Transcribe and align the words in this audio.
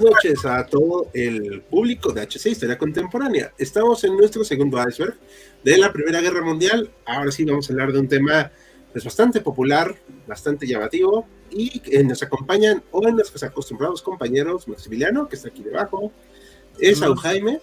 Buenas 0.00 0.24
noches 0.24 0.44
a 0.46 0.64
todo 0.66 1.08
el 1.12 1.60
público 1.62 2.12
de 2.12 2.22
HC 2.22 2.46
Historia 2.46 2.78
Contemporánea. 2.78 3.52
Estamos 3.58 4.02
en 4.04 4.16
nuestro 4.16 4.44
segundo 4.44 4.82
iceberg 4.88 5.14
de 5.62 5.76
la 5.76 5.92
Primera 5.92 6.20
Guerra 6.20 6.42
Mundial. 6.42 6.90
Ahora 7.04 7.30
sí 7.30 7.44
vamos 7.44 7.68
a 7.68 7.72
hablar 7.72 7.92
de 7.92 8.00
un 8.00 8.08
tema 8.08 8.50
pues, 8.92 9.04
bastante 9.04 9.40
popular, 9.40 9.94
bastante 10.26 10.66
llamativo 10.66 11.26
y 11.50 11.82
nos 12.04 12.22
acompañan 12.22 12.82
hoy 12.92 13.12
nuestros 13.12 13.42
acostumbrados 13.42 14.00
compañeros 14.00 14.66
Maximiliano, 14.68 15.28
que 15.28 15.36
está 15.36 15.48
aquí 15.48 15.62
debajo, 15.62 16.12
es 16.78 17.00
Jaime. 17.22 17.60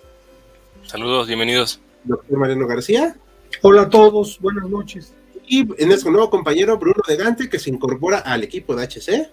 Saludos, 0.83 1.27
bienvenidos. 1.27 1.81
Doctor 2.03 2.37
Mariano 2.37 2.67
García. 2.67 3.15
Hola 3.61 3.83
a 3.83 3.89
todos, 3.89 4.39
buenas 4.39 4.69
noches. 4.69 5.13
Y 5.47 5.61
en 5.81 5.87
nuestro 5.87 6.11
nuevo 6.11 6.29
compañero 6.29 6.77
Bruno 6.77 7.01
de 7.07 7.15
Gante, 7.15 7.49
que 7.49 7.57
se 7.57 7.71
incorpora 7.71 8.19
al 8.19 8.43
equipo 8.43 8.75
de 8.75 8.83
HC. 8.83 9.31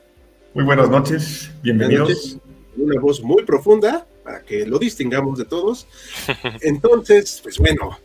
Muy 0.55 0.65
buenas 0.65 0.89
noches, 0.89 1.51
bienvenidos. 1.63 2.39
Una 2.77 3.01
voz 3.01 3.23
muy 3.23 3.45
profunda 3.45 4.07
para 4.23 4.43
que 4.43 4.67
lo 4.67 4.79
distingamos 4.79 5.39
de 5.39 5.45
todos. 5.45 5.87
Entonces, 6.61 7.41
pues 7.43 7.59
bueno, 7.59 7.99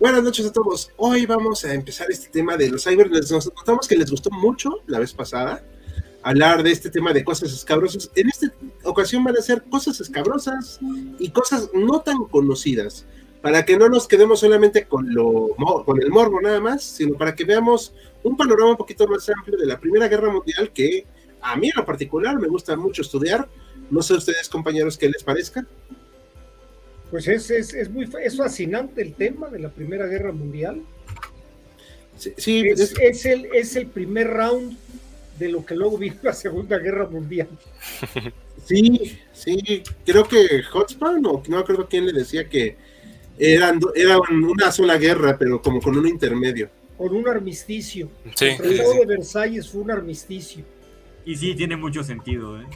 buenas 0.00 0.22
noches 0.22 0.46
a 0.46 0.52
todos. 0.52 0.90
Hoy 0.96 1.26
vamos 1.26 1.64
a 1.64 1.74
empezar 1.74 2.10
este 2.10 2.28
tema 2.28 2.56
de 2.56 2.70
los 2.70 2.84
cyber. 2.84 3.10
Nos 3.10 3.30
notamos 3.30 3.86
que 3.86 3.96
les 3.96 4.10
gustó 4.10 4.30
mucho 4.30 4.82
la 4.86 4.98
vez 4.98 5.12
pasada 5.12 5.62
hablar 6.22 6.62
de 6.62 6.70
este 6.70 6.90
tema 6.90 7.12
de 7.12 7.24
cosas 7.24 7.52
escabrosas. 7.52 8.10
En 8.14 8.28
esta 8.28 8.52
ocasión 8.84 9.24
van 9.24 9.36
a 9.36 9.42
ser 9.42 9.62
cosas 9.62 10.00
escabrosas 10.00 10.78
y 11.18 11.30
cosas 11.30 11.70
no 11.72 12.00
tan 12.00 12.24
conocidas, 12.24 13.06
para 13.40 13.64
que 13.64 13.76
no 13.76 13.88
nos 13.88 14.08
quedemos 14.08 14.40
solamente 14.40 14.86
con, 14.86 15.14
lo, 15.14 15.54
con 15.84 16.02
el 16.02 16.10
morbo 16.10 16.40
nada 16.40 16.60
más, 16.60 16.82
sino 16.82 17.16
para 17.16 17.34
que 17.34 17.44
veamos 17.44 17.94
un 18.22 18.36
panorama 18.36 18.72
un 18.72 18.76
poquito 18.76 19.06
más 19.06 19.28
amplio 19.28 19.56
de 19.56 19.66
la 19.66 19.78
Primera 19.78 20.08
Guerra 20.08 20.30
Mundial 20.30 20.72
que 20.72 21.06
a 21.40 21.56
mí 21.56 21.68
en 21.68 21.74
lo 21.76 21.86
particular 21.86 22.38
me 22.38 22.48
gusta 22.48 22.76
mucho 22.76 23.02
estudiar. 23.02 23.48
No 23.90 24.02
sé 24.02 24.14
ustedes, 24.14 24.48
compañeros, 24.48 24.98
qué 24.98 25.08
les 25.08 25.22
parezca. 25.22 25.66
Pues 27.10 27.26
es, 27.26 27.50
es, 27.50 27.72
es 27.72 27.88
muy 27.88 28.08
es 28.22 28.36
fascinante 28.36 29.00
el 29.00 29.14
tema 29.14 29.48
de 29.48 29.60
la 29.60 29.70
Primera 29.70 30.06
Guerra 30.06 30.32
Mundial. 30.32 30.82
Sí, 32.16 32.64
es, 32.66 32.94
es, 33.00 33.26
el, 33.26 33.46
es 33.54 33.76
el 33.76 33.86
primer 33.86 34.28
round 34.28 34.76
de 35.38 35.48
lo 35.48 35.64
que 35.64 35.76
luego 35.76 35.96
vino 35.96 36.16
la 36.22 36.32
Segunda 36.32 36.78
Guerra 36.78 37.08
Mundial. 37.08 37.48
Sí, 38.64 39.18
sí, 39.32 39.82
creo 40.04 40.28
que 40.28 40.62
Hotspur, 40.64 41.20
o 41.24 41.42
no 41.48 41.64
creo 41.64 41.88
quién 41.88 42.04
le 42.04 42.12
decía 42.12 42.48
que 42.48 42.76
eran, 43.38 43.80
era 43.94 44.18
una 44.18 44.70
sola 44.70 44.98
guerra, 44.98 45.38
pero 45.38 45.62
como 45.62 45.80
con 45.80 45.96
un 45.96 46.06
intermedio. 46.06 46.68
Con 46.98 47.14
un 47.14 47.26
armisticio. 47.28 48.10
Sí, 48.34 48.46
el 48.46 48.56
Tratado 48.56 48.92
de 48.94 49.06
Versalles 49.06 49.68
fue 49.70 49.80
un 49.80 49.90
armisticio. 49.90 50.64
Y 51.24 51.36
sí, 51.36 51.54
tiene 51.54 51.76
mucho 51.76 52.02
sentido. 52.02 52.60
¿eh? 52.60 52.66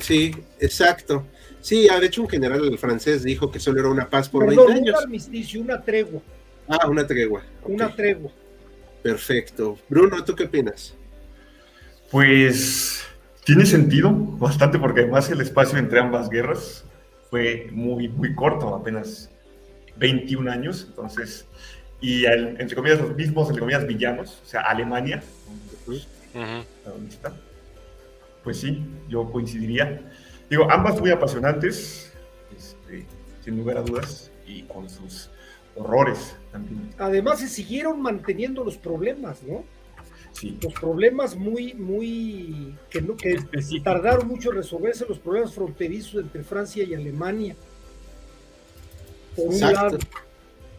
Sí, 0.00 0.34
exacto. 0.60 1.26
Sí, 1.60 1.86
de 1.88 2.06
hecho 2.06 2.22
un 2.22 2.28
general 2.28 2.76
francés 2.78 3.22
dijo 3.22 3.50
que 3.50 3.58
solo 3.58 3.80
era 3.80 3.88
una 3.88 4.08
paz 4.10 4.28
por 4.28 4.44
Perdón, 4.46 4.66
20 4.66 4.80
años. 4.80 4.96
un 4.98 5.02
armisticio, 5.04 5.60
una 5.62 5.82
tregua. 5.82 6.20
Ah, 6.68 6.86
una 6.88 7.06
tregua. 7.06 7.42
Una 7.64 7.94
tregua. 7.94 8.30
Perfecto. 9.02 9.78
Bruno, 9.88 10.22
¿tú 10.24 10.34
qué 10.34 10.44
opinas? 10.44 10.94
Pues 12.10 13.02
tiene 13.44 13.66
sentido 13.66 14.10
bastante 14.12 14.78
porque 14.78 15.00
además 15.02 15.30
el 15.30 15.40
espacio 15.40 15.78
entre 15.78 16.00
ambas 16.00 16.28
guerras 16.28 16.84
fue 17.30 17.68
muy, 17.72 18.08
muy 18.08 18.34
corto, 18.34 18.74
apenas 18.74 19.30
21 19.96 20.48
años, 20.50 20.86
entonces, 20.88 21.46
y 22.00 22.24
entre 22.26 22.74
comillas 22.76 23.00
los 23.00 23.14
mismos, 23.14 23.48
entre 23.48 23.60
comillas, 23.60 23.86
villanos, 23.86 24.40
o 24.44 24.46
sea, 24.46 24.60
Alemania, 24.62 25.22
Ujú. 25.86 25.98
protagonista, 26.82 27.34
pues 28.44 28.60
sí, 28.60 28.84
yo 29.08 29.30
coincidiría. 29.32 30.12
Digo, 30.50 30.70
ambas 30.70 31.00
muy 31.00 31.10
apasionantes, 31.10 32.12
este, 32.56 33.06
sin 33.42 33.56
lugar 33.56 33.78
a 33.78 33.82
dudas, 33.82 34.30
y 34.46 34.62
con 34.64 34.88
sus 34.88 35.30
horrores 35.74 36.36
también. 36.52 36.90
Además 36.98 37.40
se 37.40 37.48
siguieron 37.48 38.00
manteniendo 38.00 38.62
los 38.62 38.76
problemas, 38.76 39.42
¿no? 39.42 39.64
Sí, 40.32 40.58
Los 40.60 40.72
problemas 40.74 41.36
muy, 41.36 41.74
muy, 41.74 42.74
que, 42.90 43.00
no, 43.00 43.16
que 43.16 43.34
Específico. 43.34 43.84
tardaron 43.84 44.26
mucho 44.26 44.50
en 44.50 44.56
resolverse, 44.56 45.06
los 45.08 45.18
problemas 45.20 45.54
fronterizos 45.54 46.22
entre 46.22 46.42
Francia 46.42 46.82
y 46.82 46.92
Alemania. 46.92 47.54
Por 49.36 49.46
un 49.46 49.54
Exacto. 49.54 49.76
lado. 49.76 49.98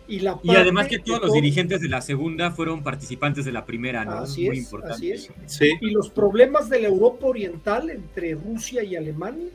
Y, 0.07 0.19
la 0.19 0.39
Y 0.43 0.55
además 0.55 0.87
que 0.87 0.99
todos 0.99 1.19
los 1.19 1.29
todo- 1.29 1.35
dirigentes 1.35 1.81
de 1.81 1.89
la 1.89 1.99
segunda 2.01 2.51
fueron 2.51 2.83
participantes 2.83 3.43
de 3.45 3.51
la 3.51 3.65
primera, 3.65 4.05
¿no? 4.05 4.19
Así 4.19 4.45
Muy 4.45 4.57
es, 4.57 4.63
importante. 4.63 4.95
así 4.95 5.11
es. 5.11 5.29
Sí. 5.47 5.71
Y 5.81 5.89
los 5.91 6.09
problemas 6.11 6.69
de 6.69 6.79
la 6.81 6.87
Europa 6.89 7.25
Oriental 7.25 7.89
entre 7.89 8.35
Rusia 8.35 8.83
y 8.83 8.95
Alemania, 8.95 9.47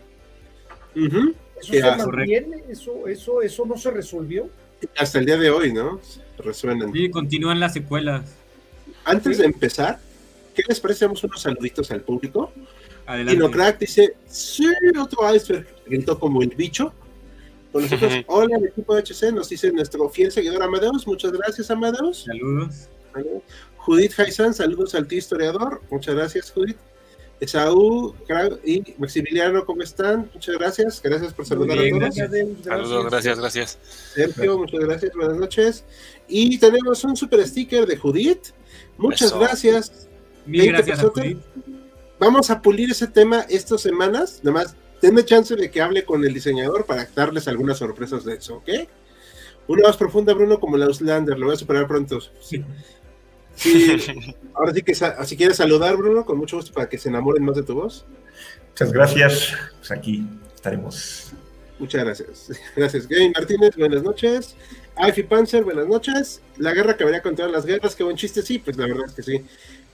eso 0.95 1.73
Ya, 1.73 1.99
se 1.99 2.07
mantiene, 2.07 2.65
eso, 2.69 3.07
eso, 3.07 3.43
eso 3.43 3.67
no 3.67 3.77
se 3.77 3.91
resolvió. 3.91 4.49
Hasta 4.97 5.19
el 5.19 5.27
día 5.27 5.37
de 5.37 5.51
hoy, 5.51 5.73
¿no? 5.73 6.01
Resuenan. 6.39 6.93
Sí, 6.93 7.11
continúan 7.11 7.61
las 7.61 7.75
secuelas. 7.75 8.25
Antes 9.05 9.37
Sí. 9.37 9.43
de 9.43 9.49
empezar, 9.49 9.99
¿qué 10.55 10.63
les 10.69 10.81
parece? 10.81 11.05
Damos 11.05 11.23
unos 11.23 11.41
saluditos 11.43 11.91
al 11.91 12.01
público. 12.01 12.53
Adelante. 13.07 13.33
Dinocrack 13.35 13.79
dice, 13.79 14.15
sí, 14.27 14.67
otro 15.01 15.35
iceberg. 15.35 15.67
Gritó 15.87 16.19
como 16.19 16.43
el 16.43 16.49
bicho. 16.51 16.93
Con 17.73 17.83
nosotros, 17.83 18.13
Ujú. 18.13 18.23
hola, 18.27 18.57
el 18.57 18.67
equipo 18.67 18.95
de 18.95 19.03
HC, 19.03 19.33
nos 19.33 19.49
dice 19.49 19.71
nuestro 19.73 20.09
fiel 20.09 20.33
seguidor 20.33 20.63
Amadeus. 20.63 21.07
Muchas 21.07 21.33
gracias, 21.33 21.71
Amadeus. 21.71 22.25
Saludos. 22.25 22.89
Judith 23.77 24.13
Jaisan, 24.13 24.55
saludos 24.55 24.95
al 24.95 25.07
tío 25.07 25.19
historiador. 25.19 25.81
Muchas 25.91 26.15
gracias, 26.15 26.51
Judith. 26.51 26.77
Esaú 27.41 28.15
y 28.65 28.83
Maximiliano, 28.99 29.65
¿cómo 29.65 29.83
están? 29.83 30.31
Muchas 30.35 30.57
gracias. 30.59 31.01
Gracias 31.03 31.33
por 31.33 31.47
saludar 31.47 31.79
bien, 31.79 31.97
a 31.97 32.09
todos. 32.11 32.17
gracias. 32.17 32.49
Saludos, 32.65 33.07
gracias, 33.11 33.39
gracias. 33.39 33.79
Sergio, 34.15 34.59
muchas 34.59 34.81
gracias, 34.81 35.13
buenas 35.15 35.37
noches. 35.39 35.85
Y 36.29 36.59
tenemos 36.59 37.03
un 37.05 37.17
super 37.17 37.47
sticker 37.47 37.87
de 37.87 37.97
Judith. 37.97 38.49
Muchas 38.99 39.29
Eso. 39.29 39.39
gracias. 39.39 40.09
Mil 40.45 40.61
20 40.61 40.77
gracias 40.77 40.99
a. 41.01 41.09
Judith. 41.09 41.39
Vamos 42.19 42.51
a 42.51 42.61
pulir 42.61 42.91
ese 42.91 43.07
tema 43.07 43.47
estas 43.49 43.81
semanas. 43.81 44.41
Nada 44.43 44.59
más, 44.59 44.77
denme 45.01 45.25
chance 45.25 45.55
de 45.57 45.71
que 45.71 45.81
hable 45.81 46.05
con 46.05 46.25
el 46.25 46.35
diseñador 46.35 46.87
para 46.87 47.09
darles 47.15 47.49
algunas 47.49 47.79
sorpresas 47.79 48.25
de 48.25 48.35
eso, 48.35 48.57
¿ok? 48.57 48.69
Una 49.69 49.85
más 49.85 49.97
profunda, 49.97 50.35
Bruno, 50.35 50.59
como 50.59 50.77
la 50.77 50.87
Auslander. 50.87 51.39
Lo 51.39 51.47
voy 51.47 51.55
a 51.55 51.59
superar 51.59 51.87
pronto. 51.87 52.19
Sí. 52.41 52.65
Sí, 53.55 53.97
ahora 54.55 54.73
sí 54.73 54.83
que 54.83 54.95
si 54.95 55.37
quieres 55.37 55.57
saludar, 55.59 55.97
Bruno, 55.97 56.25
con 56.25 56.39
mucho 56.39 56.57
gusto 56.57 56.73
para 56.73 56.89
que 56.89 56.99
se 56.99 57.09
enamoren 57.09 57.45
más 57.45 57.57
de 57.57 57.63
tu 57.63 57.75
voz. 57.75 58.07
muchas 58.71 58.93
gracias, 58.93 59.55
pues 59.79 59.91
aquí 59.91 60.27
estaremos. 60.55 61.33
Muchas 61.79 62.05
gracias. 62.05 62.51
Gracias, 62.77 63.07
Gay 63.09 63.31
Martínez, 63.31 63.77
buenas 63.77 64.03
noches. 64.03 64.57
Alfie 64.97 65.25
Panzer, 65.25 65.65
buenas 65.65 65.87
noches. 65.87 66.43
La 66.59 66.73
guerra 66.75 66.93
acabaría 66.93 67.23
con 67.23 67.35
todas 67.35 67.51
las 67.51 67.65
guerras, 67.65 67.95
qué 67.95 68.05
buen 68.05 68.17
chiste, 68.17 68.43
sí, 68.43 68.59
pues 68.59 68.77
la 68.77 68.87
verdad 68.87 69.07
es 69.07 69.13
que 69.13 69.23
sí. 69.23 69.45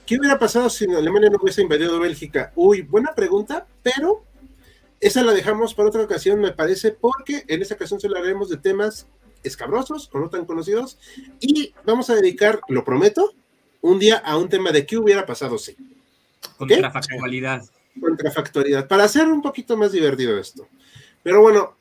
¿Qué 0.05 0.17
hubiera 0.17 0.39
pasado 0.39 0.69
si 0.69 0.85
Alemania 0.85 1.29
no 1.29 1.37
hubiese 1.41 1.61
invadido 1.61 1.99
Bélgica? 1.99 2.51
Uy, 2.55 2.81
buena 2.81 3.13
pregunta, 3.13 3.67
pero 3.83 4.23
esa 4.99 5.23
la 5.23 5.33
dejamos 5.33 5.73
para 5.73 5.89
otra 5.89 6.03
ocasión, 6.03 6.39
me 6.39 6.51
parece, 6.51 6.91
porque 6.91 7.43
en 7.47 7.61
esta 7.61 7.75
ocasión 7.75 7.99
solo 7.99 8.17
hablaremos 8.17 8.49
de 8.49 8.57
temas 8.57 9.07
escabrosos 9.43 10.09
o 10.13 10.19
no 10.19 10.29
tan 10.29 10.45
conocidos 10.45 10.97
y 11.39 11.73
vamos 11.85 12.09
a 12.09 12.15
dedicar, 12.15 12.59
lo 12.67 12.83
prometo, 12.83 13.33
un 13.81 13.99
día 13.99 14.17
a 14.17 14.37
un 14.37 14.49
tema 14.49 14.71
de 14.71 14.85
qué 14.85 14.97
hubiera 14.97 15.25
pasado 15.25 15.57
si. 15.57 15.75
Contrafactualidad. 16.57 17.63
contrafactualidad, 17.99 18.87
para 18.87 19.03
hacer 19.03 19.27
un 19.27 19.41
poquito 19.41 19.77
más 19.77 19.91
divertido 19.91 20.37
esto. 20.39 20.67
Pero 21.23 21.41
bueno, 21.41 21.75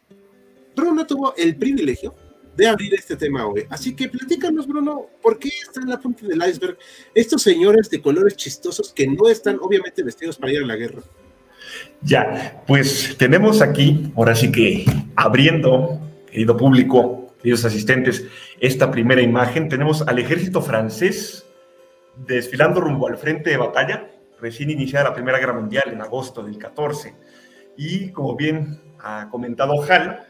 Bruno 0.74 1.06
tuvo 1.06 1.34
el 1.36 1.56
privilegio 1.56 2.14
de 2.56 2.68
abrir 2.68 2.94
este 2.94 3.16
tema 3.16 3.46
hoy. 3.46 3.66
Así 3.70 3.94
que 3.94 4.08
platícanos, 4.08 4.66
Bruno, 4.66 5.06
¿por 5.22 5.38
qué 5.38 5.48
está 5.48 5.80
en 5.80 5.90
la 5.90 6.00
punta 6.00 6.26
del 6.26 6.42
iceberg 6.48 6.78
estos 7.14 7.42
señores 7.42 7.90
de 7.90 8.00
colores 8.00 8.36
chistosos 8.36 8.92
que 8.92 9.06
no 9.06 9.28
están 9.28 9.58
obviamente 9.60 10.02
vestidos 10.02 10.36
para 10.36 10.52
ir 10.52 10.62
a 10.62 10.66
la 10.66 10.76
guerra? 10.76 11.02
Ya, 12.02 12.62
pues 12.66 13.16
tenemos 13.18 13.62
aquí, 13.62 14.12
ahora 14.16 14.34
sí 14.34 14.52
que 14.52 14.84
abriendo, 15.16 16.00
querido 16.30 16.56
público, 16.56 17.34
queridos 17.38 17.64
asistentes, 17.64 18.26
esta 18.60 18.90
primera 18.90 19.22
imagen. 19.22 19.68
Tenemos 19.68 20.02
al 20.02 20.18
ejército 20.18 20.62
francés 20.62 21.46
desfilando 22.16 22.80
rumbo 22.80 23.08
al 23.08 23.18
frente 23.18 23.50
de 23.50 23.56
batalla, 23.56 24.10
recién 24.40 24.70
iniciada 24.70 25.10
la 25.10 25.14
Primera 25.14 25.38
Guerra 25.38 25.54
Mundial 25.54 25.84
en 25.92 26.00
agosto 26.00 26.42
del 26.42 26.58
14. 26.58 27.14
Y 27.76 28.10
como 28.10 28.36
bien 28.36 28.80
ha 28.98 29.28
comentado 29.30 29.82
Hal, 29.82 30.24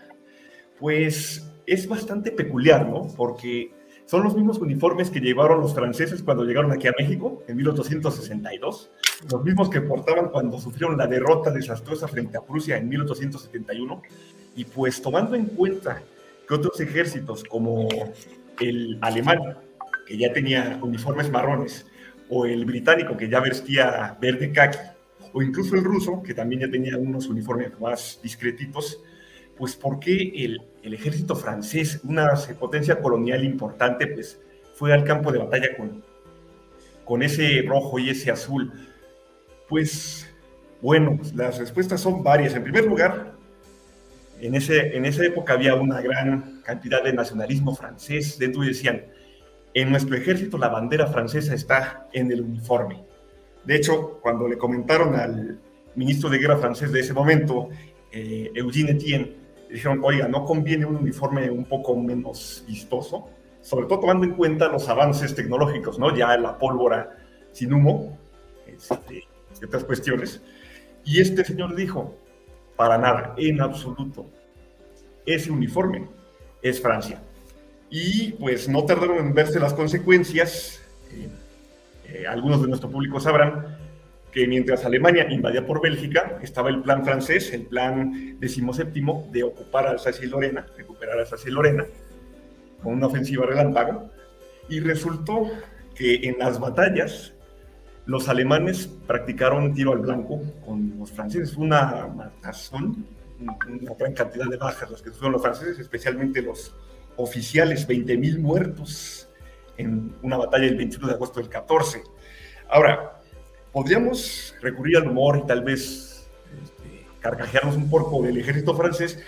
pues 0.79 1.53
es 1.67 1.89
bastante 1.89 2.31
peculiar, 2.31 2.89
¿no? 2.89 3.09
Porque 3.17 3.71
son 4.07 4.23
los 4.23 4.37
mismos 4.37 4.59
uniformes 4.59 5.11
que 5.11 5.21
llevaron 5.21 5.61
los 5.61 5.75
franceses 5.75 6.23
cuando 6.23 6.45
llegaron 6.45 6.71
aquí 6.71 6.87
a 6.87 6.95
México 6.97 7.43
en 7.49 7.57
1862, 7.57 8.91
los 9.31 9.45
mismos 9.45 9.69
que 9.69 9.81
portaban 9.81 10.29
cuando 10.29 10.61
sufrieron 10.61 10.97
la 10.97 11.09
derrota 11.09 11.51
desastrosa 11.51 12.07
frente 12.07 12.39
a 12.39 12.41
Prusia 12.41 12.77
en 12.77 12.89
1871. 12.89 14.03
Y 14.55 14.65
pues 14.65 15.03
tomando 15.03 15.35
en 15.35 15.47
cuenta 15.47 16.03
que 16.49 16.55
otros 16.55 16.81
ejércitos 16.81 17.43
como 17.43 17.89
el 18.61 18.97
alemán, 19.01 19.59
que 20.07 20.17
ya 20.17 20.33
tenía 20.33 20.79
uniformes 20.83 21.29
marrones, 21.29 21.85
o 22.29 22.47
el 22.47 22.65
británico, 22.65 23.17
que 23.17 23.29
ya 23.29 23.41
vestía 23.41 24.17
verde 24.21 24.53
khaki, 24.53 24.79
o 25.33 25.43
incluso 25.43 25.75
el 25.75 25.83
ruso, 25.83 26.23
que 26.23 26.33
también 26.33 26.63
ya 26.63 26.71
tenía 26.71 26.97
unos 26.97 27.27
uniformes 27.27 27.79
más 27.81 28.21
discretitos, 28.23 29.01
pues 29.57 29.77
¿por 29.77 29.99
qué 29.99 30.33
el, 30.45 30.63
el 30.83 30.95
ejército 30.95 31.35
francés, 31.35 32.01
una 32.05 32.35
potencia 32.59 33.01
colonial 33.01 33.45
importante, 33.45 34.07
pues 34.07 34.41
fue 34.75 34.93
al 34.93 35.05
campo 35.05 35.33
de 35.33 35.39
batalla 35.39 35.77
con, 35.77 36.03
con 37.05 37.23
ese 37.23 37.63
rojo 37.67 37.99
y 37.99 38.11
ese 38.11 38.31
azul? 38.31 38.73
Pues 39.69 40.29
bueno, 40.81 41.19
las 41.35 41.59
respuestas 41.59 42.01
son 42.01 42.23
varias. 42.23 42.55
En 42.55 42.63
primer 42.63 42.85
lugar, 42.85 43.33
en, 44.41 44.55
ese, 44.55 44.97
en 44.97 45.07
esa 45.07 45.25
época 45.25 45.55
había 45.55 45.75
una 45.75 46.01
gran 46.01 46.61
cantidad 46.63 47.03
de 47.03 47.13
nacionalismo 47.13 47.75
francés. 47.75 48.39
Dentro 48.39 48.63
decían, 48.63 49.07
en 49.75 49.91
nuestro 49.91 50.17
ejército 50.17 50.59
la 50.59 50.69
bandera 50.69 51.07
francesa 51.07 51.55
está 51.55 52.09
en 52.13 52.31
el 52.31 52.43
uniforme. 52.43 53.05
De 53.65 53.77
hecho, 53.77 54.21
cuando 54.23 54.47
le 54.47 54.59
comentaron 54.59 55.17
al 55.17 55.59
ministro 55.97 56.29
de 56.31 56.39
guerra 56.39 56.59
francés 56.59 56.93
de 56.93 57.01
ese 57.01 57.15
momento, 57.15 57.71
eh, 58.13 58.51
Eugene 58.55 58.93
Etienne, 58.93 59.46
dijeron, 59.71 60.01
oiga, 60.03 60.29
¿no 60.29 60.45
conviene 60.45 60.87
un 60.87 60.97
uniforme 60.97 61.51
un 61.51 61.65
poco 61.65 61.97
menos 61.97 62.65
vistoso? 62.67 63.29
Sobre 63.61 63.87
todo 63.87 64.01
tomando 64.01 64.25
en 64.25 64.35
cuenta 64.35 64.69
los 64.69 64.89
avances 64.89 65.35
tecnológicos, 65.35 65.99
¿no? 65.99 66.17
Ya 66.17 66.37
la 66.37 66.57
pólvora 66.59 67.17
sin 67.53 67.73
humo, 67.73 68.17
este, 68.67 69.25
otras 69.65 69.85
cuestiones. 69.85 70.41
Y 71.05 71.21
este 71.21 71.45
señor 71.45 71.75
dijo, 71.75 72.15
para 72.77 72.99
nada, 72.99 73.35
en 73.37 73.61
absoluto, 73.61 74.27
ese 75.25 75.51
uniforme 75.51 76.09
es 76.63 76.81
Francia. 76.81 77.21
Y 77.91 78.33
pues 78.33 78.69
no 78.69 78.85
tardaron 78.85 79.19
en 79.19 79.35
verse 79.35 79.59
las 79.61 79.73
consecuencias. 79.73 80.81
Eh, 81.13 81.29
eh, 82.09 82.27
algunos 82.27 82.63
de 82.63 82.69
nuestro 82.69 82.91
público 82.91 83.21
sabrán 83.21 83.76
que 84.37 84.47
mientras 84.47 84.85
Alemania 84.85 85.27
invadía 85.31 85.65
por 85.65 85.81
Bélgica, 85.81 86.39
estaba 86.43 86.69
el 86.69 86.83
plan 86.83 87.03
francés, 87.07 87.55
el 87.55 87.63
plan 87.63 88.37
decimoséptimo, 88.39 89.31
de 89.33 89.43
ocupar 89.43 89.87
Alsacia 89.87 90.27
y 90.27 90.29
Lorena, 90.29 90.67
recuperar 90.77 91.19
Alsacia 91.19 91.49
y 91.49 91.55
Lorena, 91.55 91.87
con 92.83 92.93
una 92.93 93.07
ofensiva 93.07 93.47
relámpago, 93.47 94.11
y 94.69 94.81
resultó 94.81 95.51
que 95.95 96.17
en 96.17 96.39
las 96.39 96.61
batallas 96.61 97.33
los 98.05 98.29
alemanes 98.29 98.91
practicaron 99.07 99.73
tiro 99.73 99.93
al 99.93 100.01
blanco 100.01 100.43
con 100.67 100.99
los 100.99 101.11
franceses, 101.13 101.57
una 101.57 102.07
matazón, 102.07 103.07
una 103.41 103.57
gran 103.99 104.13
cantidad 104.13 104.51
de 104.51 104.59
bajas 104.59 104.91
las 104.91 105.01
que 105.01 105.09
tuvieron 105.13 105.33
los 105.33 105.41
franceses, 105.41 105.79
especialmente 105.79 106.43
los 106.43 106.75
oficiales, 107.17 107.89
20.000 107.89 108.39
muertos 108.39 109.31
en 109.79 110.15
una 110.21 110.37
batalla 110.37 110.67
el 110.67 110.77
21 110.77 111.09
de 111.09 111.15
agosto 111.15 111.41
del 111.41 111.49
14. 111.49 112.03
Ahora, 112.69 113.16
podríamos 113.77 114.55
recurrir 114.63 114.97
al 114.97 115.09
humor 115.09 115.43
y 115.45 115.47
tal 115.47 115.63
vez 115.63 116.27
este, 116.65 117.07
carcajearnos 117.21 117.77
un 117.77 117.91
poco 117.91 118.23
del 118.23 118.39
ejército 118.39 118.75
francés 118.75 119.23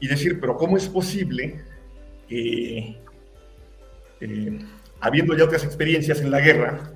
y 0.00 0.08
decir, 0.08 0.40
pero 0.40 0.56
¿cómo 0.56 0.76
es 0.76 0.88
posible 0.88 1.62
que, 2.26 2.98
eh, 4.20 4.58
habiendo 4.98 5.36
ya 5.36 5.44
otras 5.44 5.62
experiencias 5.62 6.20
en 6.20 6.32
la 6.32 6.40
guerra, 6.40 6.90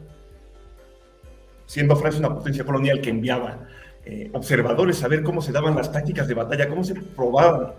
siendo 1.64 1.94
Francia 1.94 2.18
una 2.18 2.34
potencia 2.34 2.64
colonial 2.64 3.00
que 3.00 3.10
enviaba 3.10 3.68
eh, 4.04 4.28
observadores 4.32 5.04
a 5.04 5.06
ver 5.06 5.22
cómo 5.22 5.42
se 5.42 5.52
daban 5.52 5.76
las 5.76 5.92
tácticas 5.92 6.26
de 6.26 6.34
batalla, 6.34 6.68
cómo 6.68 6.82
se 6.82 6.96
probaban 6.96 7.72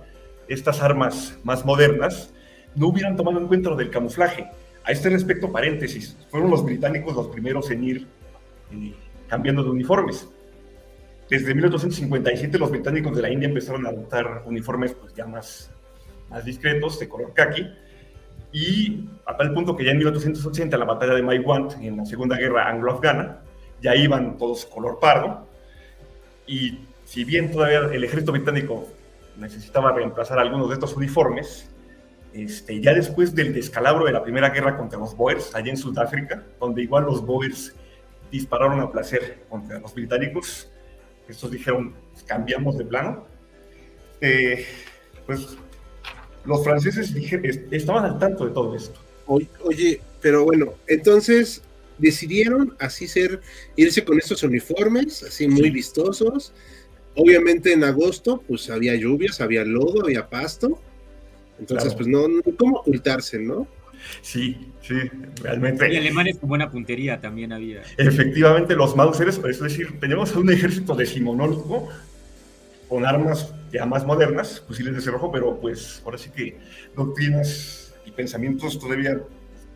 estas 0.48 0.82
armas 0.82 1.38
más 1.44 1.66
modernas, 1.66 2.34
no 2.76 2.88
hubieran 2.88 3.18
tomado 3.18 3.40
en 3.40 3.48
cuenta 3.48 3.72
lo 3.72 3.76
del 3.76 3.90
camuflaje. 3.90 4.48
A 4.86 4.94
este 4.94 5.10
respecto, 5.10 5.52
paréntesis, 5.52 6.16
fueron 6.30 6.50
los 6.50 6.64
británicos 6.64 7.14
los 7.14 7.28
primeros 7.28 7.70
en 7.72 7.84
ir 7.84 8.22
cambiando 9.32 9.64
de 9.64 9.70
uniformes. 9.70 10.28
Desde 11.30 11.56
1857 11.56 12.60
los 12.60 12.70
británicos 12.70 13.16
de 13.16 13.22
la 13.22 13.30
India 13.30 13.48
empezaron 13.48 13.86
a 13.86 13.90
adoptar 13.90 14.44
uniformes 14.46 14.94
pues, 14.94 15.14
ya 15.14 15.26
más, 15.26 15.72
más 16.30 16.44
discretos, 16.44 17.00
de 17.00 17.08
color 17.08 17.34
khaki, 17.34 17.66
y 18.52 19.10
a 19.26 19.38
tal 19.38 19.54
punto 19.54 19.78
que 19.78 19.86
ya 19.86 19.92
en 19.92 20.00
1880, 20.00 20.76
en 20.76 20.80
la 20.82 20.86
batalla 20.86 21.14
de 21.14 21.24
Maiwand, 21.24 21.82
en 21.82 21.96
la 21.96 22.06
Segunda 22.06 22.36
Guerra 22.36 22.68
Anglo-Afgana, 22.68 23.40
ya 23.82 23.96
iban 23.96 24.38
todos 24.38 24.66
color 24.66 25.00
pardo, 25.00 25.48
y 26.46 26.80
si 27.06 27.24
bien 27.24 27.54
todavía 27.54 27.90
el 27.90 28.04
ejército 28.04 28.34
británico 28.34 28.86
necesitaba 29.38 29.94
reemplazar 29.94 30.40
algunos 30.40 30.68
de 30.68 30.74
estos 30.74 30.94
uniformes, 30.98 31.70
este, 32.34 32.82
ya 32.82 32.94
después 32.94 33.34
del 33.34 33.54
descalabro 33.54 34.04
de 34.04 34.12
la 34.12 34.24
Primera 34.24 34.50
Guerra 34.50 34.76
contra 34.76 35.00
los 35.00 35.16
Boers, 35.16 35.56
allá 35.56 35.70
en 35.70 35.78
Sudáfrica, 35.78 36.44
donde 36.60 36.84
igual 36.84 37.06
los 37.06 37.26
Boers 37.26 37.74
dispararon 38.32 38.80
a 38.80 38.92
placer 38.92 39.44
contra 39.50 39.80
los 39.80 39.94
británicos. 39.94 40.70
Estos 41.28 41.52
dijeron, 41.52 41.94
cambiamos 42.26 42.78
de 42.78 42.86
plano. 42.86 43.28
Eh, 44.22 44.66
pues 45.26 45.58
los 46.46 46.64
franceses 46.64 47.14
estaban 47.72 48.06
al 48.06 48.20
tanto 48.20 48.46
de 48.46 48.52
todo 48.52 48.76
esto. 48.76 49.00
Oye, 49.26 50.02
pero 50.22 50.46
bueno, 50.46 50.74
entonces 50.88 51.62
decidieron 51.98 52.76
así 52.80 53.08
ser, 53.08 53.42
irse 53.76 54.04
con 54.04 54.18
estos 54.18 54.44
uniformes, 54.44 55.24
así 55.24 55.48
muy 55.48 55.70
vistosos. 55.70 56.52
Obviamente 57.16 57.74
en 57.74 57.84
agosto, 57.84 58.44
pues 58.48 58.70
había 58.70 58.96
lluvias, 58.96 59.42
había 59.42 59.64
lodo, 59.64 60.04
había 60.04 60.30
pasto. 60.30 60.80
Entonces, 61.60 61.94
pues 61.94 62.08
no, 62.08 62.28
no, 62.28 62.42
¿cómo 62.58 62.80
ocultarse, 62.80 63.38
no? 63.38 63.68
Sí, 64.22 64.72
sí, 64.82 64.96
realmente. 65.42 65.92
Y 65.92 65.98
alemanes 65.98 66.38
con 66.38 66.50
buena 66.50 66.70
puntería 66.70 67.20
también 67.20 67.54
había. 67.54 67.82
Efectivamente, 67.98 68.76
los 68.76 68.96
Mausers, 68.96 69.40
es 69.44 69.60
decir, 69.60 70.00
tenemos 70.00 70.36
un 70.36 70.52
ejército 70.52 70.96
decimonónico 70.96 71.90
con 72.88 73.06
armas 73.06 73.54
ya 73.72 73.86
más 73.86 74.06
modernas, 74.06 74.64
fusiles 74.68 74.94
de 74.96 75.02
cerrojo, 75.02 75.32
pero 75.32 75.60
pues 75.60 76.02
ahora 76.04 76.18
sí 76.18 76.30
que 76.30 76.58
doctrinas 76.96 77.94
y 78.06 78.12
pensamientos 78.12 78.78
todavía 78.78 79.18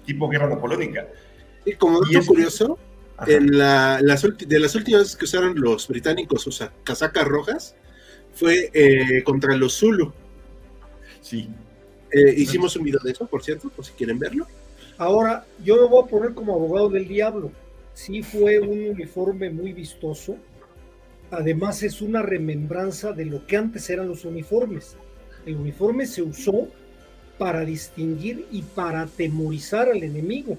tipo 0.05 0.27
guerra 0.27 0.49
napoleónica. 0.49 1.07
Y 1.65 1.73
como 1.73 2.01
dato 2.01 2.25
curioso, 2.25 2.77
en 3.25 3.57
la, 3.57 3.99
las, 4.01 4.21
de 4.21 4.59
las 4.59 4.75
últimas 4.75 5.01
veces 5.01 5.15
que 5.15 5.25
usaron 5.25 5.59
los 5.59 5.87
británicos, 5.87 6.45
o 6.47 6.51
sea, 6.51 6.71
casacas 6.83 7.25
rojas, 7.25 7.75
fue 8.33 8.69
eh, 8.73 9.23
contra 9.23 9.55
los 9.55 9.77
Zulu. 9.79 10.13
Sí, 11.21 11.49
eh, 12.15 12.33
hicimos 12.37 12.73
un 12.77 12.83
video 12.85 13.01
de 13.03 13.11
eso, 13.11 13.27
por 13.27 13.43
cierto, 13.43 13.69
por 13.69 13.83
si 13.83 13.91
quieren 13.91 14.17
verlo. 14.17 14.47
Ahora, 14.97 15.45
yo 15.65 15.75
me 15.75 15.87
voy 15.87 16.05
a 16.05 16.07
poner 16.07 16.33
como 16.33 16.53
abogado 16.53 16.87
del 16.87 17.09
diablo. 17.09 17.51
Sí 17.93 18.23
fue 18.23 18.57
un 18.59 18.89
uniforme 18.89 19.49
muy 19.49 19.73
vistoso. 19.73 20.37
Además 21.29 21.83
es 21.83 22.01
una 22.01 22.21
remembranza 22.21 23.11
de 23.11 23.25
lo 23.25 23.45
que 23.45 23.57
antes 23.57 23.89
eran 23.89 24.07
los 24.07 24.23
uniformes. 24.23 24.95
El 25.45 25.57
uniforme 25.57 26.05
se 26.05 26.21
usó 26.21 26.69
para 27.37 27.65
distinguir 27.65 28.47
y 28.49 28.61
para 28.61 29.01
atemorizar 29.01 29.89
al 29.89 30.01
enemigo. 30.01 30.57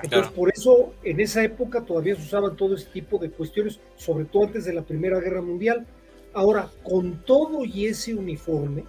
Entonces, 0.00 0.30
por 0.30 0.48
eso 0.48 0.94
en 1.02 1.18
esa 1.18 1.42
época 1.42 1.80
todavía 1.80 2.14
se 2.14 2.22
usaban 2.22 2.56
todo 2.56 2.76
ese 2.76 2.86
tipo 2.86 3.18
de 3.18 3.30
cuestiones, 3.30 3.80
sobre 3.96 4.26
todo 4.26 4.44
antes 4.44 4.64
de 4.64 4.74
la 4.74 4.82
Primera 4.82 5.18
Guerra 5.18 5.42
Mundial. 5.42 5.84
Ahora, 6.32 6.70
con 6.84 7.24
todo 7.24 7.64
y 7.64 7.86
ese 7.86 8.14
uniforme, 8.14 8.84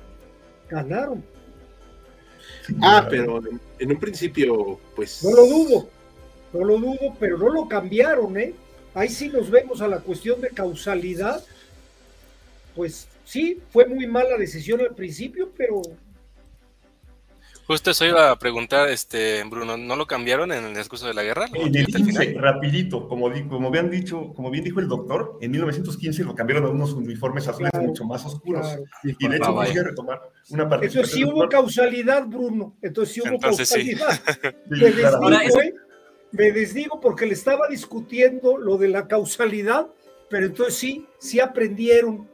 ganaron 0.69 1.23
Ah, 2.81 3.07
pero 3.09 3.41
en, 3.79 3.91
un 3.91 4.00
principio, 4.00 4.79
pues. 4.95 5.23
No 5.23 5.31
lo 5.31 5.45
dudo, 5.45 5.89
no 6.53 6.63
lo 6.63 6.77
dudo, 6.77 7.15
pero 7.19 7.38
no 7.38 7.50
lo 7.50 7.67
cambiaron, 7.67 8.38
¿eh? 8.38 8.53
Ahí 8.93 9.09
sí 9.09 9.29
nos 9.29 9.50
vemos 9.50 9.81
a 9.81 9.88
la 9.88 10.00
cuestión 10.00 10.39
de 10.41 10.50
causalidad. 10.50 11.43
Pues 12.75 13.07
sí, 13.25 13.59
fue 13.71 13.85
muy 13.85 14.07
mala 14.07 14.38
decisión 14.38 14.81
al 14.81 14.95
principio, 14.95 15.51
pero. 15.57 15.81
Justo 17.65 17.91
eso 17.91 18.05
iba 18.05 18.29
a 18.29 18.38
preguntar, 18.38 18.89
este, 18.89 19.41
Bruno, 19.46 19.77
¿no 19.77 19.96
lo 19.96 20.05
cambiaron 20.05 20.51
en 20.51 20.65
el 20.65 20.75
discurso 20.75 21.08
de 21.08 21.13
la 21.13 21.24
guerra? 21.24 21.46
En 21.53 21.74
el 21.74 21.86
15, 21.86 22.36
rapidito, 22.38 23.08
como, 23.08 23.32
como 23.48 23.70
habían 23.70 23.89
dicho, 23.89 24.34
como 24.36 24.51
bien 24.51 24.65
dijo 24.65 24.82
el 24.82 24.89
doctor, 24.89 25.38
en 25.39 25.51
1915 25.51 26.25
lo 26.25 26.36
cambiaron 26.36 26.65
a 26.65 26.70
unos 26.70 26.91
uniformes 26.91 27.48
azules 27.48 27.72
mucho 27.75 28.03
más 28.03 28.25
oscuros. 28.25 28.67
Y 29.03 29.27
de 29.27 29.38
hecho 29.38 29.60
quisiera 29.62 29.89
retomar 29.89 30.22
una 30.50 30.67
parte. 30.67 30.88
Eso 30.88 31.05
sí 31.05 31.24
hubo 31.24 31.48
causalidad, 31.48 32.27
Bruno. 32.27 32.75
Entonces 32.82 33.15
sí 33.15 33.22
hubo 33.22 33.39
causalidad. 33.39 34.20
me, 34.70 34.77
desdigo, 34.79 35.62
¿eh? 35.62 35.74
me 36.32 36.51
desdigo 36.51 37.00
porque 37.00 37.25
le 37.25 37.34
estaba 37.34 37.70
discutiendo 37.70 38.58
lo 38.58 38.77
de 38.77 38.89
la 38.89 39.08
causalidad, 39.08 39.88
pero 40.29 40.48
entonces 40.48 40.75
sí, 40.75 41.08
sí 41.17 41.39
aprendieron 41.39 42.27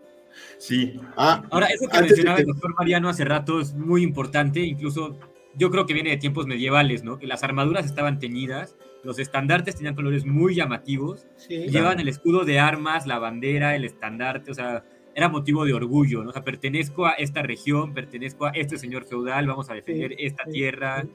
Sí. 0.58 1.00
Ah, 1.16 1.44
Ahora, 1.52 1.68
eso 1.68 1.88
que 1.88 2.02
mencionaba 2.02 2.40
el 2.40 2.46
doctor 2.46 2.76
Mariano 2.78 3.10
hace 3.10 3.26
rato 3.26 3.60
es 3.60 3.74
muy 3.74 4.04
importante, 4.04 4.60
incluso 4.62 5.18
yo 5.56 5.72
creo 5.72 5.86
que 5.86 5.94
viene 5.94 6.12
de 6.12 6.18
tiempos 6.18 6.48
medievales, 6.48 7.04
¿no? 7.04 7.18
Que 7.18 7.28
las 7.28 7.44
armaduras 7.44 7.86
estaban 7.86 8.20
teñidas, 8.20 8.76
los 9.04 9.20
estandartes 9.20 9.76
tenían 9.76 9.96
colores 9.96 10.26
muy 10.26 10.56
llamativos, 10.56 11.28
llevaban 11.48 12.00
el 12.00 12.08
escudo 12.08 12.46
de 12.46 12.60
armas, 12.60 13.08
la 13.08 13.20
bandera, 13.20 13.76
el 13.76 13.86
estandarte, 13.86 14.52
o 14.52 14.54
sea, 14.54 14.84
era 15.16 15.30
motivo 15.30 15.66
de 15.66 15.74
orgullo, 15.74 16.24
¿no? 16.24 16.30
O 16.30 16.34
sea, 16.34 16.44
pertenezco 16.44 17.06
a 17.06 17.12
esta 17.12 17.42
región, 17.42 17.94
pertenezco 17.94 18.46
a 18.46 18.52
este 18.52 18.78
señor 18.78 19.06
feudal, 19.06 19.48
vamos 19.48 19.70
a 19.70 19.74
defender 19.74 20.16
esta 20.18 20.46
tierra, 20.46 21.06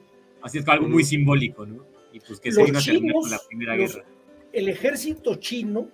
así 0.41 0.59
es 0.59 0.67
algo 0.67 0.87
muy 0.87 1.03
simbólico, 1.03 1.65
¿no? 1.65 1.85
Y 2.13 2.19
pues 2.19 2.39
que 2.39 2.51
se 2.51 2.67
iba 2.67 2.79
a 2.79 2.81
terminar 2.81 3.13
con 3.13 3.31
la 3.31 3.39
Primera 3.47 3.75
Guerra. 3.75 4.03
El 4.53 4.69
ejército 4.69 5.35
chino 5.35 5.89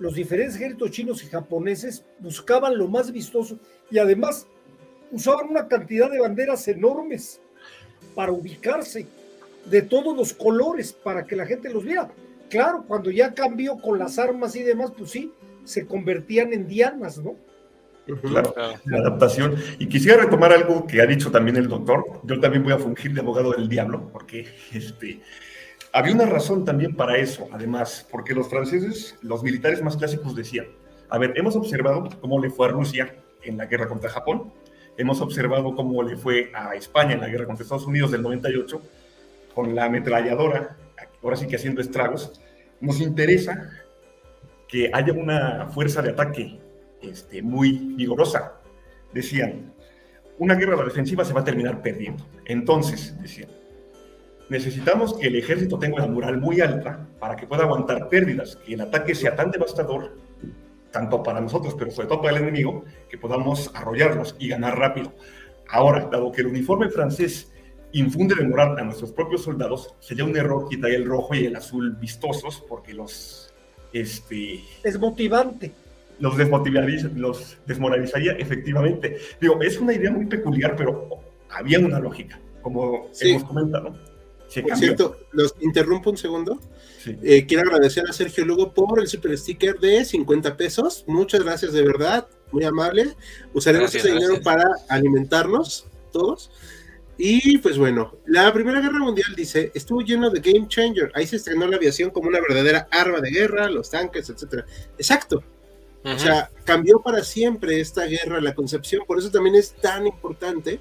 los 0.00 0.14
diferentes 0.14 0.56
ejércitos 0.56 0.90
chinos 0.90 1.22
y 1.22 1.26
japoneses 1.26 2.04
buscaban 2.18 2.76
lo 2.76 2.88
más 2.88 3.12
vistoso 3.12 3.60
y 3.90 3.98
además 3.98 4.46
usaban 5.12 5.50
una 5.50 5.68
cantidad 5.68 6.10
de 6.10 6.20
banderas 6.20 6.66
enormes 6.68 7.40
para 8.14 8.32
ubicarse 8.32 9.06
de 9.66 9.82
todos 9.82 10.16
los 10.16 10.32
colores 10.32 10.92
para 10.92 11.26
que 11.26 11.36
la 11.36 11.46
gente 11.46 11.70
los 11.70 11.84
viera. 11.84 12.10
Claro, 12.48 12.84
cuando 12.88 13.10
ya 13.10 13.34
cambió 13.34 13.76
con 13.76 13.98
las 13.98 14.18
armas 14.18 14.56
y 14.56 14.62
demás, 14.62 14.90
pues 14.96 15.10
sí, 15.10 15.32
se 15.64 15.86
convertían 15.86 16.52
en 16.54 16.66
dianas, 16.66 17.18
¿no? 17.18 17.36
Claro, 18.22 18.54
la 18.86 18.98
adaptación. 18.98 19.54
Y 19.78 19.86
quisiera 19.86 20.24
retomar 20.24 20.52
algo 20.52 20.86
que 20.86 21.00
ha 21.00 21.06
dicho 21.06 21.30
también 21.30 21.58
el 21.58 21.68
doctor. 21.68 22.22
Yo 22.24 22.40
también 22.40 22.64
voy 22.64 22.72
a 22.72 22.78
fungir 22.78 23.12
de 23.12 23.20
abogado 23.20 23.52
del 23.52 23.68
diablo, 23.68 24.08
porque 24.10 24.46
este, 24.72 25.20
había 25.92 26.14
una 26.14 26.26
razón 26.26 26.64
también 26.64 26.94
para 26.94 27.16
eso, 27.16 27.48
además, 27.52 28.06
porque 28.10 28.34
los 28.34 28.48
franceses, 28.48 29.16
los 29.22 29.42
militares 29.42 29.82
más 29.82 29.96
clásicos 29.96 30.36
decían, 30.36 30.66
a 31.08 31.18
ver, 31.18 31.32
hemos 31.36 31.56
observado 31.56 32.08
cómo 32.20 32.40
le 32.40 32.50
fue 32.50 32.68
a 32.68 32.70
Rusia 32.70 33.16
en 33.42 33.56
la 33.56 33.66
guerra 33.66 33.88
contra 33.88 34.10
Japón, 34.10 34.52
hemos 34.96 35.20
observado 35.20 35.74
cómo 35.74 36.02
le 36.02 36.16
fue 36.16 36.52
a 36.54 36.74
España 36.74 37.14
en 37.14 37.20
la 37.20 37.28
guerra 37.28 37.46
contra 37.46 37.64
Estados 37.64 37.86
Unidos 37.86 38.10
del 38.12 38.22
98, 38.22 38.80
con 39.54 39.74
la 39.74 39.86
ametralladora, 39.86 40.76
ahora 41.22 41.36
sí 41.36 41.46
que 41.46 41.56
haciendo 41.56 41.80
estragos, 41.80 42.40
nos 42.80 43.00
interesa 43.00 43.70
que 44.68 44.90
haya 44.92 45.12
una 45.12 45.66
fuerza 45.66 46.00
de 46.00 46.10
ataque 46.10 46.60
este, 47.02 47.42
muy 47.42 47.72
vigorosa. 47.96 48.60
Decían, 49.12 49.72
una 50.38 50.54
guerra 50.54 50.74
a 50.74 50.78
la 50.78 50.84
defensiva 50.84 51.24
se 51.24 51.32
va 51.32 51.40
a 51.40 51.44
terminar 51.44 51.82
perdiendo. 51.82 52.24
Entonces, 52.44 53.20
decían, 53.20 53.50
necesitamos 54.50 55.14
que 55.14 55.28
el 55.28 55.36
ejército 55.36 55.78
tenga 55.78 55.96
una 55.96 56.08
moral 56.08 56.38
muy 56.38 56.60
alta 56.60 57.08
para 57.18 57.36
que 57.36 57.46
pueda 57.46 57.62
aguantar 57.62 58.08
pérdidas, 58.08 58.56
que 58.56 58.74
el 58.74 58.80
ataque 58.82 59.14
sea 59.14 59.36
tan 59.36 59.50
devastador, 59.50 60.18
tanto 60.90 61.22
para 61.22 61.40
nosotros, 61.40 61.74
pero 61.78 61.90
sobre 61.92 62.08
todo 62.08 62.20
para 62.20 62.36
el 62.36 62.42
enemigo, 62.42 62.84
que 63.08 63.16
podamos 63.16 63.70
arrollarlos 63.74 64.34
y 64.38 64.48
ganar 64.48 64.76
rápido. 64.76 65.14
Ahora, 65.68 66.08
dado 66.10 66.32
que 66.32 66.40
el 66.40 66.48
uniforme 66.48 66.90
francés 66.90 67.52
infunde 67.92 68.34
de 68.34 68.46
moral 68.46 68.76
a 68.76 68.82
nuestros 68.82 69.12
propios 69.12 69.44
soldados, 69.44 69.94
sería 70.00 70.24
un 70.24 70.36
error 70.36 70.68
quitar 70.68 70.90
el 70.90 71.06
rojo 71.06 71.34
y 71.34 71.46
el 71.46 71.56
azul 71.56 71.96
vistosos, 72.00 72.62
porque 72.68 72.92
los... 72.92 73.54
Este, 73.92 74.60
es 74.82 74.98
motivante. 74.98 75.72
Los 76.18 76.36
desmotivaría, 76.36 77.10
los 77.14 77.56
desmoralizaría 77.66 78.32
efectivamente. 78.32 79.16
Digo, 79.40 79.60
es 79.62 79.80
una 79.80 79.94
idea 79.94 80.10
muy 80.10 80.26
peculiar, 80.26 80.74
pero 80.76 81.08
había 81.48 81.78
una 81.78 81.98
lógica, 81.98 82.38
como 82.62 83.08
hemos 83.20 83.44
comentado. 83.44 84.09
Por 84.54 84.76
cierto, 84.76 85.16
los 85.32 85.54
interrumpo 85.60 86.10
un 86.10 86.16
segundo. 86.16 86.58
Eh, 87.22 87.46
quiero 87.46 87.62
agradecer 87.62 88.04
a 88.08 88.12
Sergio 88.12 88.44
Lugo 88.44 88.72
por 88.72 89.00
el 89.00 89.06
super 89.06 89.36
sticker 89.38 89.78
de 89.78 90.04
50 90.04 90.56
pesos. 90.56 91.04
Muchas 91.06 91.42
gracias 91.42 91.72
de 91.72 91.82
verdad, 91.82 92.26
muy 92.50 92.64
amable. 92.64 93.14
Usaremos 93.54 93.94
ese 93.94 94.12
dinero 94.12 94.40
para 94.42 94.64
alimentarnos 94.88 95.86
todos. 96.12 96.50
Y 97.16 97.58
pues 97.58 97.76
bueno, 97.76 98.16
la 98.26 98.52
Primera 98.52 98.80
Guerra 98.80 98.98
Mundial 98.98 99.34
dice, 99.36 99.70
estuvo 99.74 100.00
lleno 100.00 100.30
de 100.30 100.40
game 100.40 100.66
changer. 100.66 101.12
Ahí 101.14 101.26
se 101.26 101.36
estrenó 101.36 101.66
la 101.66 101.76
aviación 101.76 102.10
como 102.10 102.28
una 102.28 102.40
verdadera 102.40 102.88
arma 102.90 103.20
de 103.20 103.30
guerra, 103.30 103.68
los 103.68 103.90
tanques, 103.90 104.30
etcétera. 104.30 104.64
Exacto. 104.96 105.44
O 106.02 106.18
sea, 106.18 106.50
cambió 106.64 107.00
para 107.00 107.22
siempre 107.22 107.78
esta 107.78 108.06
guerra, 108.06 108.40
la 108.40 108.54
concepción. 108.54 109.02
Por 109.06 109.18
eso 109.18 109.30
también 109.30 109.54
es 109.54 109.74
tan 109.74 110.06
importante 110.06 110.80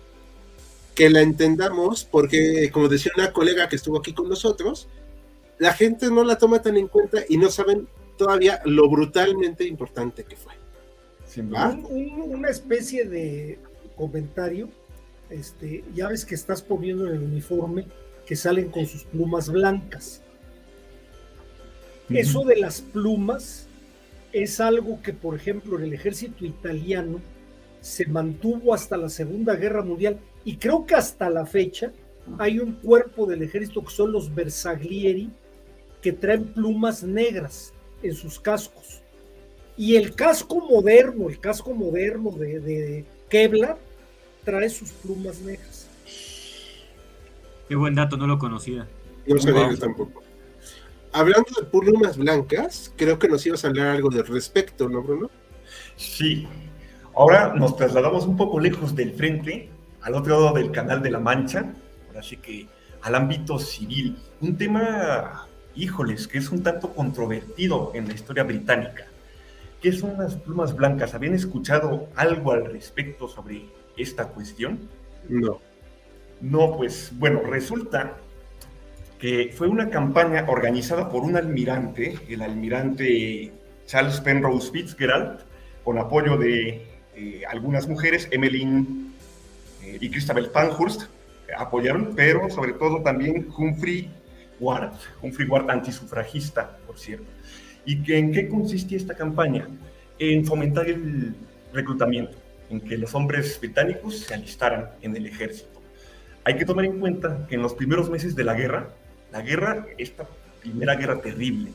que 0.99 1.09
la 1.09 1.21
entendamos, 1.21 2.03
porque 2.03 2.69
como 2.73 2.89
decía 2.89 3.13
una 3.15 3.31
colega 3.31 3.69
que 3.69 3.77
estuvo 3.77 3.97
aquí 3.97 4.11
con 4.11 4.27
nosotros, 4.27 4.89
la 5.57 5.71
gente 5.71 6.09
no 6.09 6.25
la 6.25 6.37
toma 6.37 6.61
tan 6.61 6.75
en 6.75 6.89
cuenta 6.89 7.19
y 7.29 7.37
no 7.37 7.49
saben 7.49 7.87
todavía 8.17 8.59
lo 8.65 8.89
brutalmente 8.89 9.65
importante 9.65 10.25
que 10.25 10.35
fue. 10.35 10.51
una 11.41 12.49
especie 12.49 13.05
de 13.05 13.59
comentario, 13.95 14.67
este, 15.29 15.85
ya 15.95 16.09
ves 16.09 16.25
que 16.25 16.35
estás 16.35 16.61
poniendo 16.61 17.07
en 17.07 17.13
el 17.13 17.23
uniforme 17.23 17.85
que 18.25 18.35
salen 18.35 18.69
con 18.69 18.85
sus 18.85 19.05
plumas 19.05 19.49
blancas. 19.49 20.21
Eso 22.09 22.43
de 22.43 22.57
las 22.57 22.81
plumas 22.81 23.67
es 24.33 24.59
algo 24.59 25.01
que, 25.01 25.13
por 25.13 25.33
ejemplo, 25.33 25.77
en 25.77 25.85
el 25.85 25.93
ejército 25.93 26.43
italiano 26.43 27.21
se 27.79 28.05
mantuvo 28.05 28.73
hasta 28.73 28.97
la 28.97 29.07
Segunda 29.07 29.55
Guerra 29.55 29.81
Mundial 29.81 30.19
y 30.45 30.57
creo 30.57 30.85
que 30.85 30.95
hasta 30.95 31.29
la 31.29 31.45
fecha 31.45 31.91
hay 32.37 32.59
un 32.59 32.73
cuerpo 32.73 33.25
del 33.25 33.41
ejército 33.41 33.83
que 33.83 33.91
son 33.91 34.11
los 34.11 34.33
Bersaglieri, 34.33 35.29
que 36.01 36.11
traen 36.11 36.45
plumas 36.45 37.03
negras 37.03 37.73
en 38.03 38.13
sus 38.13 38.39
cascos. 38.39 39.01
Y 39.75 39.95
el 39.95 40.13
casco 40.15 40.59
moderno, 40.69 41.29
el 41.29 41.39
casco 41.39 41.73
moderno 41.73 42.31
de, 42.31 43.05
Kevlar, 43.29 43.77
trae 44.43 44.69
sus 44.69 44.91
plumas 44.91 45.39
negras. 45.41 45.87
Qué 47.67 47.75
buen 47.75 47.95
dato, 47.95 48.17
no 48.17 48.27
lo 48.27 48.37
conocía. 48.37 48.87
No 49.25 49.39
sabía 49.39 49.69
tampoco. 49.77 50.23
Hablando 51.11 51.49
de 51.59 51.65
plumas 51.65 52.17
blancas, 52.17 52.93
creo 52.95 53.17
que 53.17 53.27
nos 53.27 53.45
ibas 53.45 53.63
a 53.63 53.69
hablar 53.69 53.87
algo 53.87 54.09
del 54.09 54.25
respecto, 54.25 54.89
¿no, 54.89 55.01
Bruno? 55.01 55.29
Sí. 55.95 56.47
Ahora 57.15 57.53
nos 57.55 57.75
trasladamos 57.75 58.25
un 58.25 58.37
poco 58.37 58.59
lejos 58.59 58.95
del 58.95 59.13
frente 59.13 59.69
al 60.01 60.15
otro 60.15 60.39
lado 60.39 60.53
del 60.55 60.71
Canal 60.71 61.01
de 61.01 61.11
la 61.11 61.19
Mancha, 61.19 61.73
así 62.17 62.37
que 62.37 62.67
al 63.01 63.15
ámbito 63.15 63.59
civil. 63.59 64.17
Un 64.41 64.57
tema, 64.57 65.47
híjoles, 65.75 66.27
que 66.27 66.37
es 66.37 66.49
un 66.51 66.63
tanto 66.63 66.93
controvertido 66.93 67.91
en 67.93 68.07
la 68.07 68.13
historia 68.13 68.43
británica. 68.43 69.05
¿Qué 69.81 69.91
son 69.93 70.17
las 70.17 70.35
plumas 70.35 70.75
blancas? 70.75 71.13
¿Habían 71.13 71.33
escuchado 71.33 72.09
algo 72.15 72.51
al 72.51 72.65
respecto 72.65 73.27
sobre 73.27 73.65
esta 73.97 74.27
cuestión? 74.27 74.79
No. 75.27 75.59
No, 76.41 76.75
pues 76.77 77.11
bueno, 77.15 77.41
resulta 77.41 78.17
que 79.19 79.53
fue 79.53 79.67
una 79.67 79.89
campaña 79.89 80.45
organizada 80.47 81.09
por 81.09 81.23
un 81.23 81.35
almirante, 81.35 82.17
el 82.29 82.41
almirante 82.41 83.51
Charles 83.85 84.21
Penrose 84.21 84.71
Fitzgerald, 84.71 85.41
con 85.83 85.97
apoyo 85.97 86.37
de 86.37 86.85
eh, 87.15 87.41
algunas 87.49 87.87
mujeres, 87.87 88.29
Emmeline 88.31 89.08
y 89.99 90.09
Christabel 90.09 90.49
Pankhurst 90.49 91.03
apoyaron, 91.57 92.13
pero 92.15 92.49
sobre 92.49 92.73
todo 92.73 93.01
también 93.01 93.47
Humphrey 93.57 94.09
Ward, 94.59 94.93
Humphrey 95.21 95.47
Ward 95.47 95.69
antisufragista, 95.69 96.77
por 96.85 96.97
cierto. 96.97 97.25
¿Y 97.85 98.03
que, 98.03 98.17
en 98.17 98.31
qué 98.31 98.47
consistía 98.47 98.97
esta 98.97 99.15
campaña? 99.15 99.67
En 100.19 100.45
fomentar 100.45 100.87
el 100.87 101.33
reclutamiento, 101.73 102.37
en 102.69 102.81
que 102.81 102.97
los 102.97 103.15
hombres 103.15 103.57
británicos 103.59 104.19
se 104.19 104.33
alistaran 104.33 104.89
en 105.01 105.15
el 105.15 105.25
ejército. 105.25 105.81
Hay 106.43 106.57
que 106.57 106.65
tomar 106.65 106.85
en 106.85 106.99
cuenta 106.99 107.45
que 107.47 107.55
en 107.55 107.61
los 107.61 107.73
primeros 107.73 108.09
meses 108.09 108.35
de 108.35 108.43
la 108.43 108.53
guerra, 108.53 108.89
la 109.31 109.41
guerra, 109.41 109.85
esta 109.97 110.27
primera 110.61 110.95
guerra 110.95 111.21
terrible, 111.21 111.71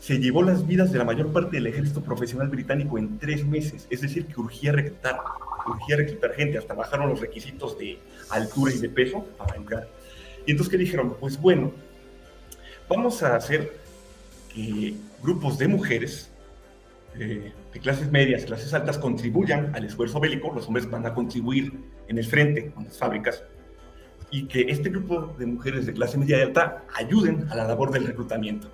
se 0.00 0.18
llevó 0.18 0.42
las 0.42 0.66
vidas 0.66 0.90
de 0.90 0.98
la 0.98 1.04
mayor 1.04 1.32
parte 1.32 1.56
del 1.56 1.66
ejército 1.68 2.02
profesional 2.02 2.48
británico 2.48 2.98
en 2.98 3.18
tres 3.18 3.46
meses, 3.46 3.86
es 3.88 4.00
decir, 4.00 4.26
que 4.26 4.40
urgía 4.40 4.72
reclutar 4.72 5.16
urgía 5.66 5.96
reclutar 5.96 6.32
gente, 6.34 6.58
hasta 6.58 6.74
bajaron 6.74 7.08
los 7.08 7.20
requisitos 7.20 7.78
de 7.78 7.98
altura 8.30 8.72
y 8.72 8.78
de 8.78 8.88
peso 8.88 9.24
para 9.38 9.56
entrar. 9.56 9.88
Y 10.46 10.52
entonces, 10.52 10.70
¿qué 10.70 10.78
dijeron? 10.78 11.16
Pues 11.20 11.40
bueno, 11.40 11.72
vamos 12.88 13.22
a 13.22 13.36
hacer 13.36 13.72
que 14.52 14.94
grupos 15.22 15.58
de 15.58 15.68
mujeres 15.68 16.30
eh, 17.18 17.52
de 17.72 17.80
clases 17.80 18.10
medias, 18.10 18.44
clases 18.44 18.72
altas, 18.74 18.98
contribuyan 18.98 19.74
al 19.74 19.84
esfuerzo 19.84 20.18
bélico, 20.18 20.52
los 20.54 20.66
hombres 20.66 20.90
van 20.90 21.06
a 21.06 21.14
contribuir 21.14 21.72
en 22.08 22.18
el 22.18 22.24
frente, 22.24 22.70
con 22.70 22.84
las 22.84 22.98
fábricas, 22.98 23.44
y 24.30 24.46
que 24.46 24.62
este 24.68 24.88
grupo 24.88 25.34
de 25.38 25.46
mujeres 25.46 25.86
de 25.86 25.92
clase 25.92 26.16
media 26.16 26.38
y 26.38 26.42
alta 26.42 26.84
ayuden 26.94 27.46
a 27.50 27.54
la 27.54 27.66
labor 27.66 27.92
del 27.92 28.06
reclutamiento. 28.06 28.68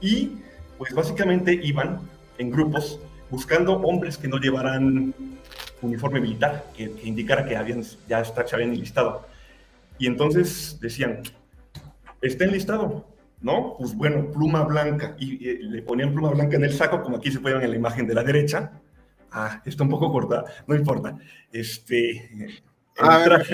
Y 0.00 0.32
pues 0.76 0.94
básicamente 0.94 1.58
iban 1.62 2.00
en 2.38 2.50
grupos 2.50 3.00
buscando 3.30 3.74
hombres 3.74 4.18
que 4.18 4.28
no 4.28 4.38
llevaran 4.38 5.14
uniforme 5.82 6.20
militar, 6.20 6.66
que, 6.76 6.92
indicara 7.04 7.46
que 7.46 7.56
habían, 7.56 7.82
ya 8.08 8.20
está, 8.20 8.46
se 8.46 8.54
habían 8.54 8.72
enlistado. 8.72 9.26
Y 9.98 10.06
entonces 10.06 10.78
decían, 10.80 11.22
está 12.20 12.44
enlistado, 12.44 13.06
¿no? 13.40 13.76
Pues 13.78 13.94
bueno, 13.94 14.30
pluma 14.30 14.62
blanca. 14.64 15.16
Y, 15.18 15.38
le 15.58 15.82
ponían 15.82 16.12
pluma 16.12 16.30
blanca 16.30 16.56
en 16.56 16.64
el 16.64 16.72
saco, 16.72 17.02
como 17.02 17.18
aquí 17.18 17.30
se 17.30 17.40
puede 17.40 17.54
ver 17.56 17.64
en 17.64 17.70
la 17.70 17.76
imagen 17.76 18.06
de 18.06 18.14
la 18.14 18.22
derecha. 18.22 18.72
Ah, 19.30 19.62
está 19.64 19.84
un 19.84 19.90
poco 19.90 20.10
corta, 20.10 20.44
no 20.66 20.74
importa. 20.74 21.16
Este, 21.52 22.58
a 22.98 23.18
ver, 23.18 23.46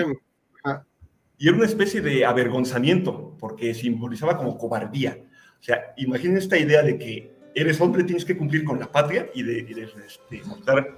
y 1.39 1.49
era 1.49 1.57
una 1.57 1.67
especie 1.67 2.01
de 2.01 2.25
avergonzamiento, 2.25 3.37
porque 3.39 3.75
simbolizaba 3.75 4.39
como 4.39 4.57
cobardía. 4.57 5.19
O 5.61 5.63
sea, 5.63 5.93
imaginen 5.97 6.39
esta 6.39 6.57
idea 6.57 6.83
de 6.83 6.99
que 6.99 7.36
eres 7.57 7.81
hombre, 7.81 8.05
tienes 8.05 8.25
que 8.25 8.37
cumplir 8.37 8.65
con 8.65 8.79
la 8.79 8.87
patria 8.93 9.31
y 9.35 9.43
de, 9.43 9.91
este, 10.07 10.47
mostrar 10.47 10.95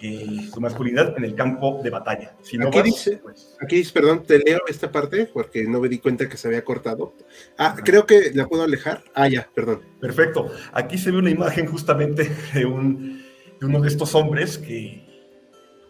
eh, 0.00 0.48
tu 0.54 0.60
masculinidad 0.60 1.14
en 1.18 1.24
el 1.24 1.34
campo 1.34 1.80
de 1.82 1.90
batalla. 1.90 2.36
Si 2.40 2.56
no 2.56 2.68
aquí, 2.68 2.82
dice, 2.82 3.18
pues, 3.18 3.56
aquí 3.60 3.76
dice, 3.76 3.92
perdón, 3.92 4.22
te 4.22 4.38
leo 4.38 4.60
esta 4.68 4.90
parte 4.92 5.26
porque 5.26 5.64
no 5.64 5.80
me 5.80 5.88
di 5.88 5.98
cuenta 5.98 6.28
que 6.28 6.36
se 6.36 6.46
había 6.46 6.64
cortado. 6.64 7.14
Ah, 7.58 7.76
creo 7.84 8.06
que 8.06 8.30
la 8.32 8.46
puedo 8.46 8.62
alejar. 8.62 9.02
Ah, 9.12 9.28
ya, 9.28 9.50
perdón. 9.54 9.82
Perfecto. 10.00 10.50
Aquí 10.72 10.96
se 10.98 11.10
ve 11.10 11.18
una 11.18 11.30
imagen 11.30 11.66
justamente 11.66 12.30
de, 12.54 12.64
un, 12.64 13.20
de 13.60 13.66
uno 13.66 13.80
de 13.80 13.88
estos 13.88 14.14
hombres 14.14 14.58
que 14.58 15.04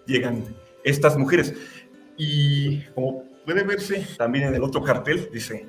llegan 0.07 0.57
estas 0.85 1.19
mujeres. 1.19 1.55
Y 2.17 2.81
como 2.95 3.25
puede 3.45 3.63
verse 3.63 4.07
también 4.17 4.49
en 4.49 4.55
el 4.55 4.63
otro 4.63 4.83
cartel, 4.83 5.29
dice, 5.31 5.67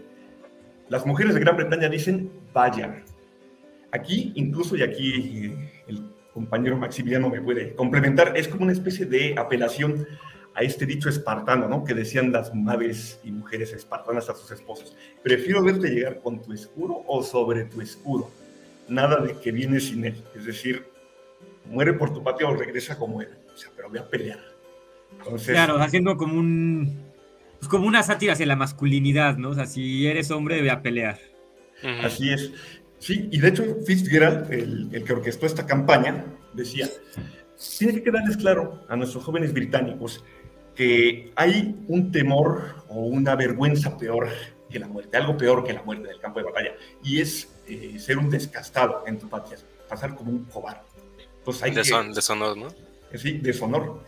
las 0.87 1.05
mujeres 1.05 1.33
de 1.33 1.41
Gran 1.41 1.57
Bretaña 1.57 1.89
dicen 1.89 2.31
vayan. 2.53 3.03
Aquí, 3.93 4.31
incluso, 4.35 4.75
y 4.75 4.81
aquí 4.81 5.45
eh, 5.45 5.83
el 5.87 6.03
compañero 6.33 6.75
Maximiliano 6.77 7.29
me 7.29 7.39
puede 7.39 7.75
complementar, 7.75 8.35
es 8.35 8.47
como 8.47 8.63
una 8.63 8.73
especie 8.73 9.05
de 9.05 9.35
apelación 9.37 10.07
a 10.55 10.63
este 10.63 10.87
dicho 10.87 11.09
espartano, 11.09 11.67
¿no? 11.67 11.83
Que 11.83 11.93
decían 11.93 12.31
las 12.31 12.53
madres 12.55 13.19
y 13.23 13.31
mujeres 13.31 13.71
espartanas 13.71 14.29
a 14.29 14.35
sus 14.35 14.49
esposos. 14.51 14.95
Prefiero 15.21 15.63
verte 15.63 15.89
llegar 15.89 16.21
con 16.21 16.41
tu 16.41 16.53
escudo 16.53 17.03
o 17.07 17.21
sobre 17.21 17.65
tu 17.65 17.81
escudo. 17.81 18.31
Nada 18.87 19.21
de 19.21 19.39
que 19.39 19.51
vienes 19.51 19.89
sin 19.89 20.05
él. 20.05 20.15
Es 20.35 20.45
decir, 20.45 20.85
muere 21.65 21.93
por 21.93 22.11
tu 22.13 22.23
patria 22.23 22.49
o 22.49 22.55
regresa 22.55 22.97
como 22.97 23.21
él. 23.21 23.29
O 23.53 23.57
sea, 23.57 23.71
pero 23.75 23.89
voy 23.89 23.99
a 23.99 24.09
pelear. 24.09 24.39
claro, 25.45 25.77
haciendo 25.77 26.17
como 26.17 26.39
un 26.39 27.13
pues, 27.63 27.69
como 27.69 27.87
una 27.87 28.03
sátira 28.03 28.33
hacia 28.33 28.45
la 28.45 28.57
masculinidad, 28.57 29.37
¿no? 29.37 29.51
O 29.51 29.53
sea, 29.53 29.67
si 29.67 30.05
eres 30.05 30.31
hombre, 30.31 30.57
debe 30.57 30.71
a 30.71 30.81
pelear. 30.81 31.17
Así 32.03 32.29
es. 32.29 32.51
Sí, 33.03 33.27
y 33.33 33.39
de 33.41 33.49
hecho 33.49 33.63
Fitzgerald, 33.85 34.49
el, 34.49 34.87
el, 34.93 35.03
que 35.03 35.11
orquestó 35.11 35.45
esta 35.45 35.65
campaña, 35.65 36.23
decía, 36.53 36.87
tiene 37.77 37.95
que 37.95 38.03
quedarles 38.03 38.37
claro 38.37 38.85
a 38.87 38.95
nuestros 38.95 39.25
jóvenes 39.25 39.51
británicos 39.51 40.23
que 40.73 41.33
hay 41.35 41.75
un 41.89 42.13
temor 42.13 42.75
o 42.87 43.01
una 43.01 43.35
vergüenza 43.35 43.97
peor 43.97 44.29
que 44.69 44.79
la 44.79 44.87
muerte, 44.87 45.17
algo 45.17 45.35
peor 45.35 45.65
que 45.65 45.73
la 45.73 45.83
muerte 45.83 46.07
del 46.07 46.21
campo 46.21 46.39
de 46.39 46.45
batalla, 46.45 46.75
y 47.03 47.19
es 47.19 47.53
eh, 47.67 47.99
ser 47.99 48.17
un 48.17 48.29
descastado 48.29 49.03
en 49.05 49.19
tu 49.19 49.27
patria, 49.27 49.57
pasar 49.89 50.15
como 50.15 50.31
un 50.31 50.45
cobarde. 50.45 50.79
Entonces 51.39 51.61
hay 51.61 51.71
que, 51.71 51.81
deshonor, 52.15 52.57
¿no? 52.57 52.69
Sí, 53.13 53.33
deshonor. 53.33 54.01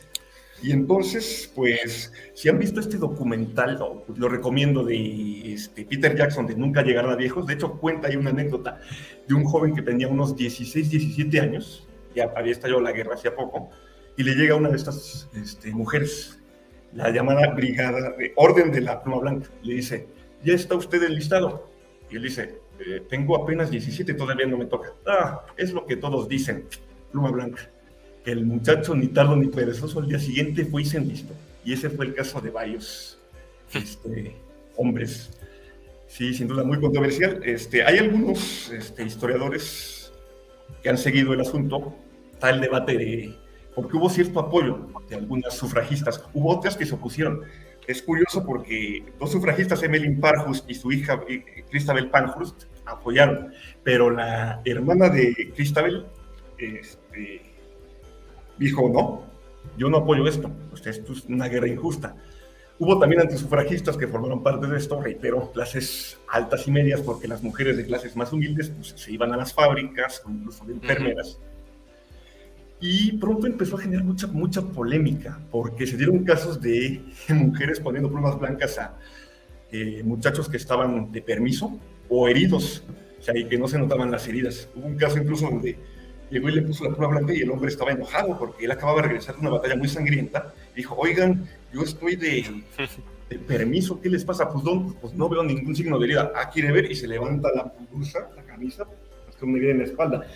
Y 0.62 0.72
entonces, 0.72 1.52
pues, 1.54 2.14
si 2.34 2.50
han 2.50 2.58
visto 2.58 2.80
este 2.80 2.98
documental, 2.98 3.78
lo, 4.16 4.30
recomiendo 4.30 4.84
de 4.84 5.54
este, 5.54 5.86
Peter 5.86 6.16
Jackson 6.16 6.48
de 6.48 6.56
Nunca 6.56 6.82
llegará 6.82 7.12
a 7.12 7.16
viejos. 7.16 7.46
De 7.46 7.54
hecho, 7.54 7.74
cuenta 7.74 8.08
ahí 8.08 8.16
una 8.16 8.30
anécdota 8.30 8.80
de 9.28 9.34
un 9.34 9.44
joven 9.44 9.76
que 9.76 9.82
tenía 9.82 10.08
unos 10.08 10.36
16, 10.36 10.90
17 10.90 11.40
años, 11.40 11.88
ya 12.16 12.32
había 12.36 12.54
estallado 12.54 12.80
la 12.82 12.94
guerra 12.94 13.16
hacía 13.16 13.36
poco, 13.36 13.70
y 14.18 14.24
le 14.24 14.36
llega 14.36 14.56
una 14.56 14.70
de 14.70 14.78
estas 14.78 15.30
este, 15.36 15.72
mujeres, 15.72 16.40
la 16.94 17.10
llamada 17.10 17.54
Brigada 17.54 18.12
de 18.18 18.32
Orden 18.38 18.72
de 18.72 18.80
la 18.82 19.04
Pluma 19.04 19.20
Blanca. 19.20 19.50
Le 19.62 19.76
dice, 19.76 20.08
¿ya 20.44 20.54
está 20.54 20.76
usted 20.76 21.04
enlistado? 21.04 21.70
Y 22.10 22.16
él 22.16 22.24
dice, 22.24 22.62
eh, 22.80 23.04
tengo 23.10 23.36
apenas 23.36 23.70
17, 23.70 24.14
todavía 24.14 24.46
no 24.46 24.58
me 24.58 24.66
toca. 24.66 24.94
Ah, 25.06 25.46
es 25.58 25.74
lo 25.74 25.86
que 25.86 25.98
todos 25.98 26.30
dicen, 26.30 26.66
Pluma 27.12 27.32
Blanca 27.32 27.70
el 28.26 28.46
muchacho 28.46 28.96
ni 28.96 29.08
tardo 29.08 29.36
ni 29.36 29.48
perezoso 29.48 30.00
al 30.00 30.08
día 30.08 30.20
siguiente 30.20 30.66
fue 30.66 30.82
y 30.82 30.86
se 30.86 30.98
enlistó. 30.98 31.34
Y 31.64 31.74
ese 31.74 31.90
fue 31.90 32.06
el 32.06 32.14
caso 32.14 32.42
de 32.42 32.50
varios 32.50 33.18
este, 33.74 34.36
hombres. 34.78 35.32
Sí, 36.08 36.34
sin 36.34 36.48
duda 36.48 36.64
muy 36.64 36.80
controversial. 36.80 37.42
Este, 37.44 37.84
hay 37.84 37.98
algunos 37.98 38.72
este, 38.72 39.04
historiadores 39.04 40.12
que 40.82 40.90
han 40.90 40.98
seguido 40.98 41.34
el 41.34 41.42
asunto. 41.42 41.96
Está 42.34 42.50
el 42.50 42.62
debate 42.62 42.98
de, 42.98 43.36
porque 43.76 43.98
hubo 43.98 44.10
cierto 44.10 44.40
apoyo 44.40 44.88
de 45.10 45.16
algunas 45.16 45.54
sufragistas, 45.56 46.24
hubo 46.34 46.56
otras 46.56 46.78
que 46.78 46.86
se 46.86 46.96
opusieron. 46.96 47.42
Es 47.88 48.02
curioso 48.02 48.44
porque 48.46 49.04
dos 49.20 49.32
sufragistas, 49.32 49.84
Emmeline 49.84 50.20
Parhurst 50.20 50.70
y 50.70 50.74
su 50.74 50.92
hija 50.92 51.22
eh, 51.30 51.44
Christabel 51.70 52.10
Pankhurst, 52.10 52.64
apoyaron, 52.86 53.52
pero 53.84 54.10
la 54.10 54.62
hermana 54.66 55.10
de 55.10 55.52
Christabel 55.56 56.06
este, 56.58 57.55
dijo, 58.58 58.90
no, 58.90 59.24
yo 59.78 59.90
no 59.90 59.98
apoyo 59.98 60.28
esto, 60.28 60.50
pues 60.70 60.86
esto 60.88 61.14
es 61.14 61.26
una 61.26 61.48
guerra 61.48 61.68
injusta. 61.68 62.16
Hubo 62.78 63.00
también 63.00 63.22
antisufragistas 63.22 63.96
que 63.96 64.08
formaron 64.08 64.44
parte 64.44 64.68
de 64.68 64.78
esto, 64.78 65.02
reitero, 65.02 65.52
clases 65.54 66.18
altas 66.28 66.68
y 66.68 66.72
medias, 66.72 67.02
porque 67.02 67.28
las 67.28 67.42
mujeres 67.42 67.78
de 67.78 67.86
clases 67.86 68.18
más 68.18 68.34
humildes 68.34 68.70
pues, 68.70 68.94
se 68.98 69.14
iban 69.14 69.34
a 69.34 69.38
las 69.38 69.54
fábricas, 69.54 70.22
incluso 70.28 70.66
de 70.66 70.74
enfermeras. 70.74 71.40
Y 72.82 73.14
pronto 73.14 73.48
empezó 73.48 73.78
a 73.78 73.82
generar 73.82 74.04
mucha, 74.04 74.28
mucha 74.28 74.62
polémica, 74.62 75.40
porque 75.52 75.88
se 75.88 75.96
dieron 75.96 76.26
casos 76.26 76.60
de 76.60 77.02
mujeres 77.30 77.80
poniendo 77.80 78.10
plumas 78.10 78.38
blancas 78.38 78.78
a 78.78 78.98
eh, 79.72 80.04
muchachos 80.04 80.50
que 80.50 80.58
estaban 80.58 81.12
de 81.14 81.22
permiso 81.22 81.80
o 82.10 82.28
heridos, 82.28 82.84
o 83.20 83.22
sea, 83.22 83.38
y 83.38 83.46
que 83.46 83.58
no 83.58 83.70
se 83.70 83.80
notaban 83.80 84.12
las 84.12 84.28
heridas. 84.28 84.68
Hubo 84.76 84.86
un 84.86 84.98
caso 84.98 85.18
incluso 85.18 85.46
donde 85.46 85.80
llegó 86.30 86.50
y 86.50 86.54
le 86.54 86.62
puso 86.62 86.84
la 86.84 86.96
prueba 86.96 87.14
blanca 87.14 87.34
y 87.34 87.42
el 87.42 87.52
hombre 87.52 87.70
estaba 87.70 87.92
enojado 87.92 88.38
porque 88.38 88.66
él 88.66 88.72
acababa 88.72 89.02
de 89.02 89.08
regresar 89.10 89.36
de 89.36 89.42
una 89.42 89.52
batalla 89.52 89.76
muy 89.76 89.88
sangrienta. 89.88 90.54
Dijo, 90.76 90.96
oigan, 90.96 91.48
yo 91.74 91.82
estoy 91.84 92.16
de, 92.16 92.64
permiso, 93.48 94.00
¿qué 94.02 94.10
les 94.10 94.24
pasa? 94.24 94.50
Pues 94.50 94.64
no, 94.64 94.96
pues 95.02 95.14
no 95.14 95.30
veo 95.30 95.44
ningún 95.44 95.76
signo 95.76 96.00
de 96.00 96.06
herida. 96.06 96.32
Ah, 96.36 96.50
quiere 96.50 96.72
ver 96.72 96.92
y 96.92 96.96
se 96.96 97.08
levanta 97.08 97.50
la 97.54 97.74
blusa, 97.92 98.30
la 98.36 98.44
camisa, 98.44 98.86
hasta 99.28 99.46
una 99.46 99.58
herida 99.58 99.72
en 99.72 99.78
la 99.80 99.86
espalda. 99.86 100.28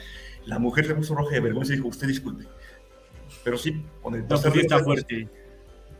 La 0.45 0.59
mujer 0.59 0.85
se 0.85 0.95
puso 0.95 1.15
roja 1.15 1.35
de 1.35 1.41
vergüenza 1.41 1.73
y 1.73 1.77
dijo, 1.77 1.89
usted 1.89 2.07
disculpe. 2.07 2.45
Pero 3.43 3.57
sí, 3.57 3.83
con 4.01 4.15
el 4.15 4.23
paso 4.23 4.53
está 4.53 4.79
fuerte. 4.79 5.27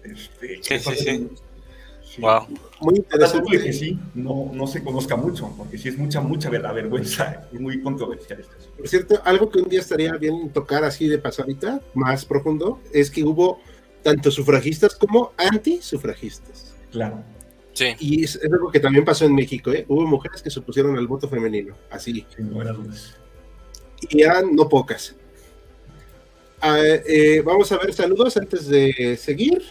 Este, 0.03 0.59
sí, 0.61 0.79
sí, 0.79 0.95
sí. 0.95 1.29
Wow. 2.17 2.47
Muy 2.81 2.95
interesante. 2.97 3.59
que 3.59 3.73
sí, 3.73 3.99
no, 4.15 4.51
no 4.53 4.67
se 4.67 4.83
conozca 4.83 5.15
mucho, 5.15 5.53
porque 5.57 5.77
sí 5.77 5.89
es 5.89 5.97
mucha, 5.97 6.21
mucha 6.21 6.49
vergüenza 6.49 7.47
y 7.51 7.59
muy 7.59 7.81
controversial 7.81 8.39
esto. 8.39 8.55
Por 8.77 8.87
cierto, 8.87 9.21
algo 9.23 9.49
que 9.49 9.59
un 9.59 9.69
día 9.69 9.79
estaría 9.79 10.13
bien 10.13 10.49
tocar 10.49 10.83
así 10.83 11.07
de 11.07 11.17
pasadita, 11.17 11.81
más 11.93 12.25
profundo, 12.25 12.79
es 12.93 13.11
que 13.11 13.23
hubo 13.23 13.59
tanto 14.01 14.31
sufragistas 14.31 14.95
como 14.95 15.33
antisufragistas. 15.37 16.73
Claro. 16.91 17.23
Sí. 17.73 17.95
Y 17.99 18.23
es, 18.23 18.39
algo 18.43 18.71
que 18.71 18.79
también 18.79 19.05
pasó 19.05 19.25
en 19.25 19.35
México, 19.35 19.71
¿eh? 19.71 19.85
Hubo 19.87 20.05
mujeres 20.05 20.41
que 20.41 20.49
se 20.49 20.59
opusieron 20.59 20.97
al 20.97 21.07
voto 21.07 21.29
femenino, 21.29 21.75
así. 21.89 22.25
Sin 22.35 22.49
lugar 22.49 22.75
dudas. 22.75 23.15
Y 24.09 24.21
eran 24.21 24.55
no 24.55 24.67
pocas. 24.67 25.15
Ah, 26.61 26.77
eh, 26.81 27.41
vamos 27.45 27.71
a 27.71 27.77
ver 27.77 27.93
saludos 27.93 28.35
antes 28.35 28.67
de 28.67 29.17
seguir. 29.17 29.63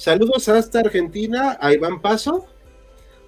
Saludos 0.00 0.48
hasta 0.48 0.80
Argentina, 0.80 1.58
a 1.60 1.74
Iván 1.74 2.00
Paso. 2.00 2.46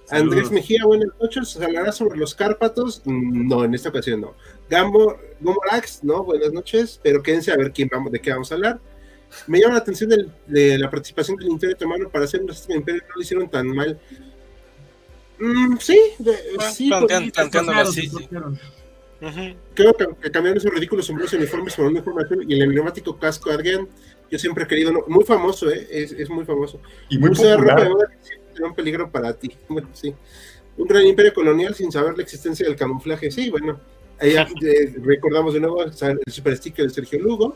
Andrés 0.09 0.49
Mejía, 0.49 0.83
buenas 0.85 1.09
noches. 1.21 1.49
¿Se 1.49 1.63
hablará 1.63 1.91
sobre 1.91 2.17
los 2.17 2.33
Cárpatos? 2.33 3.03
No, 3.05 3.63
en 3.63 3.75
esta 3.75 3.89
ocasión 3.89 4.21
no. 4.21 4.33
Gambo, 4.71 5.19
Gomorax, 5.39 6.03
no, 6.03 6.23
buenas 6.23 6.51
noches. 6.51 6.99
Pero 7.03 7.21
quédense 7.21 7.51
a 7.51 7.57
ver 7.57 7.71
quién 7.71 7.89
vamos, 7.91 8.11
de 8.11 8.19
qué 8.19 8.31
vamos 8.31 8.51
a 8.51 8.55
hablar. 8.55 8.79
Me 9.45 9.59
llama 9.59 9.75
la 9.75 9.81
atención 9.81 10.09
de 10.47 10.77
la 10.79 10.89
participación 10.89 11.37
del 11.37 11.49
Imperio 11.49 11.75
Otomano 11.75 12.09
para 12.09 12.25
hacer 12.25 12.41
un 12.41 12.49
imperio, 12.75 13.03
no 13.07 13.15
lo 13.17 13.21
hicieron 13.21 13.47
tan 13.51 13.67
mal. 13.67 13.99
Mm, 15.37 15.77
sí, 15.77 15.99
ah, 16.59 16.71
sí. 16.71 16.91
así, 16.91 18.09
Creo 19.75 19.93
que, 19.93 20.31
cambiaron 20.31 20.57
esos 20.57 20.73
ridículos 20.73 21.05
sombreros 21.05 21.33
uniformes 21.33 21.75
por 21.75 21.85
una 21.85 21.99
información 21.99 22.49
y 22.49 22.55
el 22.55 22.63
emblemático 22.63 23.17
casco 23.17 23.51
Adrián 23.51 23.87
yo 24.29 24.39
siempre 24.39 24.63
he 24.63 24.67
querido, 24.67 24.91
muy 25.07 25.23
famoso, 25.23 25.69
¿eh? 25.69 25.87
es, 25.91 26.29
muy 26.29 26.45
famoso. 26.45 26.79
Y 27.09 27.17
muy 27.17 27.29
popular. 27.29 27.91
un 28.63 28.75
peligro 28.75 29.09
para 29.09 29.33
ti. 29.33 29.51
sí. 29.93 30.13
Un 30.75 30.87
gran 30.87 31.05
imperio 31.05 31.33
colonial 31.33 31.75
sin 31.75 31.91
saber 31.91 32.17
la 32.17 32.23
existencia 32.23 32.65
del 32.65 32.75
camuflaje. 32.75 33.29
Sí, 33.29 33.49
bueno, 33.49 33.79
ahí 34.19 34.35
recordamos 35.03 35.53
de 35.53 35.59
nuevo 35.59 35.83
el 35.83 35.93
super 36.27 36.57
sticker 36.57 36.87
de 36.87 36.93
Sergio 36.93 37.19
Lugo. 37.19 37.55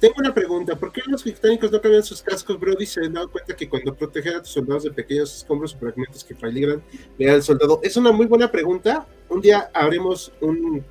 Tengo 0.00 0.14
una 0.18 0.32
pregunta, 0.32 0.76
¿por 0.76 0.92
qué 0.92 1.02
los 1.06 1.24
británicos 1.24 1.72
no 1.72 1.80
cambian 1.80 2.04
sus 2.04 2.22
cascos, 2.22 2.58
Brody? 2.60 2.86
Se 2.86 3.00
han 3.00 3.14
dado 3.14 3.28
cuenta 3.32 3.56
que 3.56 3.68
cuando 3.68 3.92
protegen 3.96 4.36
a 4.36 4.42
tus 4.42 4.52
soldados 4.52 4.84
de 4.84 4.92
pequeños 4.92 5.36
escombros 5.38 5.74
o 5.74 5.78
fragmentos 5.78 6.22
que 6.22 6.36
peligran, 6.36 6.80
le 7.18 7.28
al 7.28 7.42
soldado. 7.42 7.80
Es 7.82 7.96
una 7.96 8.12
muy 8.12 8.26
buena 8.26 8.48
pregunta. 8.48 9.04
Un 9.28 9.40
día 9.40 9.68
haremos 9.74 10.30
un, 10.40 10.84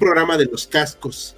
programa 0.00 0.36
de 0.36 0.46
los 0.46 0.66
cascos. 0.66 1.36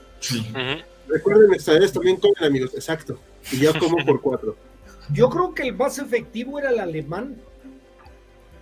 Recuerden, 1.08 1.52
extraer 1.54 1.90
también 1.90 2.16
comen, 2.16 2.44
amigos. 2.44 2.72
Exacto. 2.74 3.18
Y 3.52 3.58
yo 3.58 3.78
como 3.78 4.04
por 4.04 4.20
cuatro. 4.20 4.56
Yo 5.12 5.30
creo 5.30 5.54
que 5.54 5.62
el 5.62 5.72
más 5.72 6.00
efectivo 6.00 6.58
era 6.58 6.70
el 6.70 6.80
alemán. 6.80 7.36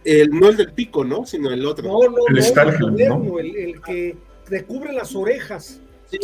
El, 0.04 0.28
no 0.28 0.50
el 0.50 0.58
del 0.58 0.72
pico, 0.72 1.02
¿no? 1.02 1.24
Sino 1.24 1.50
el 1.50 1.64
otro. 1.64 1.88
No, 1.88 2.00
no, 2.10 3.38
el, 3.38 3.56
el, 3.56 3.56
el, 3.56 3.80
que 3.80 4.14
recubre 4.46 4.92
las 4.92 5.14
orejas. 5.14 5.80
Sí, 6.10 6.18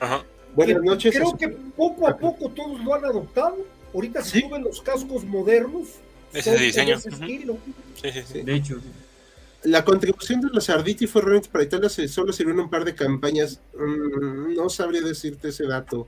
Ajá. 0.00 0.24
Buenas 0.54 0.82
noches. 0.82 1.14
Creo 1.14 1.36
que 1.36 1.48
poco 1.48 2.08
a 2.08 2.16
poco 2.16 2.48
todos 2.48 2.82
lo 2.82 2.94
han 2.94 3.04
adoptado. 3.04 3.58
Ahorita 3.92 4.22
se 4.22 4.40
suben 4.40 4.64
los 4.64 4.80
cascos 4.80 5.24
modernos. 5.24 5.88
Ese 6.32 6.56
diseño. 6.56 6.96
Ese 6.96 7.10
estilo. 7.10 7.58
Sí, 8.00 8.10
sí, 8.12 8.22
sí. 8.32 8.42
De 8.42 8.54
hecho, 8.54 8.80
La 9.64 9.84
contribución 9.84 10.40
de 10.40 10.48
los 10.52 10.70
Arditi 10.70 11.06
fue 11.06 11.22
realmente 11.22 11.48
para 11.48 11.64
Italia, 11.64 11.88
solo 11.88 12.32
sirvió 12.32 12.54
en 12.54 12.60
un 12.60 12.70
par 12.70 12.84
de 12.84 12.94
campañas. 12.94 13.60
Mm, 13.76 14.54
no 14.54 14.68
sabría 14.68 15.02
decirte 15.02 15.48
ese 15.48 15.66
dato. 15.66 16.06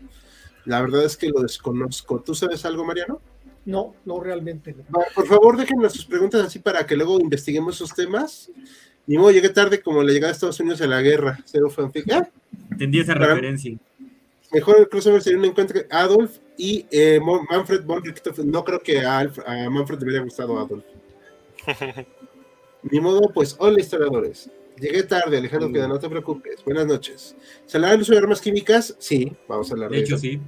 La 0.65 0.81
verdad 0.81 1.05
es 1.05 1.17
que 1.17 1.29
lo 1.29 1.41
desconozco. 1.41 2.21
¿Tú 2.21 2.35
sabes 2.35 2.65
algo, 2.65 2.85
Mariano? 2.85 3.21
No, 3.65 3.95
no, 4.05 4.21
realmente 4.21 4.75
no. 4.89 5.01
por 5.15 5.27
favor, 5.27 5.57
déjenme 5.57 5.91
sus 5.91 6.05
preguntas 6.05 6.47
así 6.47 6.59
para 6.59 6.87
que 6.87 6.97
luego 6.97 7.21
investiguemos 7.21 7.77
esos 7.77 7.95
temas. 7.95 8.51
Ni 9.07 9.17
modo, 9.17 9.31
llegué 9.31 9.49
tarde 9.49 9.81
como 9.81 10.03
la 10.03 10.13
llegada 10.13 10.29
de 10.29 10.35
Estados 10.35 10.61
Unidos 10.61 10.81
a 10.83 10.87
la 10.87 11.01
guerra. 11.01 11.39
Cero 11.45 11.71
fanfic. 11.71 12.11
¿Ah? 12.13 12.29
Entendí 12.71 13.01
esa 13.01 13.15
referencia. 13.15 13.77
Mejor 14.53 14.79
el 14.79 14.89
crossover 14.89 15.23
sería 15.23 15.39
un 15.39 15.45
encuentro 15.45 15.81
Adolf 15.91 16.39
y 16.57 16.87
eh, 16.91 17.21
Manfred 17.21 17.85
von 17.85 18.03
Richthofen. 18.03 18.51
No 18.51 18.65
creo 18.65 18.81
que 18.81 19.01
a, 19.01 19.31
Manfred 19.71 19.99
le 20.01 20.05
hubiera 20.05 20.25
gustado 20.25 20.59
Adolf. 20.59 20.85
Ni 22.83 23.01
modo, 23.01 23.31
pues, 23.33 23.57
hola 23.59 23.81
historiadores. 23.81 24.51
Llegué 24.79 25.03
tarde, 25.03 25.39
Alejandro, 25.39 25.73
que 25.73 25.81
no 25.81 25.99
te 25.99 26.09
preocupes. 26.09 26.65
Buenas 26.65 26.87
noches. 26.87 27.35
¿Se 27.67 27.77
hablará 27.77 27.93
del 27.93 28.03
uso 28.03 28.13
de 28.13 28.19
armas 28.19 28.41
químicas? 28.41 28.95
Sí, 28.99 29.37
vamos 29.49 29.71
a 29.71 29.75
hablar 29.75 29.91
de, 29.91 29.97
de 29.97 30.03
hecho, 30.03 30.19
sí. 30.19 30.41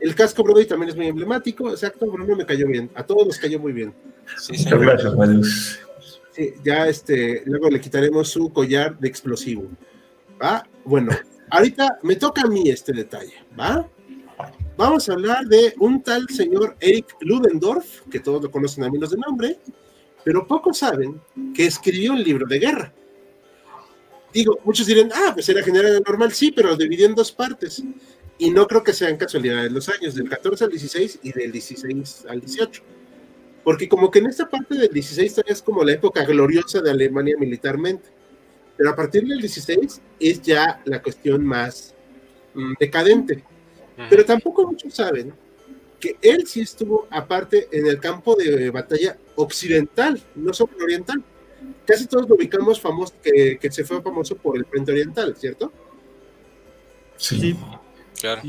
El 0.00 0.14
casco 0.14 0.42
Brody 0.42 0.66
también 0.66 0.90
es 0.90 0.96
muy 0.96 1.06
emblemático, 1.06 1.70
exacto, 1.70 2.10
Bruno 2.10 2.34
me 2.34 2.44
cayó 2.44 2.66
bien. 2.66 2.90
A 2.94 3.06
todos 3.06 3.24
nos 3.24 3.38
cayó 3.38 3.60
muy 3.60 3.72
bien. 3.72 3.94
Sí, 4.36 4.52
Muchas 4.58 4.80
gracias, 4.80 5.78
Sí, 6.32 6.54
ya 6.64 6.88
este, 6.88 7.42
luego 7.44 7.68
le 7.68 7.80
quitaremos 7.80 8.28
su 8.28 8.52
collar 8.52 8.98
de 8.98 9.06
explosivo. 9.06 9.64
Ah, 10.40 10.66
bueno, 10.84 11.12
ahorita 11.50 11.98
me 12.02 12.16
toca 12.16 12.42
a 12.42 12.46
mí 12.46 12.68
este 12.68 12.92
detalle, 12.92 13.34
¿va? 13.58 13.88
Vamos 14.76 15.08
a 15.08 15.12
hablar 15.12 15.44
de 15.44 15.74
un 15.78 16.02
tal 16.02 16.26
señor 16.30 16.74
Eric 16.80 17.14
Ludendorff, 17.20 18.00
que 18.10 18.18
todos 18.18 18.42
lo 18.42 18.50
conocen 18.50 18.84
a 18.84 18.90
menos 18.90 19.10
de 19.10 19.18
nombre, 19.18 19.58
pero 20.24 20.46
pocos 20.46 20.78
saben 20.78 21.20
que 21.54 21.66
escribió 21.66 22.12
un 22.12 22.22
libro 22.22 22.46
de 22.46 22.58
guerra. 22.58 22.92
Digo, 24.32 24.58
muchos 24.64 24.86
dirán, 24.86 25.10
ah, 25.14 25.32
pues 25.34 25.48
era 25.48 25.62
general 25.62 26.02
normal, 26.06 26.32
sí, 26.32 26.52
pero 26.52 26.70
lo 26.70 26.76
dividió 26.76 27.06
en 27.06 27.14
dos 27.14 27.32
partes. 27.32 27.82
Y 28.38 28.50
no 28.50 28.66
creo 28.66 28.82
que 28.82 28.92
sean 28.92 29.16
casualidades 29.16 29.70
los 29.70 29.88
años, 29.88 30.14
del 30.14 30.28
14 30.28 30.64
al 30.64 30.70
16 30.70 31.20
y 31.22 31.32
del 31.32 31.52
16 31.52 32.26
al 32.28 32.40
18. 32.40 32.82
Porque 33.62 33.88
como 33.88 34.10
que 34.10 34.20
en 34.20 34.26
esta 34.26 34.48
parte 34.48 34.74
del 34.74 34.88
16 34.88 35.34
todavía 35.34 35.52
es 35.52 35.62
como 35.62 35.84
la 35.84 35.92
época 35.92 36.24
gloriosa 36.24 36.80
de 36.80 36.90
Alemania 36.90 37.36
militarmente 37.38 38.08
pero 38.76 38.90
a 38.90 38.96
partir 38.96 39.24
del 39.26 39.40
16 39.40 40.00
es 40.18 40.42
ya 40.42 40.80
la 40.84 41.02
cuestión 41.02 41.44
más 41.44 41.94
mm, 42.54 42.74
decadente. 42.78 43.44
Pero 44.10 44.24
tampoco 44.24 44.66
muchos 44.66 44.94
saben 44.94 45.32
que 46.02 46.16
él 46.20 46.48
sí 46.48 46.62
estuvo 46.62 47.06
aparte 47.10 47.68
en 47.70 47.86
el 47.86 48.00
campo 48.00 48.34
de 48.34 48.70
batalla 48.70 49.16
occidental, 49.36 50.20
no 50.34 50.52
solo 50.52 50.72
oriental. 50.82 51.22
Casi 51.86 52.08
todos 52.08 52.28
lo 52.28 52.34
ubicamos 52.34 52.80
famoso, 52.80 53.14
que, 53.22 53.56
se 53.70 53.84
fue 53.84 54.02
famoso 54.02 54.34
por 54.34 54.56
el 54.56 54.64
frente 54.64 54.90
oriental, 54.90 55.36
¿cierto? 55.38 55.72
Sí, 57.16 57.56
claro. 58.20 58.42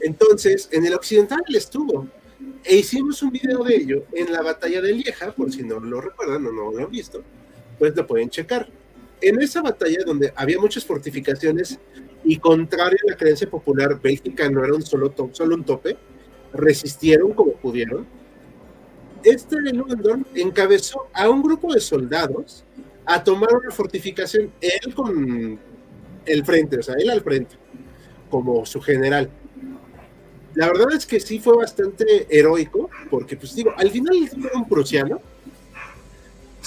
Entonces, 0.00 0.68
en 0.70 0.84
el 0.84 0.92
occidental 0.92 1.40
él 1.48 1.56
estuvo. 1.56 2.06
E 2.62 2.76
hicimos 2.76 3.22
un 3.22 3.30
video 3.30 3.64
de 3.64 3.74
ello 3.74 4.04
en 4.12 4.30
la 4.30 4.42
batalla 4.42 4.82
de 4.82 4.92
Lieja, 4.92 5.32
por 5.32 5.50
si 5.50 5.62
no 5.62 5.80
lo 5.80 6.02
recuerdan 6.02 6.44
o 6.44 6.52
no 6.52 6.72
lo 6.72 6.84
han 6.84 6.90
visto, 6.90 7.22
pues 7.78 7.96
lo 7.96 8.06
pueden 8.06 8.28
checar 8.28 8.68
en 9.22 9.40
esa 9.40 9.62
batalla 9.62 9.98
donde 10.04 10.30
había 10.36 10.58
muchas 10.58 10.84
fortificaciones 10.84 11.78
y 12.22 12.36
contrario 12.38 12.98
a 13.06 13.12
la 13.12 13.16
creencia 13.16 13.48
popular, 13.48 13.98
Bélgica 13.98 14.50
no 14.50 14.62
era 14.62 14.74
un 14.74 14.82
solo, 14.82 15.14
solo 15.32 15.54
un 15.54 15.64
tope, 15.64 15.96
resistieron 16.56 17.32
como 17.32 17.52
pudieron. 17.52 18.06
Este 19.22 19.56
Ludendorff 19.60 20.26
encabezó 20.34 21.08
a 21.12 21.28
un 21.28 21.42
grupo 21.42 21.74
de 21.74 21.80
soldados 21.80 22.64
a 23.04 23.22
tomar 23.22 23.54
una 23.54 23.70
fortificación, 23.70 24.50
él 24.60 24.94
con 24.94 25.58
el 26.24 26.44
frente, 26.44 26.78
o 26.78 26.82
sea, 26.82 26.96
él 26.98 27.10
al 27.10 27.20
frente, 27.20 27.56
como 28.28 28.66
su 28.66 28.80
general. 28.80 29.30
La 30.54 30.66
verdad 30.68 30.94
es 30.94 31.06
que 31.06 31.20
sí 31.20 31.38
fue 31.38 31.56
bastante 31.56 32.26
heroico, 32.30 32.90
porque 33.10 33.36
pues 33.36 33.54
digo, 33.54 33.72
al 33.76 33.90
final 33.90 34.28
fue 34.28 34.50
un 34.54 34.68
prusiano, 34.68 35.20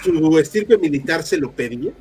su 0.01 0.39
estirpe 0.39 0.77
militar 0.77 1.23
se 1.23 1.37
lo 1.37 1.51
pedía, 1.51 1.91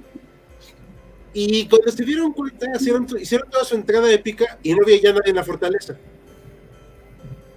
y 1.33 1.67
cuando 1.69 1.91
se 1.93 2.05
dieron 2.05 2.33
cuenta, 2.33 2.67
hicieron, 2.79 3.07
hicieron 3.21 3.49
toda 3.51 3.65
su 3.65 3.75
entrada 3.75 4.11
épica 4.13 4.59
y 4.63 4.75
no 4.75 4.83
había 4.83 5.01
ya 5.01 5.13
nadie 5.13 5.31
en 5.31 5.37
la 5.37 5.45
fortaleza. 5.45 5.97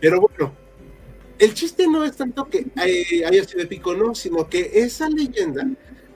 Pero 0.02 0.20
bueno, 0.20 0.54
el 1.38 1.54
chiste 1.54 1.88
no 1.88 2.04
es 2.04 2.18
tanto 2.18 2.46
que 2.46 2.66
haya 2.76 3.44
sido 3.44 3.64
épico, 3.64 3.94
no, 3.96 4.14
sino 4.16 4.50
que 4.50 4.72
esa 4.74 5.08
leyenda 5.10 5.66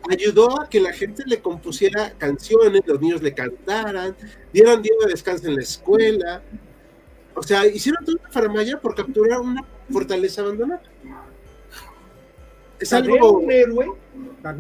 ayudó 0.10 0.62
a 0.62 0.70
que 0.70 0.80
la 0.80 0.92
gente 0.92 1.24
le 1.26 1.40
compusiera 1.40 2.12
canciones, 2.18 2.82
los 2.86 3.00
niños 3.00 3.22
le 3.22 3.34
cantaran, 3.34 4.16
dieran 4.52 4.82
día 4.82 4.94
de 5.04 5.12
descanso 5.12 5.48
en 5.48 5.56
la 5.56 5.62
escuela. 5.62 6.42
O 7.36 7.44
sea, 7.44 7.66
hicieron 7.68 8.04
toda 8.06 8.18
una 8.22 8.32
faramaya 8.32 8.80
por 8.80 8.96
capturar 8.96 9.40
una 9.40 9.64
fortaleza 9.90 10.42
abandonada. 10.42 10.82
Es 12.80 12.92
algo... 12.92 13.40
un 13.40 13.52
héroe, 13.52 13.94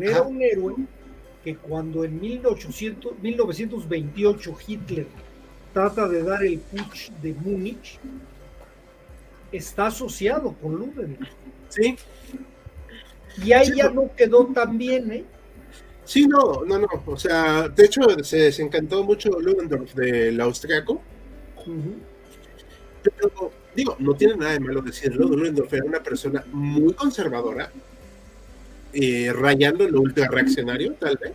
era 0.02 0.22
un 0.22 0.42
héroe 0.42 0.76
que 1.44 1.56
cuando 1.58 2.04
en 2.04 2.20
1800, 2.20 3.20
1928 3.20 4.58
Hitler 4.68 5.08
trata 5.74 6.08
de 6.08 6.24
dar 6.24 6.44
el 6.44 6.60
putsch 6.60 7.12
de 7.22 7.34
Múnich, 7.34 8.00
está 9.58 9.88
asociado 9.88 10.54
con 10.62 10.76
Ludendorff. 10.76 11.30
Sí. 11.70 11.98
Y 13.44 13.52
ahí 13.52 13.72
ya 13.76 13.89
no 13.89 14.10
quedó 14.15 14.46
tan 14.48 14.78
bien, 14.78 15.12
¿eh? 15.12 15.26
Sí, 16.06 16.28
no, 16.28 16.63
no, 16.65 16.80
no. 16.80 16.88
O 17.08 17.18
sea, 17.18 17.68
de 17.68 17.86
hecho, 17.86 18.02
se 18.24 18.38
desencantó 18.38 19.04
mucho 19.04 19.30
Ludendorff 19.39 19.94
del 19.96 20.39
austriaco. 20.39 21.02
Pero, 23.02 23.52
digo, 23.76 23.96
no 24.00 24.13
tiene 24.13 24.36
nada 24.36 24.54
de 24.54 24.60
malo 24.60 24.82
decirlo. 24.82 25.28
Ludendorff 25.28 25.74
era 25.74 25.86
una 25.86 26.02
persona 26.02 26.46
muy 26.52 26.94
conservadora, 26.94 27.72
eh, 28.94 29.34
rayando 29.34 29.84
en 29.84 29.91
lo 29.94 30.02
ultra 30.02 30.28
reaccionario, 30.28 30.94
tal 30.94 31.18
vez. 31.18 31.34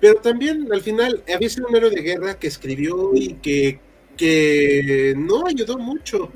Pero 0.00 0.20
también 0.20 0.68
al 0.72 0.80
final 0.80 1.22
había 1.32 1.48
sido 1.48 1.68
un 1.68 1.76
héroe 1.76 1.90
de 1.90 2.02
guerra 2.02 2.38
que 2.38 2.46
escribió 2.46 3.10
y 3.14 3.34
que, 3.34 3.80
que 4.16 5.14
no 5.16 5.46
ayudó 5.46 5.78
mucho 5.78 6.30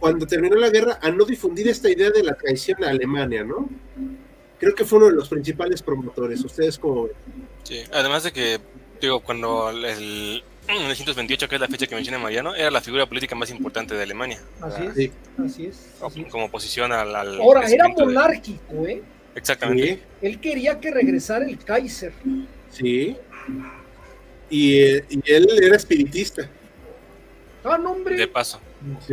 cuando 0.00 0.26
terminó 0.26 0.56
la 0.56 0.70
guerra 0.70 0.98
a 1.00 1.10
no 1.10 1.24
difundir 1.24 1.68
esta 1.68 1.90
idea 1.90 2.10
de 2.10 2.24
la 2.24 2.34
traición 2.34 2.82
a 2.82 2.88
Alemania, 2.88 3.44
¿no? 3.44 3.68
Creo 4.58 4.74
que 4.74 4.84
fue 4.84 4.98
uno 4.98 5.08
de 5.08 5.14
los 5.14 5.28
principales 5.28 5.82
promotores. 5.82 6.42
¿Ustedes 6.44 6.78
cómo 6.78 7.04
ven? 7.04 7.12
Sí, 7.62 7.82
además 7.92 8.24
de 8.24 8.32
que, 8.32 8.58
digo, 9.00 9.20
cuando 9.20 9.70
el, 9.70 10.42
1928, 10.66 11.48
que 11.48 11.54
es 11.54 11.60
la 11.60 11.68
fecha 11.68 11.86
que 11.86 11.94
menciona 11.94 12.18
Mariano, 12.18 12.54
era 12.54 12.70
la 12.70 12.80
figura 12.80 13.06
política 13.06 13.34
más 13.34 13.50
importante 13.50 13.94
de 13.94 14.02
Alemania. 14.02 14.40
Así 14.60 14.82
es, 14.84 15.12
así 15.38 15.66
es. 15.66 16.30
Como, 16.30 16.46
oposición 16.46 16.92
al... 16.92 17.14
Ahora, 17.40 17.66
era 17.68 17.88
monárquico, 17.88 18.86
¿eh? 18.86 19.02
Exactamente. 19.34 20.02
Él 20.22 20.40
quería 20.40 20.80
que 20.80 20.90
regresara 20.90 21.44
el 21.44 21.58
Kaiser. 21.58 22.12
Sí. 22.70 23.16
Y, 24.48 24.80
él 24.82 25.48
era 25.62 25.76
espiritista. 25.76 26.48
Ah, 27.64 27.78
no, 27.78 27.92
hombre. 27.92 28.16
De 28.16 28.26
paso. 28.26 28.60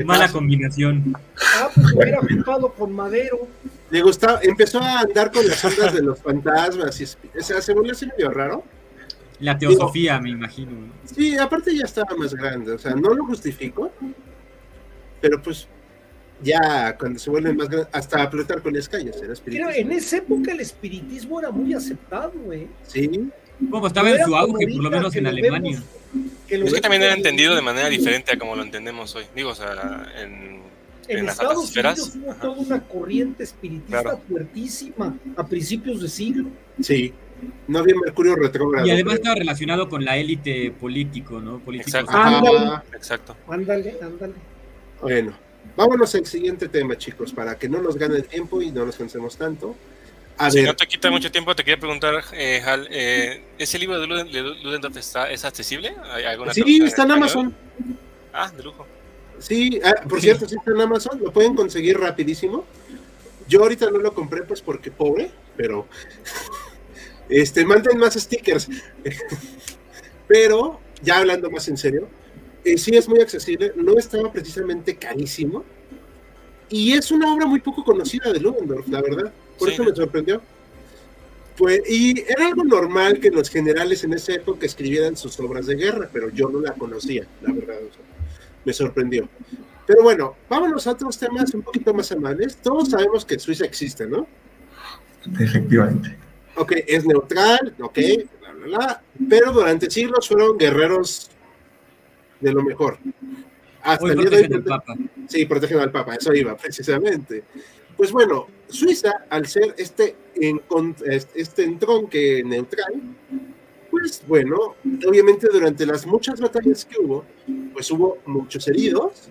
Mala 0.06 0.30
combinación. 0.30 1.14
Ah, 1.56 1.70
pues 1.74 1.94
hubiera 1.94 2.20
juntado 2.22 2.74
con 2.74 2.94
Madero. 2.94 3.48
Le 3.90 4.02
gustaba, 4.02 4.40
empezó 4.42 4.82
a 4.82 5.02
andar 5.02 5.32
con 5.32 5.48
las 5.48 5.64
ondas 5.64 5.94
de 5.94 6.02
los 6.02 6.20
fantasmas. 6.20 7.00
Y, 7.02 7.04
o 7.04 7.44
sea, 7.44 7.62
se 7.62 7.74
volvió 7.74 7.92
así 7.92 8.06
medio 8.08 8.32
raro. 8.32 8.64
La 9.40 9.58
teosofía, 9.58 10.20
me 10.20 10.32
imagino. 10.32 10.72
Sí, 11.06 11.38
aparte 11.38 11.76
ya 11.76 11.86
estaba 11.86 12.16
más 12.16 12.34
grande. 12.34 12.72
O 12.72 12.78
sea, 12.78 12.96
no 12.96 13.14
lo 13.14 13.26
justifico. 13.26 13.92
Pero 15.22 15.42
pues 15.42 15.68
ya 16.42 16.96
cuando 16.98 17.20
se 17.20 17.30
vuelven 17.30 17.58
más 17.58 17.70
grandes, 17.70 17.90
hasta 17.94 18.30
flotar 18.30 18.62
con 18.62 18.74
las 18.74 18.88
calles, 18.88 19.16
era 19.22 19.34
Pero 19.44 19.70
en 19.70 19.92
esa 19.92 20.18
época 20.18 20.52
el 20.52 20.60
espiritismo 20.60 21.40
era 21.40 21.52
muy 21.52 21.74
aceptado, 21.74 22.32
güey. 22.46 22.68
Sí. 22.84 23.30
Como 23.70 23.88
estaba 23.88 24.10
en 24.12 24.24
su 24.24 24.36
auge, 24.36 24.68
por 24.68 24.84
lo 24.84 24.92
menos 24.92 25.16
en 25.16 25.28
Alemania. 25.28 25.82
Es 26.50 26.74
que 26.74 26.82
también 26.82 27.04
era 27.04 27.14
entendido 27.14 27.56
de 27.56 27.62
manera 27.62 27.90
diferente 27.90 28.34
a 28.34 28.40
como 28.40 28.56
lo 28.56 28.64
entendemos 28.64 29.16
hoy. 29.16 29.26
Digo, 29.36 29.52
o 29.52 29.56
sea, 29.56 30.12
en, 30.18 30.62
en, 31.08 31.30
Estados 31.30 31.76
Unidos 31.76 32.14
hubo 32.16 32.34
toda 32.36 32.60
una 32.60 32.82
corriente 32.82 33.44
espiritista 33.44 34.18
fuertísima 34.18 35.16
a 35.36 35.46
principios 35.46 36.02
de 36.02 36.10
siglo. 36.10 36.50
Sí, 36.82 37.14
no 37.68 37.80
había 37.80 37.96
Mercurio 37.96 38.36
retrógrado. 38.36 38.88
Y 38.88 38.92
además 38.92 39.16
estaba 39.16 39.36
relacionado 39.36 39.90
con 39.90 40.04
la 40.04 40.18
élite 40.18 40.72
político, 40.72 41.40
¿no? 41.40 41.60
Político 41.60 41.90
exacto. 41.90 42.18
Ándale. 42.18 42.82
exacto. 42.94 43.36
Ándale, 43.48 43.98
ándale. 44.02 44.34
Bueno, 45.02 45.34
vámonos 45.76 46.16
al 46.16 46.26
siguiente 46.26 46.68
tema, 46.68 46.98
chicos, 46.98 47.34
para 47.34 47.58
que 47.58 47.70
no 47.70 47.82
nos 47.82 47.98
gane 47.98 48.16
el 48.16 48.26
tiempo 48.26 48.62
y 48.62 48.72
no 48.72 48.86
nos 48.86 48.96
cansemos 48.96 49.38
tanto. 49.38 49.76
A 50.38 50.52
si 50.52 50.62
no 50.62 50.76
te 50.76 50.88
quita 50.88 51.10
mucho 51.10 51.32
tiempo, 51.32 51.56
te 51.56 51.64
quería 51.64 51.80
preguntar, 51.80 52.24
eh, 52.34 52.62
Hal, 52.64 52.88
eh, 52.92 53.42
¿ese 53.58 53.80
libro 53.80 54.00
de 54.00 54.08
Ludendorff 54.08 54.98
está, 54.98 55.32
es 55.32 55.44
accesible? 55.44 55.96
sí, 56.54 56.82
está 56.84 57.04
en 57.04 57.12
Amazon. 57.12 57.56
Ah, 58.32 58.52
de 58.56 58.64
lujo. 58.64 58.86
Sí, 59.40 59.80
ah, 59.84 59.96
por 60.08 60.22
cierto, 60.22 60.48
sí 60.48 60.56
está 60.56 60.72
en 60.72 60.82
Amazon, 60.82 61.20
lo 61.24 61.32
pueden 61.32 61.56
conseguir 61.56 62.00
rapidísimo. 62.00 62.66
Yo 63.48 63.62
ahorita 63.62 63.90
no 63.90 63.98
lo 63.98 64.14
compré 64.14 64.44
pues 64.44 64.62
porque 64.62 64.92
pobre, 64.92 65.32
pero 65.56 65.88
este 67.30 67.66
manden 67.66 67.98
más 67.98 68.14
stickers. 68.14 68.70
pero 70.28 70.80
ya 71.02 71.18
hablando 71.18 71.50
más 71.50 71.68
en 71.68 71.78
serio, 71.78 72.08
eh, 72.64 72.78
sí 72.78 72.96
es 72.96 73.08
muy 73.08 73.22
accesible, 73.22 73.74
no 73.76 73.98
estaba 73.98 74.32
precisamente 74.32 74.96
carísimo 74.98 75.64
y 76.70 76.94
es 76.94 77.12
una 77.12 77.34
obra 77.34 77.46
muy 77.46 77.60
poco 77.62 77.84
conocida 77.84 78.32
de 78.32 78.40
Ludendorff, 78.40 78.88
la 78.88 79.02
verdad. 79.02 79.34
Por 79.58 79.70
eso 79.70 79.84
me 79.84 79.96
sorprendió. 79.96 80.42
Pues, 81.58 81.82
y 81.90 82.20
era 82.22 82.48
algo 82.48 82.64
normal 82.64 83.20
que 83.20 83.32
los 83.32 83.50
generales 83.50 84.04
en 84.04 84.14
esa 84.14 84.34
época 84.34 84.66
escribieran 84.66 85.18
sus 85.18 85.40
obras 85.40 85.66
de 85.66 85.76
guerra, 85.76 86.08
pero 86.14 86.30
yo 86.30 86.50
no 86.50 86.62
la 86.62 86.74
conocía, 86.74 87.26
la 87.42 87.52
verdad. 87.52 87.80
me 88.64 88.74
sorprendió. 88.74 89.28
Pero 89.88 90.04
bueno, 90.04 90.36
vámonos 90.50 90.86
a 90.86 90.92
otros 90.92 91.18
temas 91.18 91.54
un 91.54 91.64
poquito 91.64 91.94
más 91.94 92.12
amables. 92.12 92.58
Todos 92.58 92.90
sabemos 92.90 93.26
que 93.26 93.40
Suiza 93.40 93.66
existe, 93.66 94.06
¿no? 94.06 94.28
Efectivamente. 95.40 96.16
Ok, 96.56 96.74
es 96.86 97.06
neutral, 97.06 97.74
ok, 97.80 97.98
bla, 98.40 98.52
bla, 98.52 98.66
bla. 98.66 99.02
Pero 99.30 99.52
durante 99.52 99.90
siglos 99.90 100.28
fueron 100.28 100.58
guerreros 100.58 101.32
de 102.40 102.52
lo 102.52 102.62
mejor. 102.64 103.00
Hasta 103.82 104.08
el 104.08 104.18
día 104.18 104.30
de 104.30 104.56
hoy. 104.56 104.62
Papa. 104.62 104.96
Sí, 105.28 105.46
protegen 105.46 105.80
al 105.80 105.92
Papa, 105.92 106.16
eso 106.16 106.34
iba, 106.34 106.56
precisamente. 106.56 107.44
Pues 107.98 108.12
bueno, 108.12 108.48
Suiza, 108.70 109.26
al 109.30 109.48
ser 109.48 109.74
este, 109.78 110.16
este 111.34 111.64
entronque 111.64 112.44
neutral, 112.46 112.94
pues 113.90 114.24
bueno, 114.28 114.76
obviamente 115.08 115.48
durante 115.52 115.84
las 115.84 116.06
muchas 116.06 116.40
batallas 116.40 116.86
que 116.86 117.00
hubo, 117.00 117.26
pues 117.74 117.90
hubo 117.90 118.20
muchos 118.28 118.68
heridos 118.68 119.30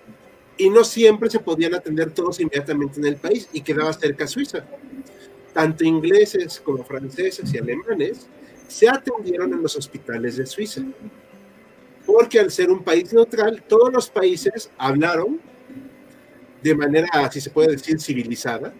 y 0.57 0.69
no 0.69 0.83
siempre 0.83 1.31
se 1.31 1.39
podían 1.39 1.75
atender 1.75 2.11
todos 2.11 2.41
inmediatamente 2.41 2.99
en 2.99 3.07
el 3.07 3.17
país 3.17 3.49
y 3.53 3.61
quedaba 3.61 3.93
cerca 3.93 4.27
Suiza. 4.27 4.65
Tanto 5.53 5.85
ingleses 5.85 6.61
como 6.61 6.83
franceses 6.83 7.55
y 7.55 7.59
alemanes 7.59 8.27
se 8.67 8.89
atendieron 8.89 9.53
en 9.53 9.63
los 9.63 9.77
hospitales 9.77 10.37
de 10.37 10.47
Suiza. 10.47 10.83
Porque 12.05 12.41
al 12.41 12.51
ser 12.51 12.71
un 12.71 12.83
país 12.83 13.13
neutral, 13.13 13.63
todos 13.67 13.93
los 13.93 14.11
países 14.11 14.71
hablaron 14.77 15.41
de 16.67 16.75
manera, 16.75 17.31
si 17.31 17.41
se 17.41 17.51
puede 17.51 17.73
decir, 17.73 18.01
civilizada, 18.01 18.73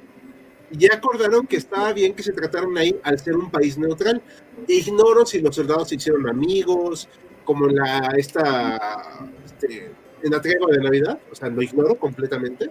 y 0.71 0.91
acordaron 0.91 1.47
que 1.47 1.57
estaba 1.57 1.93
bien 1.93 2.15
que 2.15 2.23
se 2.23 2.33
trataron 2.33 2.77
ahí 2.77 2.99
al 3.05 3.19
ser 3.19 3.37
un 3.37 3.51
país 3.51 3.79
neutral. 3.79 4.21
Ignoro 4.67 5.25
si 5.25 5.41
los 5.41 5.55
soldados 5.55 5.89
se 5.89 5.95
hicieron 5.95 6.29
amigos, 6.29 7.09
como 7.45 7.69
en 7.69 7.77
la, 7.77 8.13
esta, 8.17 9.29
este, 9.45 9.91
en 10.23 10.31
la 10.31 10.41
tregua 10.41 10.73
de 10.73 10.83
Navidad, 10.83 11.19
o 11.31 11.35
sea, 11.35 11.49
lo 11.49 11.63
ignoro 11.63 11.95
completamente. 11.95 12.71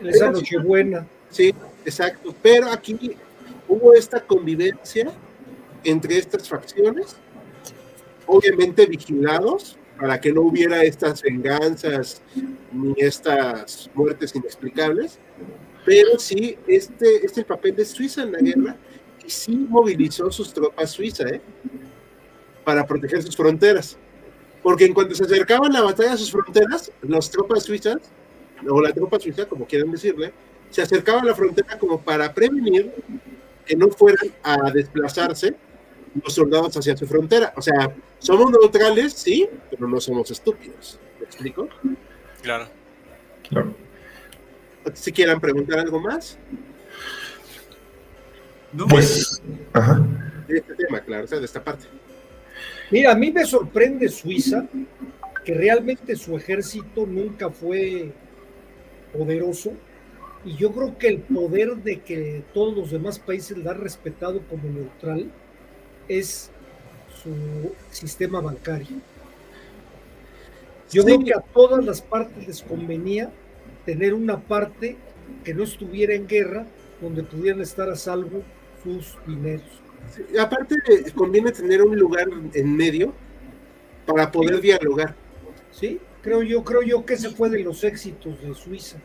Esa 0.00 0.30
noche 0.30 0.58
buena. 0.58 1.06
Sí, 1.30 1.54
exacto, 1.84 2.34
pero 2.42 2.68
aquí 2.70 3.16
hubo 3.68 3.94
esta 3.94 4.20
convivencia 4.20 5.12
entre 5.84 6.18
estas 6.18 6.48
facciones, 6.48 7.16
obviamente 8.26 8.86
vigilados, 8.86 9.78
para 10.00 10.18
que 10.18 10.32
no 10.32 10.42
hubiera 10.42 10.82
estas 10.82 11.20
venganzas 11.20 12.22
ni 12.72 12.94
estas 12.96 13.90
muertes 13.94 14.34
inexplicables, 14.34 15.18
pero 15.84 16.18
sí, 16.18 16.56
este, 16.66 17.16
este 17.16 17.26
es 17.26 17.38
el 17.38 17.44
papel 17.44 17.76
de 17.76 17.84
Suiza 17.84 18.22
en 18.22 18.32
la 18.32 18.38
guerra 18.38 18.76
y 19.24 19.30
sí 19.30 19.54
movilizó 19.54 20.30
sus 20.32 20.54
tropas 20.54 20.90
suizas 20.90 21.32
¿eh? 21.32 21.40
para 22.64 22.86
proteger 22.86 23.22
sus 23.22 23.36
fronteras. 23.36 23.98
Porque 24.62 24.86
en 24.86 24.94
cuanto 24.94 25.14
se 25.14 25.24
acercaban 25.24 25.72
la 25.72 25.82
batalla 25.82 26.14
a 26.14 26.16
sus 26.16 26.30
fronteras, 26.30 26.90
las 27.02 27.30
tropas 27.30 27.62
suizas, 27.62 27.98
o 28.68 28.80
la 28.80 28.92
tropa 28.92 29.18
suiza, 29.18 29.46
como 29.46 29.66
quieran 29.66 29.90
decirle, 29.90 30.32
se 30.70 30.82
acercaban 30.82 31.24
a 31.24 31.28
la 31.28 31.34
frontera 31.34 31.78
como 31.78 32.00
para 32.00 32.32
prevenir 32.32 32.92
que 33.66 33.76
no 33.76 33.88
fueran 33.88 34.30
a 34.42 34.70
desplazarse 34.70 35.54
los 36.14 36.34
soldados 36.34 36.76
hacia 36.76 36.96
su 36.96 37.06
frontera. 37.06 37.52
O 37.56 37.62
sea, 37.62 37.94
somos 38.18 38.50
neutrales, 38.50 39.12
sí, 39.12 39.48
pero 39.70 39.88
no 39.88 40.00
somos 40.00 40.30
estúpidos. 40.30 40.98
¿Me 41.18 41.26
explico? 41.26 41.68
Claro. 42.42 42.68
Claro. 43.48 43.74
Si 44.94 45.12
quieran 45.12 45.40
preguntar 45.40 45.78
algo 45.78 46.00
más. 46.00 46.38
No, 48.72 48.86
pues, 48.86 49.42
ajá. 49.72 50.00
De 50.46 50.58
este 50.58 50.74
tema, 50.74 51.00
claro, 51.00 51.24
o 51.24 51.26
sea, 51.26 51.38
de 51.38 51.44
esta 51.44 51.62
parte. 51.62 51.86
Mira, 52.90 53.12
a 53.12 53.14
mí 53.14 53.30
me 53.30 53.44
sorprende 53.44 54.08
Suiza, 54.08 54.66
que 55.44 55.54
realmente 55.54 56.16
su 56.16 56.36
ejército 56.36 57.06
nunca 57.06 57.50
fue 57.50 58.12
poderoso, 59.12 59.72
y 60.44 60.56
yo 60.56 60.72
creo 60.72 60.96
que 60.98 61.08
el 61.08 61.18
poder 61.18 61.76
de 61.76 62.00
que 62.00 62.42
todos 62.54 62.76
los 62.76 62.90
demás 62.90 63.18
países 63.18 63.58
la 63.58 63.72
han 63.72 63.80
respetado 63.80 64.40
como 64.48 64.64
neutral 64.64 65.30
es 66.10 66.50
su 67.22 67.72
sistema 67.92 68.40
bancario. 68.40 68.96
Yo 70.90 71.04
creo 71.04 71.20
que 71.20 71.32
a 71.32 71.40
todas 71.40 71.84
las 71.84 72.02
partes 72.02 72.48
les 72.48 72.62
convenía 72.62 73.30
tener 73.86 74.12
una 74.12 74.40
parte 74.40 74.96
que 75.44 75.54
no 75.54 75.62
estuviera 75.62 76.14
en 76.14 76.26
guerra, 76.26 76.66
donde 77.00 77.22
pudieran 77.22 77.60
estar 77.60 77.88
a 77.88 77.94
salvo 77.94 78.42
sus 78.82 79.16
dineros. 79.24 79.62
aparte, 80.38 80.74
conviene 81.14 81.52
tener 81.52 81.80
un 81.80 81.96
lugar 81.96 82.28
en 82.54 82.76
medio 82.76 83.14
para 84.04 84.32
poder 84.32 84.60
dialogar. 84.60 85.14
Sí, 85.70 86.00
creo 86.22 86.42
yo, 86.42 86.64
creo 86.64 86.82
yo 86.82 87.06
que 87.06 87.14
ese 87.14 87.30
fue 87.30 87.50
de 87.50 87.60
los 87.60 87.84
éxitos 87.84 88.40
de 88.42 88.52
Suiza. 88.54 88.98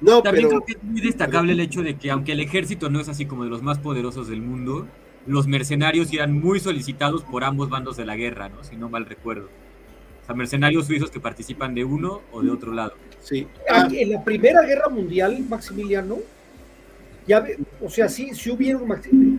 No, 0.00 0.22
También 0.22 0.48
creo 0.48 0.64
que 0.64 0.72
es 0.72 0.82
muy 0.82 1.00
destacable 1.00 1.52
el 1.52 1.60
hecho 1.60 1.82
de 1.82 1.96
que 1.96 2.10
aunque 2.10 2.32
el 2.32 2.40
ejército 2.40 2.90
no 2.90 3.00
es 3.00 3.08
así 3.08 3.26
como 3.26 3.44
de 3.44 3.50
los 3.50 3.62
más 3.62 3.78
poderosos 3.78 4.28
del 4.28 4.42
mundo, 4.42 4.88
los 5.28 5.46
mercenarios 5.46 6.12
eran 6.12 6.32
muy 6.32 6.58
solicitados 6.58 7.22
por 7.22 7.44
ambos 7.44 7.68
bandos 7.68 7.96
de 7.96 8.06
la 8.06 8.16
guerra, 8.16 8.48
¿no? 8.48 8.64
Si 8.64 8.76
no 8.76 8.88
mal 8.88 9.06
recuerdo. 9.06 9.48
O 10.22 10.26
sea, 10.26 10.34
mercenarios 10.34 10.86
suizos 10.86 11.10
que 11.10 11.20
participan 11.20 11.74
de 11.74 11.84
uno 11.84 12.22
o 12.32 12.42
de 12.42 12.50
otro 12.50 12.72
lado. 12.72 12.94
Sí. 13.20 13.46
Ah, 13.70 13.88
en 13.90 14.10
la 14.10 14.24
Primera 14.24 14.62
Guerra 14.62 14.88
Mundial, 14.88 15.38
Maximiliano, 15.48 16.18
ya, 17.26 17.44
o 17.82 17.90
sea, 17.90 18.08
sí, 18.08 18.30
sí 18.34 18.50
hubieron 18.50 18.88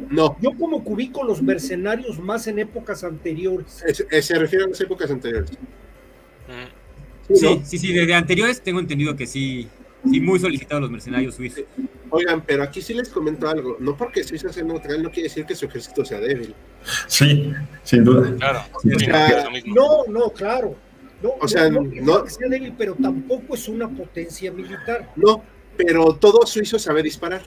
No. 0.10 0.38
Yo 0.39 0.52
como 0.52 0.84
cubico 0.84 1.23
los 1.23 1.41
mercenarios 1.41 2.19
más 2.19 2.45
en 2.47 2.60
épocas 2.60 3.04
anteriores. 3.04 3.84
se 4.21 4.36
refiere 4.36 4.65
a 4.65 4.67
las 4.67 4.80
épocas 4.80 5.10
anteriores. 5.10 5.52
Mm. 6.47 7.36
Sí, 7.36 7.62
sí, 7.63 7.78
sí, 7.78 7.93
desde 7.93 8.13
anteriores 8.13 8.62
tengo 8.62 8.80
entendido 8.80 9.15
que 9.15 9.28
sí, 9.28 9.67
sí, 10.04 10.20
muy 10.20 10.40
solicitados 10.40 10.84
los 10.84 10.92
mercenarios 10.92 11.36
suizos. 11.36 11.64
Oigan, 12.10 12.42
pero 12.46 12.64
aquí 12.64 12.82
sí 12.82 12.94
les 12.94 13.10
comento 13.10 13.48
algo. 13.48 13.78
No 13.80 13.96
porque 13.96 14.24
Suiza 14.24 14.52
sea 14.52 14.64
neutral 14.64 15.04
no 15.04 15.12
quiere 15.12 15.30
decir 15.30 15.46
que 15.46 15.56
su 15.56 15.66
ejército 15.66 16.04
sea 16.04 16.20
débil. 16.20 16.56
Sí, 17.08 17.54
sin 17.84 18.04
duda. 18.04 18.36
Claro. 18.38 18.62
no, 19.66 20.06
no, 20.08 20.30
claro. 20.32 20.76
No, 21.22 21.32
o 21.40 21.48
sea, 21.48 21.70
no, 21.70 21.82
no, 21.82 22.24
que 22.24 22.30
sea 22.30 22.48
débil, 22.48 22.74
pero 22.78 22.96
tampoco 22.96 23.56
es 23.56 23.68
una 23.68 23.90
potencia 23.90 24.52
militar. 24.52 25.12
No, 25.16 25.44
pero 25.76 26.14
todo 26.16 26.46
suizo 26.46 26.78
sabe 26.78 27.04
disparar. 27.04 27.42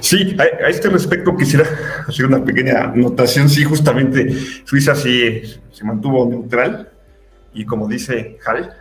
Sí, 0.00 0.36
a, 0.38 0.68
este 0.68 0.88
respecto 0.88 1.36
quisiera 1.36 1.68
hacer 2.06 2.26
una 2.26 2.44
pequeña 2.44 2.84
anotación. 2.84 3.48
Sí, 3.48 3.64
justamente 3.64 4.32
Suiza 4.64 4.94
sí 4.94 5.42
se 5.70 5.84
mantuvo 5.84 6.26
neutral 6.26 6.90
y 7.52 7.64
como 7.64 7.86
dice 7.86 8.38
Hal, 8.46 8.72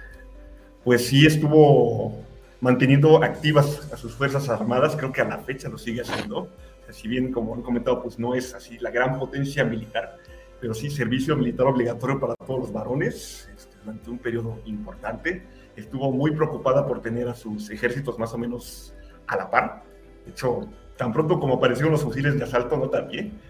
pues 0.84 1.06
sí 1.06 1.26
estuvo 1.26 2.23
manteniendo 2.64 3.22
activas 3.22 3.92
a 3.92 3.98
sus 3.98 4.14
Fuerzas 4.14 4.48
Armadas, 4.48 4.96
creo 4.96 5.12
que 5.12 5.20
a 5.20 5.26
la 5.26 5.40
fecha 5.40 5.68
lo 5.68 5.78
sigue 5.78 6.00
haciendo. 6.00 6.48
si 6.92 7.10
bien, 7.10 7.30
como 7.30 7.54
han 7.54 7.62
comentado, 7.62 8.02
pues 8.02 8.18
no 8.18 8.36
es 8.36 8.54
así 8.54 8.78
la 8.80 8.90
gran 8.90 9.20
potencia 9.20 9.66
militar, 9.66 10.16
pero 10.62 10.74
sí 10.74 10.90
servicio 10.90 11.36
militar 11.36 11.68
obligatorio 11.68 12.22
para 12.22 12.36
todos 12.36 12.62
los 12.62 12.72
varones 12.72 13.50
este, 13.54 13.76
durante 13.84 14.10
un 14.10 14.18
periodo 14.18 14.62
importante. 14.64 15.44
Estuvo 15.76 16.10
muy 16.14 16.32
preocupada 16.32 16.88
por 16.88 17.02
tener 17.02 17.28
a 17.28 17.36
sus 17.36 17.70
ejércitos 17.70 18.18
más 18.18 18.34
o 18.34 18.38
menos 18.38 18.94
a 19.28 19.36
la 19.36 19.52
par. 19.52 19.84
De 20.24 20.32
hecho, 20.32 20.62
tan 20.96 21.12
pronto 21.12 21.42
como 21.42 21.56
aparecieron 21.56 21.92
los 21.92 22.04
fusiles 22.04 22.38
de 22.38 22.46
asalto, 22.46 22.78
no 22.78 22.90
también. 22.90 23.42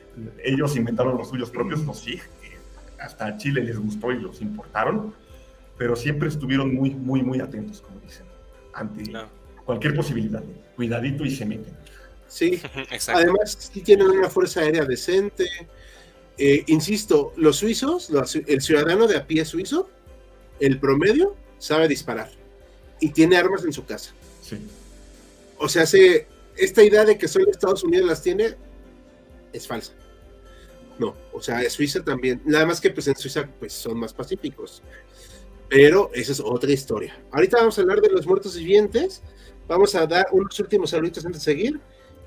Ellos 0.43 0.75
inventaron 0.75 1.19
los 1.19 1.29
suyos 1.29 1.51
propios, 1.51 1.85
los 1.85 1.99
SIG, 1.99 2.21
hasta 2.99 3.37
Chile 3.37 3.61
les 3.61 3.77
gustó 3.77 4.11
y 4.11 4.19
los 4.19 4.41
importaron 4.41 5.13
pero 5.77 5.95
siempre 5.95 6.27
estuvieron 6.27 6.73
muy, 6.73 6.91
muy, 6.91 7.21
muy 7.23 7.39
atentos, 7.39 7.81
ante 8.73 9.03
cualquier 9.65 9.95
posibilidad. 9.95 10.43
Cuidadito 10.75 11.25
y 11.25 11.31
se 11.31 11.45
meten. 11.45 11.73
Sí, 12.27 12.61
además 13.07 13.69
sí 13.71 13.81
tienen 13.81 14.07
una 14.07 14.29
fuerza 14.29 14.61
aérea 14.61 14.85
decente. 14.85 15.47
Eh, 16.37 16.63
insisto, 16.67 17.33
los 17.37 17.57
suizos, 17.57 18.11
el 18.47 18.61
ciudadano 18.61 19.07
de 19.07 19.17
a 19.17 19.27
pie 19.27 19.45
suizo, 19.45 19.89
el 20.59 20.79
promedio, 20.79 21.35
sabe 21.59 21.87
disparar 21.87 22.29
y 22.99 23.09
tiene 23.09 23.37
armas 23.37 23.63
en 23.65 23.73
su 23.73 23.85
casa. 23.85 24.13
Sí. 24.41 24.57
O 25.57 25.69
sea, 25.69 25.85
se, 25.85 26.27
esta 26.57 26.83
idea 26.83 27.05
de 27.05 27.17
que 27.17 27.27
solo 27.27 27.49
Estados 27.51 27.83
Unidos 27.83 28.07
las 28.07 28.21
tiene 28.21 28.55
es 29.51 29.67
falsa. 29.67 29.93
No, 30.99 31.15
o 31.31 31.41
sea, 31.41 31.67
Suiza 31.69 32.03
también, 32.03 32.41
nada 32.45 32.65
más 32.65 32.79
que 32.79 32.89
pues 32.89 33.07
en 33.07 33.15
Suiza 33.15 33.49
pues 33.59 33.73
son 33.73 33.99
más 33.99 34.13
pacíficos. 34.13 34.83
Pero 35.69 36.11
esa 36.13 36.31
es 36.31 36.39
otra 36.39 36.71
historia. 36.71 37.17
Ahorita 37.31 37.57
vamos 37.57 37.77
a 37.77 37.81
hablar 37.81 38.01
de 38.01 38.09
los 38.09 38.27
muertos 38.27 38.57
vivientes. 38.57 39.21
Vamos 39.67 39.95
a 39.95 40.05
dar 40.05 40.27
unos 40.31 40.59
últimos 40.59 40.91
saluditos 40.91 41.25
antes 41.25 41.43
de 41.43 41.51
seguir. 41.51 41.79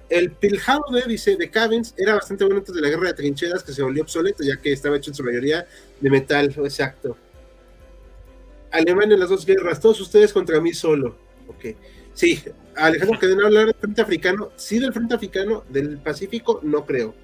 El 0.08 0.32
Pilhaude, 0.32 1.02
dice, 1.06 1.36
de 1.36 1.50
Cabins, 1.50 1.94
era 1.96 2.14
bastante 2.14 2.44
bueno 2.44 2.60
antes 2.60 2.74
de 2.74 2.80
la 2.80 2.88
guerra 2.88 3.08
de 3.08 3.14
trincheras 3.14 3.62
que 3.62 3.72
se 3.72 3.82
volvió 3.82 4.02
obsoleto 4.02 4.44
ya 4.44 4.56
que 4.56 4.72
estaba 4.72 4.96
hecho 4.96 5.10
en 5.10 5.14
su 5.14 5.24
mayoría 5.24 5.66
de 6.00 6.10
metal. 6.10 6.54
Exacto. 6.56 7.16
Alemania 8.70 9.14
en 9.14 9.20
las 9.20 9.28
dos 9.28 9.44
guerras, 9.44 9.80
todos 9.80 10.00
ustedes 10.00 10.32
contra 10.32 10.60
mí 10.60 10.72
solo. 10.74 11.16
Ok. 11.48 11.76
Sí, 12.14 12.42
Alejandro 12.76 13.18
Cadena 13.18 13.46
hablar 13.46 13.66
del 13.66 13.74
frente 13.74 14.00
africano. 14.00 14.50
Sí, 14.56 14.78
del 14.78 14.92
frente 14.92 15.14
africano, 15.14 15.64
del 15.68 15.98
Pacífico, 15.98 16.60
no 16.62 16.86
creo. 16.86 17.14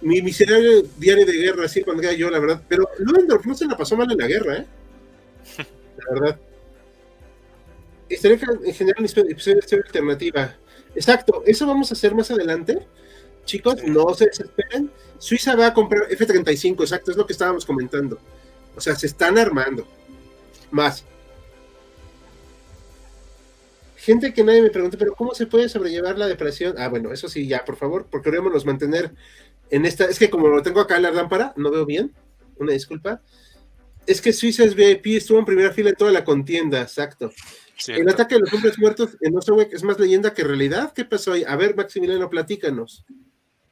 Mi 0.00 0.20
miserable 0.22 0.84
diario 0.98 1.26
de 1.26 1.32
guerra, 1.32 1.68
sí, 1.68 1.82
cuando 1.82 2.02
era 2.02 2.12
yo, 2.12 2.30
la 2.30 2.38
verdad. 2.38 2.62
Pero 2.68 2.88
Ludendorff 2.98 3.46
no 3.46 3.54
se 3.54 3.66
la 3.66 3.76
pasó 3.76 3.96
mal 3.96 4.10
en 4.10 4.18
la 4.18 4.26
guerra, 4.26 4.56
¿eh? 4.58 4.66
La 5.96 6.20
verdad. 6.20 6.40
Estaría 8.08 8.38
en 8.64 8.74
general 8.74 9.04
una 9.04 9.84
alternativa. 9.84 10.54
Exacto, 10.94 11.42
eso 11.46 11.66
vamos 11.66 11.90
a 11.90 11.94
hacer 11.94 12.14
más 12.14 12.30
adelante. 12.30 12.86
Chicos, 13.44 13.82
no 13.84 14.12
se 14.14 14.26
desesperen. 14.26 14.90
Suiza 15.18 15.56
va 15.56 15.68
a 15.68 15.74
comprar 15.74 16.06
F-35, 16.10 16.80
exacto, 16.80 17.10
es 17.10 17.16
lo 17.16 17.26
que 17.26 17.32
estábamos 17.32 17.64
comentando. 17.64 18.18
O 18.76 18.80
sea, 18.80 18.94
se 18.94 19.06
están 19.06 19.38
armando. 19.38 19.86
Más. 20.70 21.04
Gente 23.96 24.32
que 24.32 24.44
nadie 24.44 24.62
me 24.62 24.70
pregunta, 24.70 24.96
pero 24.98 25.14
¿cómo 25.14 25.34
se 25.34 25.46
puede 25.46 25.68
sobrellevar 25.68 26.16
la 26.18 26.28
depresión? 26.28 26.76
Ah, 26.78 26.88
bueno, 26.88 27.12
eso 27.12 27.28
sí, 27.28 27.48
ya, 27.48 27.64
por 27.64 27.76
favor, 27.76 28.06
porque 28.10 28.30
queremos 28.30 28.64
mantener 28.64 29.12
en 29.70 29.86
esta. 29.86 30.04
Es 30.06 30.18
que 30.18 30.30
como 30.30 30.48
lo 30.48 30.62
tengo 30.62 30.80
acá 30.80 30.96
en 30.96 31.02
la 31.02 31.10
lámpara, 31.10 31.52
no 31.56 31.70
veo 31.70 31.86
bien. 31.86 32.12
Una 32.58 32.72
disculpa. 32.72 33.20
Es 34.06 34.20
que 34.20 34.32
Suiza 34.32 34.64
es 34.64 34.74
VIP, 34.74 35.06
estuvo 35.06 35.38
en 35.38 35.44
primera 35.44 35.72
fila 35.72 35.90
en 35.90 35.96
toda 35.96 36.12
la 36.12 36.24
contienda, 36.24 36.80
exacto. 36.80 37.32
El 37.88 38.08
ataque 38.08 38.36
de 38.36 38.42
los 38.42 38.52
hombres 38.54 38.78
muertos 38.78 39.16
en 39.20 39.36
Osterweg 39.36 39.68
es 39.72 39.82
más 39.82 39.98
leyenda 39.98 40.32
que 40.32 40.44
realidad. 40.44 40.92
¿Qué 40.94 41.04
pasó 41.04 41.32
ahí? 41.32 41.44
A 41.46 41.56
ver, 41.56 41.76
Maximiliano, 41.76 42.30
platícanos. 42.30 43.04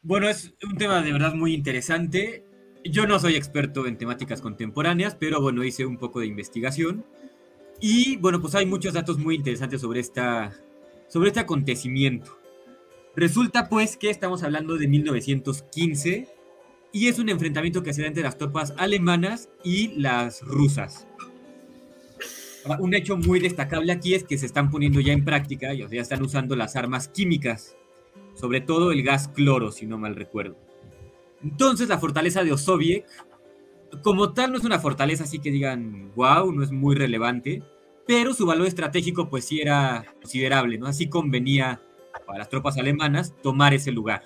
Bueno, 0.03 0.29
es 0.29 0.53
un 0.63 0.77
tema 0.77 1.01
de 1.03 1.13
verdad 1.13 1.35
muy 1.35 1.55
interesante. 1.55 2.45
Yo 2.85 3.07
no 3.07 3.19
soy 3.19 3.37
experto 3.37 3.87
en 3.87 3.97
temáticas 3.97 4.43
contemporáneas, 4.43 5.15
pero 5.15 5.41
bueno, 5.41 5.65
hice 5.65 5.87
un 5.87 5.97
poco 5.97 6.21
de 6.21 6.27
investigación. 6.27 7.07
Y 7.81 8.17
bueno, 8.17 8.41
pues 8.41 8.55
hay 8.55 8.67
muchos 8.67 8.93
datos 8.93 9.19
muy 9.19 9.37
interesantes 9.37 9.81
sobre, 9.81 10.01
esta, 10.01 10.53
sobre 11.09 11.29
este 11.29 11.41
acontecimiento. 11.41 12.39
Resulta 13.16 13.68
pues 13.68 13.96
que 13.96 14.11
estamos 14.11 14.42
hablando 14.42 14.77
de 14.77 14.88
1915 14.88 16.29
y 16.92 17.09
es 17.09 17.18
un 17.18 17.29
enfrentamiento 17.29 17.83
que 17.83 17.92
se 17.92 18.03
da 18.03 18.09
entre 18.09 18.22
las 18.22 18.38
tropas 18.38 18.74
alemanas 18.77 19.48
y 19.62 19.88
las 20.00 20.42
rusas. 20.42 21.07
Un 22.79 22.94
hecho 22.94 23.16
muy 23.16 23.40
destacable 23.40 23.92
aquí 23.92 24.14
es 24.14 24.24
que 24.24 24.38
se 24.38 24.46
están 24.46 24.70
poniendo 24.70 25.00
ya 25.00 25.12
en 25.12 25.24
práctica, 25.24 25.74
ya 25.74 25.87
están 26.00 26.22
usando 26.22 26.57
las 26.57 26.77
armas 26.77 27.09
químicas, 27.09 27.77
sobre 28.35 28.61
todo 28.61 28.90
el 28.90 29.03
gas 29.03 29.29
cloro, 29.29 29.70
si 29.70 29.87
no 29.87 29.98
mal 29.98 30.16
recuerdo. 30.16 30.57
Entonces 31.42 31.88
la 31.88 31.98
fortaleza 31.98 32.42
de 32.42 32.53
Osoviec, 32.53 33.07
como 34.03 34.33
tal, 34.33 34.53
no 34.53 34.59
es 34.59 34.64
una 34.64 34.81
fortaleza 34.81 35.24
así 35.24 35.38
que 35.38 35.50
digan, 35.50 36.11
wow, 36.16 36.50
no 36.53 36.64
es 36.64 36.72
muy 36.72 36.96
relevante, 36.96 37.62
pero 38.07 38.35
su 38.35 38.46
valor 38.46 38.66
estratégico 38.66 39.29
pues 39.29 39.44
sí 39.44 39.61
era 39.61 40.05
considerable, 40.20 40.79
¿no? 40.79 40.87
Así 40.87 41.09
convenía 41.09 41.81
para 42.20 42.38
las 42.38 42.48
tropas 42.48 42.79
alemanas 42.79 43.35
tomar 43.42 43.74
ese 43.74 43.92
lugar. 43.92 44.24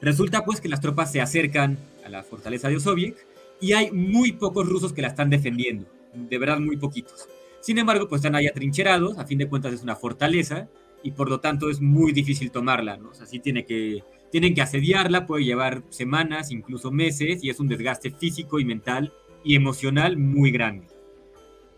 Resulta 0.00 0.44
pues 0.44 0.60
que 0.60 0.68
las 0.68 0.80
tropas 0.80 1.10
se 1.10 1.20
acercan 1.20 1.78
a 2.04 2.08
la 2.08 2.22
fortaleza 2.22 2.68
de 2.68 2.76
Osoviec 2.76 3.26
y 3.60 3.72
hay 3.72 3.90
muy 3.90 4.32
pocos 4.32 4.68
rusos 4.68 4.92
que 4.92 5.02
la 5.02 5.08
están 5.08 5.30
defendiendo 5.30 5.86
de 6.16 6.38
verdad 6.38 6.58
muy 6.58 6.76
poquitos. 6.76 7.28
Sin 7.60 7.78
embargo, 7.78 8.08
pues 8.08 8.20
están 8.20 8.34
ahí 8.34 8.46
atrincherados, 8.46 9.18
a 9.18 9.26
fin 9.26 9.38
de 9.38 9.48
cuentas 9.48 9.74
es 9.74 9.82
una 9.82 9.96
fortaleza 9.96 10.68
y 11.02 11.12
por 11.12 11.28
lo 11.28 11.40
tanto 11.40 11.68
es 11.68 11.80
muy 11.80 12.12
difícil 12.12 12.50
tomarla, 12.50 12.96
¿no? 12.96 13.10
O 13.10 13.14
sea, 13.14 13.26
tienen 13.26 13.64
que 13.64 14.62
asediarla, 14.62 15.26
puede 15.26 15.44
llevar 15.44 15.82
semanas, 15.90 16.50
incluso 16.50 16.90
meses, 16.90 17.42
y 17.44 17.50
es 17.50 17.60
un 17.60 17.68
desgaste 17.68 18.10
físico 18.10 18.58
y 18.58 18.64
mental 18.64 19.12
y 19.44 19.56
emocional 19.56 20.16
muy 20.16 20.50
grande. 20.50 20.86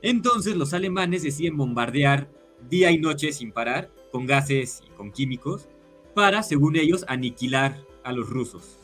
Entonces 0.03 0.57
los 0.57 0.73
alemanes 0.73 1.23
deciden 1.23 1.57
bombardear 1.57 2.29
día 2.71 2.91
y 2.91 2.99
noche 2.99 3.33
sin 3.33 3.53
parar, 3.53 3.91
con 4.11 4.27
gases 4.27 4.83
y 4.87 4.91
con 4.91 5.13
químicos, 5.13 5.69
para, 6.15 6.43
según 6.43 6.77
ellos, 6.77 7.05
aniquilar 7.09 7.77
a 8.03 8.13
los 8.13 8.29
rusos. 8.29 8.79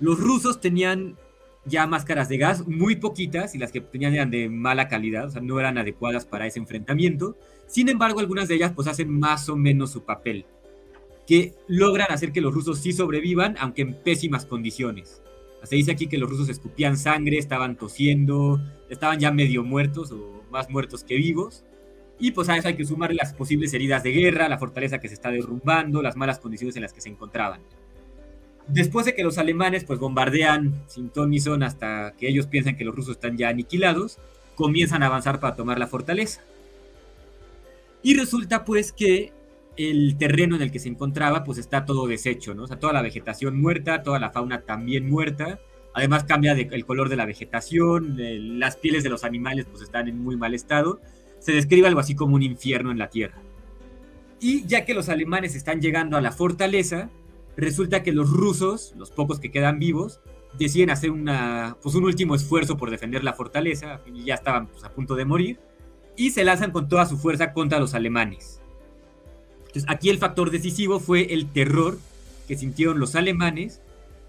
Los 0.00 0.18
rusos 0.18 0.60
tenían 0.60 1.16
ya 1.64 1.86
máscaras 1.86 2.28
de 2.28 2.38
gas, 2.38 2.66
muy 2.66 2.96
poquitas, 2.96 3.54
y 3.54 3.58
las 3.58 3.72
que 3.72 3.80
tenían 3.80 4.14
eran 4.14 4.30
de 4.30 4.48
mala 4.48 4.88
calidad, 4.88 5.26
o 5.26 5.30
sea, 5.30 5.40
no 5.40 5.58
eran 5.58 5.78
adecuadas 5.78 6.26
para 6.26 6.46
ese 6.46 6.58
enfrentamiento. 6.58 7.36
Sin 7.66 7.88
embargo, 7.88 8.20
algunas 8.20 8.48
de 8.48 8.56
ellas 8.56 8.72
pues 8.74 8.88
hacen 8.88 9.08
más 9.18 9.48
o 9.48 9.56
menos 9.56 9.90
su 9.90 10.04
papel, 10.04 10.44
que 11.26 11.54
logran 11.68 12.10
hacer 12.10 12.32
que 12.32 12.40
los 12.40 12.52
rusos 12.52 12.80
sí 12.80 12.92
sobrevivan, 12.92 13.56
aunque 13.58 13.82
en 13.82 13.94
pésimas 13.94 14.44
condiciones. 14.44 15.22
Se 15.62 15.76
dice 15.76 15.92
aquí 15.92 16.06
que 16.06 16.18
los 16.18 16.28
rusos 16.28 16.50
escupían 16.50 16.98
sangre, 16.98 17.38
estaban 17.38 17.76
tosiendo, 17.76 18.60
estaban 18.90 19.18
ya 19.18 19.30
medio 19.30 19.64
muertos 19.64 20.12
o 20.12 20.42
más 20.50 20.68
muertos 20.68 21.04
que 21.04 21.16
vivos. 21.16 21.64
Y 22.18 22.30
pues 22.30 22.48
a 22.48 22.56
eso 22.56 22.68
hay 22.68 22.76
que 22.76 22.84
sumarle 22.84 23.16
las 23.16 23.34
posibles 23.34 23.74
heridas 23.74 24.02
de 24.02 24.12
guerra, 24.12 24.48
la 24.48 24.58
fortaleza 24.58 24.98
que 24.98 25.08
se 25.08 25.14
está 25.14 25.30
derrumbando, 25.30 26.00
las 26.02 26.16
malas 26.16 26.38
condiciones 26.38 26.76
en 26.76 26.82
las 26.82 26.92
que 26.92 27.00
se 27.00 27.08
encontraban. 27.08 27.60
Después 28.68 29.04
de 29.04 29.14
que 29.14 29.24
los 29.24 29.36
alemanes 29.38 29.84
pues 29.84 29.98
bombardean 29.98 30.82
sin 30.86 31.10
ton 31.10 31.30
ni 31.30 31.40
son 31.40 31.62
hasta 31.62 32.14
que 32.18 32.28
ellos 32.28 32.46
piensan 32.46 32.76
que 32.76 32.84
los 32.84 32.94
rusos 32.94 33.16
están 33.16 33.36
ya 33.36 33.48
aniquilados, 33.48 34.18
comienzan 34.54 35.02
a 35.02 35.06
avanzar 35.06 35.40
para 35.40 35.56
tomar 35.56 35.78
la 35.78 35.86
fortaleza. 35.86 36.40
Y 38.02 38.16
resulta 38.16 38.64
pues 38.64 38.92
que 38.92 39.32
el 39.76 40.16
terreno 40.16 40.56
en 40.56 40.62
el 40.62 40.70
que 40.70 40.78
se 40.78 40.88
encontraba 40.88 41.42
pues 41.44 41.58
está 41.58 41.84
todo 41.84 42.06
deshecho, 42.06 42.54
¿no? 42.54 42.64
O 42.64 42.66
sea, 42.66 42.78
toda 42.78 42.92
la 42.92 43.02
vegetación 43.02 43.60
muerta, 43.60 44.02
toda 44.02 44.18
la 44.18 44.30
fauna 44.30 44.62
también 44.62 45.08
muerta. 45.08 45.58
Además 45.92 46.24
cambia 46.24 46.52
el 46.52 46.86
color 46.86 47.08
de 47.08 47.16
la 47.16 47.26
vegetación, 47.26 48.16
las 48.58 48.76
pieles 48.76 49.02
de 49.04 49.10
los 49.10 49.24
animales 49.24 49.66
pues 49.70 49.82
están 49.82 50.08
en 50.08 50.18
muy 50.18 50.36
mal 50.36 50.54
estado. 50.54 51.00
Se 51.44 51.52
describe 51.52 51.86
algo 51.86 52.00
así 52.00 52.14
como 52.14 52.36
un 52.36 52.42
infierno 52.42 52.90
en 52.90 52.98
la 52.98 53.10
tierra. 53.10 53.36
Y 54.40 54.64
ya 54.66 54.86
que 54.86 54.94
los 54.94 55.10
alemanes 55.10 55.54
están 55.54 55.82
llegando 55.82 56.16
a 56.16 56.22
la 56.22 56.32
fortaleza, 56.32 57.10
resulta 57.54 58.02
que 58.02 58.12
los 58.12 58.30
rusos, 58.30 58.94
los 58.96 59.10
pocos 59.10 59.40
que 59.40 59.50
quedan 59.50 59.78
vivos, 59.78 60.20
deciden 60.58 60.88
hacer 60.88 61.10
una, 61.10 61.76
pues 61.82 61.94
un 61.96 62.04
último 62.04 62.34
esfuerzo 62.34 62.78
por 62.78 62.90
defender 62.90 63.24
la 63.24 63.34
fortaleza, 63.34 64.00
y 64.06 64.24
ya 64.24 64.36
estaban 64.36 64.68
pues, 64.68 64.84
a 64.84 64.92
punto 64.94 65.16
de 65.16 65.26
morir, 65.26 65.60
y 66.16 66.30
se 66.30 66.44
lanzan 66.44 66.70
con 66.70 66.88
toda 66.88 67.04
su 67.04 67.18
fuerza 67.18 67.52
contra 67.52 67.78
los 67.78 67.92
alemanes. 67.92 68.62
Entonces, 69.66 69.84
aquí 69.88 70.08
el 70.08 70.16
factor 70.16 70.50
decisivo 70.50 70.98
fue 70.98 71.34
el 71.34 71.52
terror 71.52 71.98
que 72.48 72.56
sintieron 72.56 72.98
los 72.98 73.16
alemanes 73.16 73.82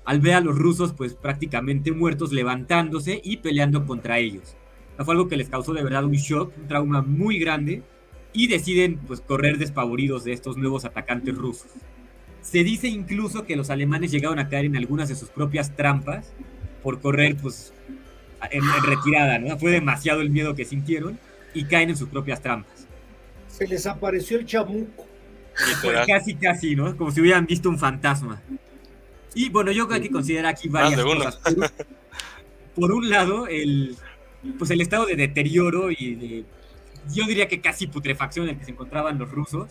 al 0.03 0.19
ver 0.19 0.33
a 0.33 0.41
los 0.41 0.57
rusos 0.57 0.91
pues 0.91 1.13
prácticamente 1.13 1.93
muertos 1.93 2.33
levantándose 2.33 3.21
y 3.23 3.37
peleando 3.37 3.85
contra 3.85 4.19
ellos. 4.19 4.57
Fue 5.03 5.13
algo 5.13 5.27
que 5.27 5.37
les 5.37 5.49
causó 5.49 5.73
de 5.73 5.83
verdad 5.83 6.05
un 6.05 6.13
shock, 6.13 6.53
un 6.57 6.67
trauma 6.67 7.01
muy 7.01 7.39
grande 7.39 7.83
y 8.33 8.47
deciden 8.47 8.97
pues 8.97 9.21
correr 9.21 9.57
despavoridos 9.57 10.23
de 10.23 10.33
estos 10.33 10.57
nuevos 10.57 10.85
atacantes 10.85 11.35
rusos. 11.35 11.71
Se 12.41 12.63
dice 12.63 12.87
incluso 12.87 13.45
que 13.45 13.55
los 13.55 13.69
alemanes 13.69 14.11
llegaron 14.11 14.39
a 14.39 14.49
caer 14.49 14.65
en 14.65 14.75
algunas 14.75 15.09
de 15.09 15.15
sus 15.15 15.29
propias 15.29 15.75
trampas 15.75 16.31
por 16.83 17.01
correr 17.01 17.35
pues 17.37 17.73
en, 18.51 18.61
retirada, 18.83 19.39
¿no? 19.39 19.57
Fue 19.57 19.71
demasiado 19.71 20.21
el 20.21 20.29
miedo 20.29 20.53
que 20.55 20.65
sintieron 20.65 21.17
y 21.53 21.65
caen 21.65 21.89
en 21.89 21.97
sus 21.97 22.09
propias 22.09 22.41
trampas. 22.41 22.87
Se 23.47 23.67
les 23.67 23.85
apareció 23.87 24.37
el 24.37 24.45
chamuco. 24.45 25.07
casi, 26.05 26.35
casi, 26.35 26.75
¿no? 26.75 26.95
Como 26.95 27.11
si 27.11 27.21
hubieran 27.21 27.45
visto 27.45 27.69
un 27.69 27.79
fantasma. 27.79 28.41
Y 29.33 29.49
bueno, 29.49 29.71
yo 29.71 29.87
creo 29.87 30.01
que 30.01 30.11
considera 30.11 30.49
aquí 30.49 30.69
varias 30.69 31.01
cosas. 31.01 31.39
Por, 32.75 32.91
un 32.91 33.09
lado, 33.09 33.47
el, 33.47 33.95
pues 34.57 34.71
el 34.71 34.81
estado 34.81 35.05
de 35.05 35.15
deterioro 35.15 35.91
y 35.91 36.15
de, 36.15 36.45
yo 37.13 37.25
diría 37.25 37.47
que 37.47 37.61
casi 37.61 37.87
putrefacción 37.87 38.47
en 38.47 38.55
el 38.55 38.59
que 38.59 38.65
se 38.65 38.71
encontraban 38.71 39.17
los 39.17 39.31
rusos 39.31 39.69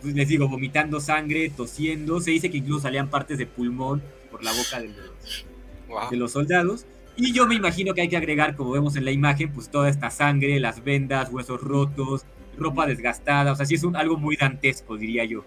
pues, 0.00 0.14
les 0.14 0.28
digo, 0.28 0.48
vomitando 0.48 1.00
sangre, 1.00 1.50
tosiendo. 1.50 2.20
Se 2.20 2.32
dice 2.32 2.50
que 2.50 2.58
incluso 2.58 2.82
salían 2.82 3.08
partes 3.08 3.38
de 3.38 3.46
pulmón 3.46 4.02
por 4.30 4.42
la 4.42 4.52
boca 4.52 4.80
de 4.80 4.88
los, 4.88 6.10
de 6.10 6.16
los 6.16 6.32
soldados. 6.32 6.86
Y 7.16 7.32
yo 7.32 7.46
me 7.46 7.54
imagino 7.54 7.94
que 7.94 8.00
hay 8.00 8.08
que 8.08 8.16
agregar, 8.16 8.56
como 8.56 8.72
vemos 8.72 8.96
en 8.96 9.04
la 9.04 9.10
imagen, 9.10 9.52
pues 9.52 9.70
toda 9.70 9.88
esta 9.88 10.10
sangre, 10.10 10.58
las 10.60 10.82
vendas, 10.82 11.28
huesos 11.30 11.60
rotos, 11.60 12.24
ropa 12.56 12.86
desgastada, 12.86 13.52
o 13.52 13.56
sea, 13.56 13.66
sí 13.66 13.74
es 13.74 13.84
un, 13.84 13.96
algo 13.96 14.16
muy 14.16 14.36
dantesco, 14.36 14.96
diría 14.96 15.24
yo. 15.24 15.44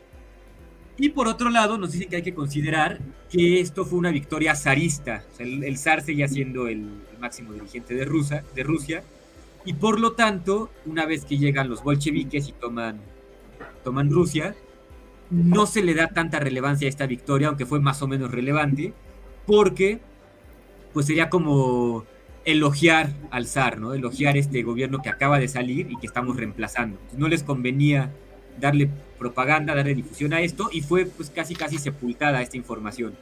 Y 0.97 1.09
por 1.09 1.27
otro 1.27 1.49
lado, 1.49 1.77
nos 1.77 1.91
dicen 1.91 2.07
que 2.07 2.17
hay 2.17 2.21
que 2.21 2.35
considerar 2.35 2.99
que 3.29 3.59
esto 3.59 3.83
fue 3.83 3.97
una 3.97 4.11
victoria 4.11 4.55
zarista, 4.55 5.25
o 5.33 5.35
sea, 5.35 5.45
el, 5.45 5.77
zar 5.77 6.03
seguía 6.03 6.27
siendo 6.27 6.67
el, 6.67 6.87
máximo 7.25 7.53
dirigente 7.53 7.95
de, 7.95 8.05
Rusia, 8.05 8.43
de 8.53 8.63
Rusia, 8.63 9.03
y 9.65 9.73
por 9.73 9.99
lo 9.99 10.13
tanto, 10.13 10.69
una 10.85 11.05
vez 11.05 11.25
que 11.25 11.37
llegan 11.37 11.69
los 11.69 11.83
bolcheviques 11.83 12.47
y 12.49 12.51
toman, 12.51 12.99
toman 13.83 14.11
Rusia, 14.11 14.55
no 15.31 15.65
se 15.65 15.81
le 15.81 15.95
da 15.95 16.07
tanta 16.09 16.39
relevancia 16.39 16.87
a 16.87 16.89
esta 16.89 17.07
victoria, 17.07 17.47
aunque 17.47 17.65
fue 17.65 17.79
más 17.79 18.01
o 18.03 18.07
menos 18.07 18.31
relevante, 18.31 18.93
porque 19.47 19.99
pues 20.93 21.07
sería 21.07 21.29
como 21.29 22.05
elogiar 22.45 23.09
al 23.31 23.47
zar, 23.47 23.79
¿no? 23.79 23.93
Elogiar 23.93 24.37
este 24.37 24.61
gobierno 24.61 25.01
que 25.01 25.09
acaba 25.09 25.39
de 25.39 25.47
salir 25.47 25.91
y 25.91 25.97
que 25.97 26.05
estamos 26.07 26.37
reemplazando. 26.37 26.99
no 27.17 27.27
les 27.27 27.41
convenía 27.43 28.11
darle 28.59 28.89
propaganda, 29.17 29.75
darle 29.75 29.95
difusión 29.95 30.31
a 30.33 30.41
esto 30.41 30.69
y 30.71 30.81
fue 30.81 31.05
pues 31.05 31.29
casi 31.29 31.55
casi 31.55 31.79
sepultada 31.79 32.41
esta 32.41 32.55
información. 32.55 33.13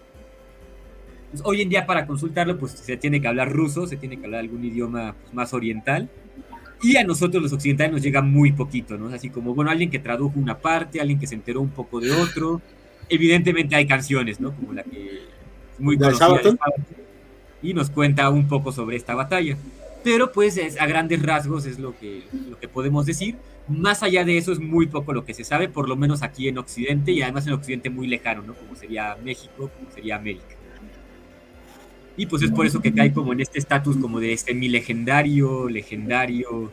Pues, 1.34 1.41
hoy 1.45 1.63
en 1.63 1.69
día 1.69 1.88
para 1.88 2.05
consultarlo 2.05 2.59
pues 2.59 2.73
se 2.73 2.95
tiene 2.95 3.19
que 3.19 3.27
hablar 3.27 3.51
ruso, 3.51 3.88
se 3.88 3.97
tiene 3.97 4.17
que 4.17 4.25
hablar 4.25 4.41
algún 4.41 4.63
idioma 4.63 5.15
pues, 5.19 5.34
más 5.34 5.51
oriental 5.51 6.07
y 6.84 6.95
a 6.97 7.03
nosotros 7.03 7.41
los 7.41 7.51
occidentales 7.53 7.91
nos 7.91 8.03
llega 8.03 8.21
muy 8.21 8.51
poquito, 8.51 8.99
¿no? 8.99 9.07
Así 9.07 9.31
como, 9.31 9.55
bueno, 9.55 9.71
alguien 9.71 9.89
que 9.89 9.97
tradujo 9.97 10.39
una 10.39 10.59
parte, 10.59 11.01
alguien 11.01 11.17
que 11.17 11.25
se 11.25 11.34
enteró 11.34 11.61
un 11.61 11.69
poco 11.69 11.99
de 11.99 12.11
otro. 12.11 12.61
Evidentemente 13.09 13.75
hay 13.75 13.88
canciones, 13.88 14.39
¿no? 14.39 14.53
Como 14.53 14.73
la 14.73 14.84
que 14.84 15.07
es 15.07 15.79
muy 15.79 15.97
conocida 15.97 16.55
y 17.63 17.73
nos 17.73 17.89
cuenta 17.89 18.29
un 18.29 18.47
poco 18.47 18.71
sobre 18.71 18.97
esta 18.97 19.15
batalla. 19.15 19.57
Pero 20.03 20.31
pues 20.34 20.59
a 20.79 20.86
grandes 20.86 21.23
rasgos 21.23 21.65
es 21.65 21.79
lo 21.79 21.97
que, 21.97 22.23
lo 22.47 22.59
que 22.59 22.67
podemos 22.67 23.07
decir. 23.07 23.38
Más 23.67 24.03
allá 24.03 24.23
de 24.23 24.38
eso 24.38 24.51
es 24.51 24.59
muy 24.59 24.86
poco 24.88 25.13
lo 25.13 25.25
que 25.25 25.34
se 25.34 25.45
sabe, 25.45 25.69
por 25.69 25.89
lo 25.89 25.95
menos 25.95 26.21
aquí 26.21 26.47
en 26.47 26.59
Occidente 26.59 27.11
y 27.11 27.23
además 27.23 27.47
en 27.47 27.53
Occidente 27.53 27.89
muy 27.89 28.07
lejano, 28.07 28.43
¿no? 28.43 28.53
Como 28.53 28.75
sería 28.75 29.17
México, 29.23 29.71
como 29.73 29.89
sería 29.89 30.17
América. 30.17 30.57
Y 32.16 32.28
pues 32.28 32.43
es 32.43 32.51
por 32.51 32.66
eso 32.66 32.80
que 32.80 32.93
cae 32.93 33.11
como 33.11 33.34
en 33.34 33.39
este 33.39 33.57
estatus 33.57 33.97
como 33.97 34.20
de 34.20 34.34
este 34.34 34.53
mi 34.53 34.70
legendario, 34.70 35.68
legendario. 35.68 36.72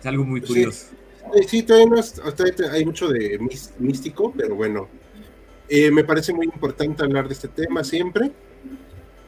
Es 0.00 0.06
algo 0.06 0.24
muy 0.24 0.40
curioso. 0.40 0.86
Sí, 1.46 1.62
todavía, 1.62 1.86
no 1.86 2.02
hay 2.72 2.84
mucho 2.84 3.08
de 3.08 3.38
místico, 3.78 4.32
pero 4.36 4.54
bueno, 4.54 4.88
eh, 5.68 5.90
me 5.90 6.04
parece 6.04 6.32
muy 6.32 6.46
importante 6.46 7.02
hablar 7.02 7.26
de 7.26 7.34
este 7.34 7.48
tema 7.48 7.82
siempre. 7.84 8.30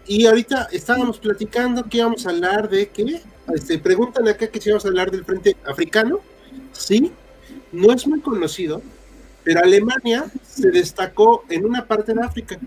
Y 0.07 0.27
ahorita 0.27 0.69
estábamos 0.71 1.19
platicando 1.19 1.85
que 1.85 1.99
íbamos 1.99 2.27
a 2.27 2.31
hablar 2.31 2.69
de 2.69 2.89
qué. 2.89 3.21
Este, 3.55 3.79
preguntan 3.79 4.29
acá 4.29 4.47
que 4.49 4.61
si 4.61 4.69
íbamos 4.69 4.85
a 4.85 4.89
hablar 4.89 5.11
del 5.11 5.25
frente 5.25 5.57
africano. 5.67 6.21
Sí, 6.73 7.11
no 7.73 7.93
es 7.93 8.07
muy 8.07 8.21
conocido, 8.21 8.83
pero 9.43 9.61
Alemania 9.61 10.27
se 10.47 10.71
destacó 10.71 11.45
en 11.49 11.65
una 11.65 11.87
parte 11.87 12.15
de 12.15 12.23
África. 12.23 12.59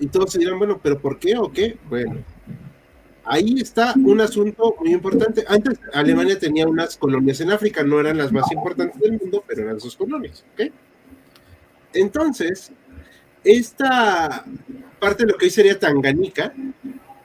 Y 0.00 0.06
todos 0.06 0.32
se 0.32 0.38
dirán, 0.38 0.58
bueno, 0.58 0.80
¿pero 0.82 0.98
por 0.98 1.18
qué 1.18 1.36
o 1.36 1.50
qué? 1.52 1.76
Bueno, 1.88 2.22
ahí 3.24 3.60
está 3.60 3.94
un 3.96 4.20
asunto 4.20 4.74
muy 4.80 4.92
importante. 4.92 5.44
Antes 5.48 5.78
Alemania 5.92 6.38
tenía 6.38 6.66
unas 6.66 6.96
colonias 6.96 7.40
en 7.40 7.50
África, 7.50 7.82
no 7.82 8.00
eran 8.00 8.18
las 8.18 8.32
más 8.32 8.50
importantes 8.52 9.00
del 9.00 9.18
mundo, 9.18 9.44
pero 9.46 9.62
eran 9.62 9.80
sus 9.80 9.96
colonias, 9.96 10.44
¿ok? 10.54 10.72
Entonces, 11.92 12.72
esta 13.44 14.44
parte 14.98 15.24
de 15.24 15.32
lo 15.32 15.38
que 15.38 15.46
hoy 15.46 15.50
sería 15.50 15.78
Tanganica, 15.78 16.52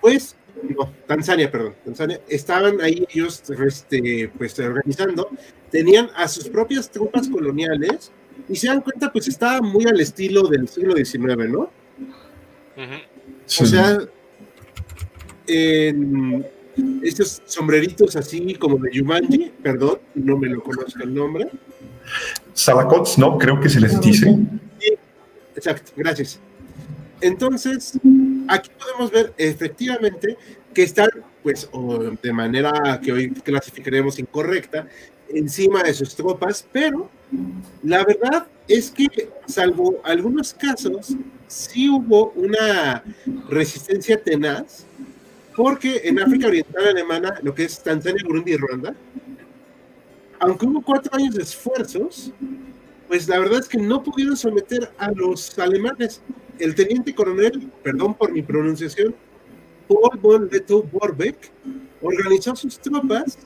pues, 0.01 0.35
no, 0.61 0.91
Tanzania, 1.07 1.51
perdón, 1.51 1.75
Tanzania, 1.83 2.21
estaban 2.27 2.81
ahí 2.81 3.05
ellos 3.13 3.43
este, 3.49 4.31
pues, 4.37 4.57
organizando, 4.59 5.29
tenían 5.69 6.09
a 6.15 6.27
sus 6.27 6.49
propias 6.49 6.89
tropas 6.89 7.27
coloniales 7.27 8.11
y 8.49 8.55
se 8.55 8.67
dan 8.67 8.81
cuenta, 8.81 9.11
pues 9.11 9.27
estaba 9.27 9.61
muy 9.61 9.85
al 9.85 9.99
estilo 9.99 10.43
del 10.47 10.67
siglo 10.67 10.95
XIX, 10.95 11.49
¿no? 11.49 11.69
O 12.75 13.65
sea, 13.65 13.99
en 15.47 16.45
estos 17.03 17.41
sombreritos 17.45 18.15
así 18.15 18.55
como 18.55 18.77
de 18.77 18.91
Yumanji, 18.91 19.51
perdón, 19.61 19.99
no 20.15 20.37
me 20.37 20.47
lo 20.49 20.63
conozco 20.63 21.03
el 21.03 21.13
nombre. 21.13 21.49
Sabacots, 22.53 23.17
¿no? 23.17 23.37
Creo 23.37 23.59
que 23.59 23.69
se 23.69 23.79
les 23.79 23.99
dice. 24.01 24.35
Sí, 24.79 24.93
exacto, 25.55 25.91
gracias. 25.95 26.39
Entonces, 27.21 27.99
aquí 28.47 28.69
podemos 28.77 29.11
ver 29.11 29.33
efectivamente 29.37 30.37
que 30.73 30.83
están, 30.83 31.09
pues, 31.41 31.69
de 32.21 32.33
manera 32.33 32.99
que 33.01 33.13
hoy 33.13 33.29
clasificaremos 33.31 34.19
incorrecta, 34.19 34.87
encima 35.29 35.83
de 35.83 35.93
sus 35.93 36.15
tropas, 36.15 36.67
pero 36.71 37.09
la 37.83 38.03
verdad 38.05 38.47
es 38.67 38.91
que, 38.91 39.29
salvo 39.45 39.99
algunos 40.03 40.53
casos, 40.53 41.15
sí 41.47 41.89
hubo 41.89 42.31
una 42.31 43.03
resistencia 43.49 44.21
tenaz, 44.21 44.85
porque 45.55 46.01
en 46.03 46.19
África 46.19 46.47
Oriental 46.47 46.87
Alemana, 46.87 47.39
lo 47.43 47.53
que 47.53 47.65
es 47.65 47.81
Tanzania, 47.81 48.23
Burundi 48.25 48.53
y 48.53 48.57
Ruanda, 48.57 48.95
aunque 50.39 50.65
hubo 50.65 50.81
cuatro 50.81 51.15
años 51.15 51.35
de 51.35 51.43
esfuerzos, 51.43 52.31
pues 53.07 53.27
la 53.27 53.39
verdad 53.39 53.59
es 53.59 53.67
que 53.67 53.77
no 53.77 54.01
pudieron 54.01 54.35
someter 54.35 54.91
a 54.97 55.11
los 55.11 55.57
alemanes. 55.59 56.21
El 56.59 56.75
teniente 56.75 57.13
coronel, 57.13 57.69
perdón 57.83 58.13
por 58.15 58.31
mi 58.31 58.41
pronunciación, 58.41 59.15
Paul 59.87 60.19
von 60.19 60.49
Leto 60.51 60.83
Borbeck, 60.83 61.51
organizó 62.01 62.55
sus 62.55 62.79
tropas, 62.79 63.37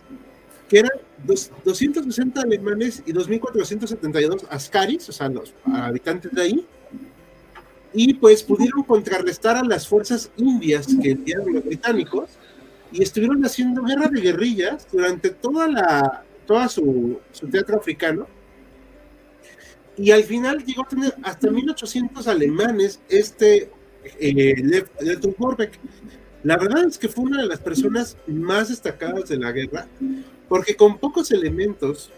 que 0.67 0.79
eran 0.79 0.91
260 1.25 2.41
alemanes 2.41 3.03
y 3.05 3.13
2.472 3.13 4.45
ascaris, 4.49 5.09
o 5.09 5.11
sea, 5.11 5.29
los 5.29 5.53
habitantes 5.65 6.31
de 6.31 6.41
ahí, 6.41 6.67
y 7.93 8.13
pues 8.13 8.43
pudieron 8.43 8.83
contrarrestar 8.83 9.57
a 9.57 9.63
las 9.63 9.87
fuerzas 9.87 10.31
indias 10.37 10.87
que 11.01 11.11
enviaron 11.11 11.53
los 11.53 11.63
británicos 11.63 12.29
y 12.91 13.01
estuvieron 13.01 13.43
haciendo 13.45 13.83
guerra 13.83 14.07
de 14.07 14.21
guerrillas 14.21 14.87
durante 14.91 15.29
toda 15.29 15.67
la 15.67 16.23
toda 16.45 16.67
su, 16.69 17.19
su 17.31 17.47
teatro 17.47 17.77
africano. 17.77 18.27
Y 19.97 20.11
al 20.11 20.23
final 20.23 20.63
llegó 20.63 20.83
a 20.83 20.87
tener 20.87 21.13
hasta 21.23 21.49
1800 21.49 22.27
alemanes 22.27 23.01
este 23.09 23.69
eh, 24.19 24.85
La 26.43 26.57
verdad 26.57 26.85
es 26.85 26.97
que 26.97 27.09
fue 27.09 27.25
una 27.25 27.41
de 27.41 27.47
las 27.47 27.59
personas 27.59 28.15
más 28.27 28.69
destacadas 28.69 29.27
de 29.27 29.37
la 29.37 29.51
guerra, 29.51 29.87
porque 30.47 30.75
con 30.75 30.97
pocos 30.97 31.31
elementos, 31.31 32.11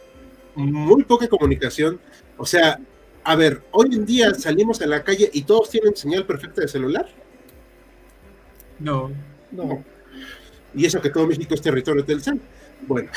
muy 0.56 1.04
poca 1.04 1.28
comunicación, 1.28 2.00
o 2.38 2.46
sea, 2.46 2.80
a 3.24 3.36
ver, 3.36 3.62
hoy 3.72 3.96
en 3.96 4.06
día 4.06 4.34
salimos 4.34 4.82
a 4.82 4.88
la 4.88 5.04
calle 5.04 5.30
y 5.34 5.44
todos 5.44 5.70
tienen 5.70 5.96
señal 5.96 6.26
perfecta 6.26 6.62
de 6.62 6.68
celular. 6.68 7.08
No, 8.80 9.12
no. 9.52 9.84
Y 10.74 10.86
eso 10.86 11.02
que 11.02 11.10
todo 11.10 11.28
México 11.28 11.54
es 11.54 11.62
territorio 11.62 12.04
del 12.04 12.22
CEN. 12.22 12.42
Bueno, 12.88 13.10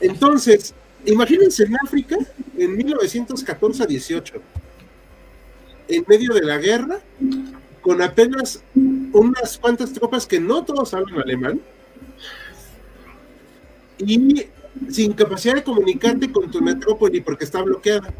entonces, 0.00 0.74
Imagínense 1.04 1.64
en 1.64 1.76
África 1.84 2.16
en 2.56 2.76
1914 2.76 3.82
a 3.82 3.86
18, 3.86 4.34
en 5.88 6.04
medio 6.08 6.34
de 6.34 6.42
la 6.42 6.58
guerra, 6.58 7.00
con 7.80 8.02
apenas 8.02 8.62
unas 8.74 9.58
cuantas 9.58 9.92
tropas 9.92 10.26
que 10.26 10.40
no 10.40 10.64
todos 10.64 10.92
hablan 10.94 11.20
alemán, 11.20 11.60
y 13.98 14.46
sin 14.90 15.12
capacidad 15.12 15.54
de 15.54 15.64
comunicarte 15.64 16.30
con 16.30 16.50
tu 16.50 16.60
metrópoli 16.60 17.20
porque 17.20 17.44
está 17.44 17.62
bloqueada. 17.62 18.12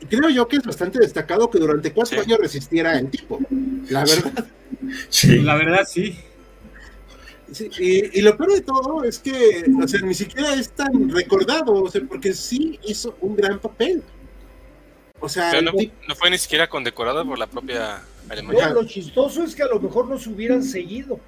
Y 0.00 0.06
creo 0.06 0.28
yo 0.30 0.46
que 0.46 0.56
es 0.56 0.62
bastante 0.62 0.98
destacado 0.98 1.50
que 1.50 1.58
durante 1.58 1.92
cuatro 1.92 2.20
años 2.20 2.38
resistiera 2.38 2.98
el 2.98 3.10
tipo, 3.10 3.40
la 3.88 4.04
verdad. 4.04 4.46
Sí. 5.08 5.40
La 5.40 5.54
verdad, 5.54 5.86
sí 5.88 6.16
y, 7.78 8.20
lo 8.20 8.36
peor 8.36 8.52
de 8.52 8.60
todo 8.62 9.04
es 9.04 9.18
que, 9.18 9.64
o 9.82 9.86
sea, 9.86 10.00
ni 10.00 10.14
siquiera 10.14 10.54
es 10.54 10.70
tan 10.70 11.10
recordado, 11.10 11.72
o 11.72 11.90
sea, 11.90 12.02
porque 12.08 12.32
sí 12.32 12.78
hizo 12.84 13.16
un 13.20 13.36
gran 13.36 13.58
papel. 13.58 14.02
O 15.20 15.28
sea, 15.28 15.60
no, 15.60 15.72
fue 16.16 16.30
ni 16.30 16.38
siquiera 16.38 16.68
condecorado 16.68 17.24
por 17.26 17.38
la 17.38 17.46
propia 17.46 18.02
Alemania. 18.28 18.70
lo 18.70 18.84
chistoso 18.84 19.42
es 19.44 19.54
que 19.54 19.62
a 19.62 19.68
lo 19.68 19.80
mejor 19.80 20.08
nos 20.08 20.26
hubieran 20.26 20.62
seguido. 20.62 21.20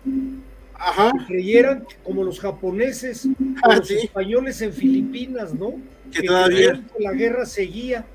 Ajá. 0.78 1.12
creyeran 1.26 1.86
como 2.04 2.22
los 2.22 2.38
japoneses, 2.38 3.28
ah, 3.62 3.76
los 3.76 3.90
españoles 3.90 4.60
en 4.62 4.72
Filipinas, 4.72 5.54
¿no? 5.54 5.74
Que, 6.12 6.22
todavía 6.22 6.82
la 6.98 7.12
guerra 7.12 7.46
seguía. 7.46 8.06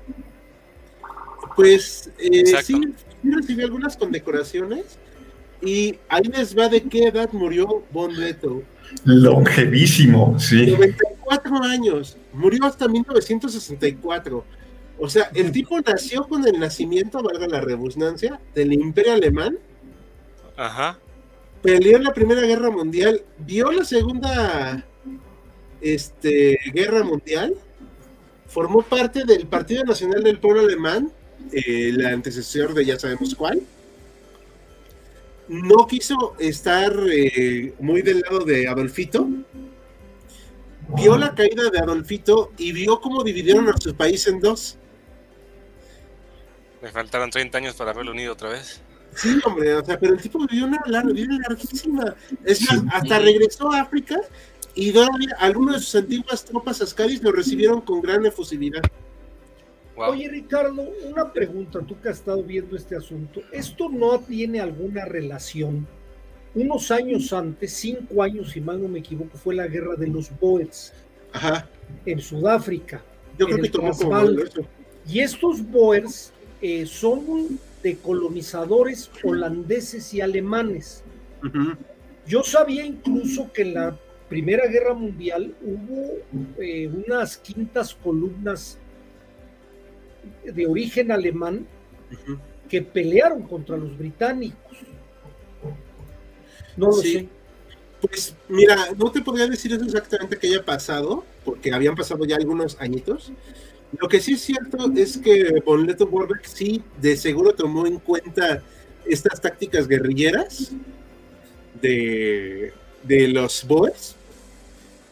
Pues 1.56 2.10
eh, 2.18 2.44
sí, 2.62 2.80
recibí 3.22 3.62
algunas 3.62 3.96
condecoraciones, 3.96 4.98
y 5.62 5.98
ahí 6.08 6.24
les 6.24 6.58
va 6.58 6.68
de 6.68 6.82
qué 6.82 7.04
edad 7.04 7.30
murió 7.32 7.84
Von 7.92 8.18
Leto. 8.18 8.62
Longevísimo, 9.04 10.38
sí. 10.38 10.66
94 10.66 11.62
años. 11.62 12.16
Murió 12.32 12.64
hasta 12.64 12.88
1964. 12.88 14.44
O 14.98 15.08
sea, 15.08 15.30
el 15.34 15.52
tipo 15.52 15.80
nació 15.80 16.24
con 16.24 16.46
el 16.46 16.58
nacimiento, 16.58 17.22
valga 17.22 17.46
la 17.46 17.60
redundancia, 17.60 18.40
del 18.54 18.72
imperio 18.72 19.12
alemán. 19.12 19.56
Ajá. 20.56 20.98
Peleó 21.62 21.96
en 21.96 22.04
la 22.04 22.12
Primera 22.12 22.42
Guerra 22.42 22.70
Mundial, 22.70 23.22
vio 23.38 23.70
la 23.70 23.84
Segunda 23.84 24.84
este, 25.80 26.58
Guerra 26.72 27.04
Mundial, 27.04 27.54
formó 28.46 28.82
parte 28.82 29.24
del 29.24 29.46
Partido 29.46 29.84
Nacional 29.84 30.24
del 30.24 30.38
Pueblo 30.38 30.62
Alemán, 30.62 31.12
eh, 31.52 31.90
el 31.90 32.04
antecesor 32.04 32.74
de 32.74 32.84
ya 32.84 32.98
sabemos 32.98 33.34
cuál. 33.36 33.62
No 35.48 35.86
quiso 35.86 36.34
estar 36.38 36.92
eh, 37.12 37.74
muy 37.78 38.02
del 38.02 38.20
lado 38.20 38.40
de 38.40 38.66
Adolfito, 38.66 39.28
vio 40.96 41.16
la 41.16 41.34
caída 41.34 41.70
de 41.70 41.78
Adolfito 41.78 42.52
y 42.58 42.72
vio 42.72 43.00
cómo 43.00 43.22
dividieron 43.22 43.68
a 43.68 43.76
su 43.76 43.94
país 43.94 44.26
en 44.26 44.40
dos. 44.40 44.78
Me 46.80 46.90
faltaron 46.90 47.30
30 47.30 47.58
años 47.58 47.74
para 47.76 47.92
haberlo 47.92 48.10
unido 48.10 48.32
otra 48.32 48.48
vez. 48.48 48.80
Sí, 49.14 49.38
hombre, 49.44 49.74
o 49.74 49.84
sea, 49.84 49.98
pero 49.98 50.14
el 50.14 50.20
tipo 50.20 50.38
vivió 50.46 50.66
una 50.66 50.80
vida 50.86 51.38
larguísima. 51.48 52.14
Es 52.44 52.62
más, 52.70 52.82
hasta 52.94 53.18
regresó 53.18 53.70
a 53.70 53.82
África 53.82 54.16
y 54.74 54.92
todavía 54.92 55.36
algunas 55.38 55.76
de 55.76 55.80
sus 55.82 55.94
antiguas 55.96 56.44
tropas 56.44 56.80
ascaris 56.80 57.22
lo 57.22 57.32
recibieron 57.32 57.80
con 57.80 58.00
gran 58.00 58.24
efusividad. 58.24 58.82
Oye, 59.96 60.28
Ricardo, 60.28 60.82
una 61.04 61.32
pregunta, 61.32 61.80
tú 61.80 62.00
que 62.00 62.08
has 62.08 62.18
estado 62.18 62.42
viendo 62.42 62.76
este 62.76 62.96
asunto. 62.96 63.42
¿Esto 63.52 63.88
no 63.90 64.18
tiene 64.20 64.60
alguna 64.60 65.04
relación 65.04 65.86
unos 66.54 66.90
años 66.90 67.32
antes, 67.32 67.72
cinco 67.72 68.22
años, 68.22 68.50
si 68.50 68.60
mal 68.60 68.80
no 68.82 68.88
me 68.88 68.98
equivoco, 68.98 69.36
fue 69.38 69.54
la 69.54 69.66
guerra 69.66 69.96
de 69.96 70.08
los 70.08 70.30
Boers 70.38 70.92
en 72.04 72.20
Sudáfrica. 72.20 73.02
Yo 73.38 73.46
creo 73.46 73.58
que 73.58 73.70
tomó 73.70 73.90
Y 75.08 75.20
estos 75.20 75.66
Boers 75.66 76.31
eh, 76.62 76.86
son 76.86 77.58
de 77.82 77.96
colonizadores 77.96 79.10
holandeses 79.24 80.14
y 80.14 80.20
alemanes. 80.20 81.02
Yo 82.26 82.44
sabía 82.44 82.86
incluso 82.86 83.52
que 83.52 83.62
en 83.62 83.74
la 83.74 83.98
Primera 84.28 84.68
Guerra 84.68 84.94
Mundial 84.94 85.54
hubo 85.60 86.18
eh, 86.58 86.88
unas 86.88 87.36
quintas 87.36 87.94
columnas 87.94 88.78
de 90.44 90.66
origen 90.66 91.10
alemán 91.10 91.66
que 92.68 92.80
pelearon 92.80 93.42
contra 93.42 93.76
los 93.76 93.98
británicos. 93.98 94.78
No 96.76 96.86
lo 96.86 96.92
sé. 96.92 97.28
Pues 98.00 98.34
mira, 98.48 98.76
no 98.96 99.10
te 99.10 99.20
podría 99.20 99.46
decir 99.46 99.72
eso 99.72 99.84
exactamente 99.84 100.38
que 100.38 100.46
haya 100.46 100.64
pasado, 100.64 101.24
porque 101.44 101.72
habían 101.72 101.94
pasado 101.94 102.24
ya 102.24 102.36
algunos 102.36 102.76
añitos. 102.80 103.32
Lo 103.98 104.08
que 104.08 104.20
sí 104.20 104.34
es 104.34 104.40
cierto 104.40 104.90
es 104.96 105.18
que 105.18 105.62
von 105.64 105.86
Warbeck 106.10 106.44
sí 106.44 106.82
de 107.00 107.16
seguro 107.16 107.52
tomó 107.52 107.86
en 107.86 107.98
cuenta 107.98 108.62
estas 109.04 109.40
tácticas 109.40 109.86
guerrilleras 109.86 110.72
de, 111.80 112.72
de 113.02 113.28
los 113.28 113.66
Boers, 113.66 114.16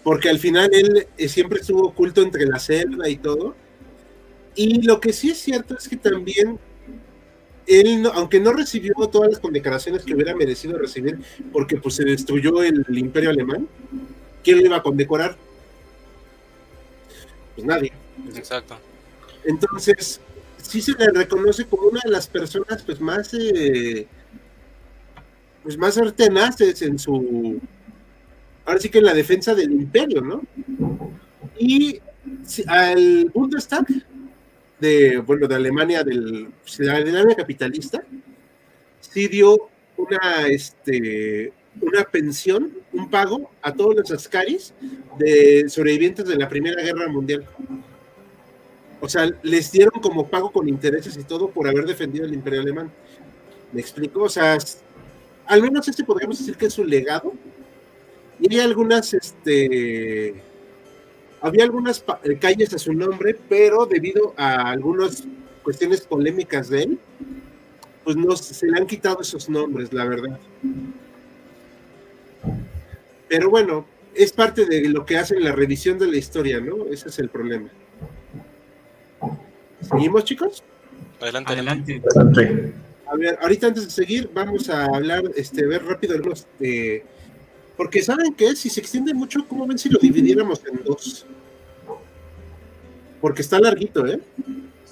porque 0.02 0.30
al 0.30 0.38
final 0.38 0.70
él 0.72 1.06
eh, 1.18 1.28
siempre 1.28 1.60
estuvo 1.60 1.88
oculto 1.88 2.22
entre 2.22 2.46
la 2.46 2.58
selva 2.58 3.08
y 3.08 3.16
todo. 3.16 3.54
Y 4.54 4.82
lo 4.82 5.00
que 5.00 5.12
sí 5.12 5.30
es 5.30 5.38
cierto 5.38 5.76
es 5.76 5.88
que 5.88 5.96
también 5.96 6.58
él, 7.66 8.08
aunque 8.14 8.40
no 8.40 8.52
recibió 8.52 8.94
todas 9.12 9.30
las 9.30 9.40
condecoraciones 9.40 10.02
que 10.04 10.14
hubiera 10.14 10.34
merecido 10.34 10.78
recibir, 10.78 11.18
porque 11.52 11.76
pues 11.76 11.96
se 11.96 12.04
destruyó 12.04 12.62
el 12.62 12.84
imperio 12.98 13.30
alemán, 13.30 13.68
¿quién 14.42 14.58
lo 14.58 14.64
iba 14.64 14.76
a 14.78 14.82
condecorar? 14.82 15.36
Pues 17.54 17.66
nadie. 17.66 17.99
Exacto. 18.34 18.78
Entonces, 19.44 20.20
sí 20.58 20.80
se 20.80 20.92
le 20.92 21.10
reconoce 21.10 21.64
como 21.66 21.88
una 21.88 22.00
de 22.04 22.10
las 22.10 22.26
personas 22.26 22.82
pues 22.82 23.00
más 23.00 23.32
eh, 23.34 24.06
pues 25.62 25.76
más 25.76 25.98
tenaces 26.14 26.82
en 26.82 26.98
su 26.98 27.60
ahora 28.64 28.80
sí 28.80 28.88
que 28.88 28.98
en 28.98 29.04
la 29.04 29.14
defensa 29.14 29.54
del 29.54 29.72
imperio, 29.72 30.20
¿no? 30.20 30.42
Y 31.58 32.00
al 32.66 33.30
Bundestag 33.34 33.86
de, 34.78 35.18
bueno, 35.18 35.46
de 35.46 35.54
Alemania, 35.54 36.02
del, 36.04 36.48
de 36.78 36.90
Alemania 36.90 37.36
capitalista, 37.36 38.02
sí 39.00 39.28
dio 39.28 39.68
una, 39.96 40.46
este, 40.48 41.52
una 41.80 42.04
pensión, 42.04 42.72
un 42.92 43.10
pago 43.10 43.50
a 43.62 43.72
todos 43.74 43.96
los 43.96 44.10
ascaris 44.10 44.72
de 45.18 45.68
sobrevivientes 45.68 46.26
de 46.26 46.36
la 46.36 46.48
Primera 46.48 46.82
Guerra 46.82 47.08
Mundial. 47.08 47.44
O 49.00 49.08
sea, 49.08 49.30
les 49.42 49.72
dieron 49.72 50.00
como 50.00 50.28
pago 50.28 50.50
con 50.50 50.68
intereses 50.68 51.16
y 51.16 51.24
todo 51.24 51.50
por 51.50 51.66
haber 51.66 51.86
defendido 51.86 52.26
el 52.26 52.34
imperio 52.34 52.60
alemán. 52.60 52.92
¿Me 53.72 53.80
explico? 53.80 54.22
O 54.22 54.28
sea, 54.28 54.58
al 55.46 55.62
menos 55.62 55.88
este 55.88 56.04
podríamos 56.04 56.38
decir 56.38 56.56
que 56.56 56.66
es 56.66 56.78
un 56.78 56.88
legado. 56.88 57.32
Y 58.38 58.54
hay 58.54 58.60
algunas, 58.60 59.12
este, 59.14 60.34
había 61.40 61.64
algunas 61.64 62.04
eh, 62.24 62.38
calles 62.38 62.72
a 62.74 62.78
su 62.78 62.92
nombre, 62.92 63.36
pero 63.48 63.86
debido 63.86 64.34
a 64.36 64.70
algunas 64.70 65.24
cuestiones 65.62 66.02
polémicas 66.02 66.68
de 66.68 66.82
él, 66.82 66.98
pues 68.04 68.16
no 68.16 68.34
se 68.36 68.66
le 68.66 68.78
han 68.78 68.86
quitado 68.86 69.20
esos 69.20 69.48
nombres, 69.48 69.92
la 69.92 70.04
verdad. 70.04 70.38
Pero 73.28 73.50
bueno, 73.50 73.86
es 74.14 74.32
parte 74.32 74.66
de 74.66 74.88
lo 74.88 75.06
que 75.06 75.16
hacen 75.16 75.44
la 75.44 75.52
revisión 75.52 75.98
de 75.98 76.06
la 76.06 76.16
historia, 76.16 76.60
¿no? 76.60 76.86
Ese 76.86 77.08
es 77.08 77.18
el 77.18 77.28
problema. 77.28 77.70
¿Seguimos, 79.82 80.24
chicos? 80.24 80.62
Adelante, 81.20 81.52
adelante. 81.52 82.02
A 83.06 83.16
ver, 83.16 83.38
ahorita 83.42 83.68
antes 83.68 83.84
de 83.84 83.90
seguir, 83.90 84.30
vamos 84.32 84.68
a 84.70 84.84
hablar, 84.84 85.22
este, 85.36 85.66
ver 85.66 85.84
rápido 85.84 86.14
algunos 86.14 86.46
de 86.58 87.04
porque 87.80 88.02
¿saben 88.02 88.34
qué? 88.34 88.54
Si 88.54 88.68
se 88.68 88.78
extiende 88.78 89.14
mucho, 89.14 89.48
¿cómo 89.48 89.66
ven 89.66 89.78
si 89.78 89.88
lo 89.88 89.98
dividiéramos 89.98 90.60
en 90.70 90.84
dos? 90.84 91.24
Porque 93.22 93.40
está 93.40 93.58
larguito, 93.58 94.06
¿eh? 94.06 94.20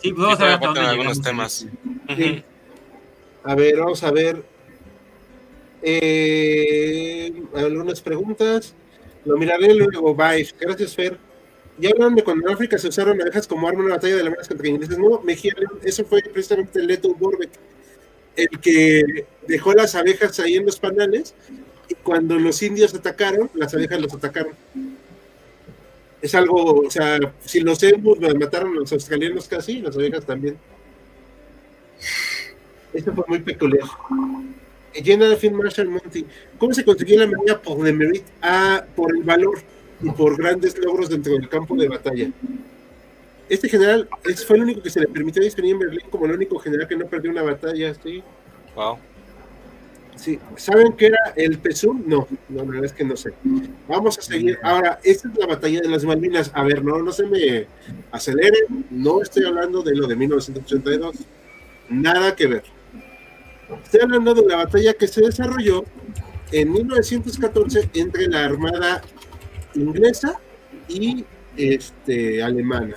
Sí, 0.01 0.11
vamos 0.12 0.41
a 0.41 0.57
ver 0.57 0.78
algunos 0.78 1.20
temas. 1.20 1.66
A 3.45 3.55
ver, 3.55 3.76
vamos 3.76 4.03
a 4.03 4.11
ver. 4.11 4.43
Eh, 5.82 7.30
algunas 7.55 8.01
preguntas. 8.01 8.74
Lo 9.26 9.36
miraré 9.36 9.74
luego. 9.74 10.14
Bye. 10.14 10.49
Gracias, 10.59 10.95
Fer. 10.95 11.18
Ya 11.79 11.91
hablan 11.91 12.14
de 12.14 12.24
cuando 12.24 12.49
en 12.49 12.55
África 12.55 12.76
se 12.76 12.89
usaron 12.89 13.20
abejas 13.20 13.47
como 13.47 13.68
arma 13.68 13.81
en 13.81 13.87
una 13.87 13.95
batalla 13.95 14.16
de 14.16 14.20
alemanes 14.22 14.49
contra 14.49 14.68
ingleses. 14.68 14.99
No, 14.99 15.20
Mejía, 15.20 15.55
eso 15.85 16.05
fue 16.05 16.22
precisamente 16.22 16.83
Leto 16.83 17.14
Borbeck, 17.14 17.51
el 18.37 18.61
que 18.61 19.26
dejó 19.47 19.72
las 19.74 19.95
abejas 19.95 20.39
ahí 20.41 20.57
en 20.57 20.66
los 20.66 20.79
panales 20.79 21.35
y 21.89 21.95
cuando 21.95 22.39
los 22.39 22.62
indios 22.62 22.95
atacaron, 22.95 23.51
las 23.55 23.72
abejas 23.74 24.01
los 24.01 24.12
atacaron. 24.12 24.53
Es 26.20 26.35
algo, 26.35 26.81
o 26.81 26.91
sea, 26.91 27.18
si 27.45 27.61
los 27.61 27.81
embus 27.85 28.18
mataron 28.20 28.72
a 28.72 28.81
los 28.81 28.93
australianos 28.93 29.47
casi, 29.47 29.81
las 29.81 29.95
abejas 29.95 30.26
también. 30.26 30.59
Esto 32.93 33.14
fue 33.14 33.24
muy 33.29 33.39
peculiar. 33.39 33.87
General 34.93 35.37
Finn 35.37 35.55
Marshall 35.55 35.89
Monty, 35.89 36.26
¿cómo 36.59 36.74
se 36.74 36.85
consiguió 36.85 37.20
la 37.20 37.26
medalla 37.26 37.62
por 37.62 37.83
de 37.83 38.22
Ah, 38.43 38.85
por 38.97 39.14
el 39.14 39.22
valor 39.22 39.61
y 40.01 40.11
por 40.11 40.36
grandes 40.36 40.76
logros 40.78 41.09
dentro 41.09 41.32
del 41.32 41.49
campo 41.49 41.74
de 41.76 41.88
batalla. 41.88 42.30
Este 43.49 43.68
general 43.68 44.09
fue 44.46 44.57
el 44.57 44.62
único 44.64 44.82
que 44.82 44.90
se 44.90 45.01
le 45.01 45.09
permitió 45.09 45.42
disponer 45.42 45.72
en 45.72 45.78
Berlín 45.78 46.07
como 46.11 46.26
el 46.26 46.32
único 46.32 46.59
general 46.59 46.86
que 46.86 46.96
no 46.96 47.07
perdió 47.07 47.30
una 47.30 47.42
batalla, 47.42 47.94
¿sí? 47.94 48.22
Wow. 48.74 48.99
Sí, 50.16 50.38
¿saben 50.57 50.92
qué 50.94 51.07
era 51.07 51.18
el 51.36 51.59
PSUM? 51.59 52.03
No, 52.07 52.26
no, 52.49 52.64
la 52.64 52.64
verdad 52.64 52.84
es 52.86 52.92
que 52.92 53.05
no 53.05 53.16
sé. 53.16 53.32
Vamos 53.86 54.18
a 54.18 54.22
seguir. 54.22 54.59
Ahora, 54.64 54.99
esta 55.05 55.28
es 55.28 55.38
la 55.38 55.46
batalla 55.46 55.80
de 55.80 55.88
las 55.88 56.05
Malvinas. 56.05 56.51
A 56.55 56.64
ver, 56.64 56.84
no, 56.84 56.99
no 56.99 57.12
se 57.12 57.24
me 57.24 57.66
aceleren. 58.11 58.84
No 58.90 59.22
estoy 59.22 59.44
hablando 59.44 59.82
de 59.82 59.94
lo 59.94 60.09
de 60.09 60.16
1982. 60.16 61.16
Nada 61.88 62.34
que 62.34 62.49
ver. 62.49 62.64
Estoy 63.84 64.01
hablando 64.01 64.34
de 64.34 64.44
la 64.44 64.57
batalla 64.57 64.92
que 64.94 65.07
se 65.07 65.20
desarrolló 65.20 65.84
en 66.51 66.72
1914 66.72 67.90
entre 67.94 68.26
la 68.26 68.44
Armada 68.44 69.03
inglesa 69.81 70.39
y 70.89 71.24
este, 71.57 72.43
alemana. 72.43 72.97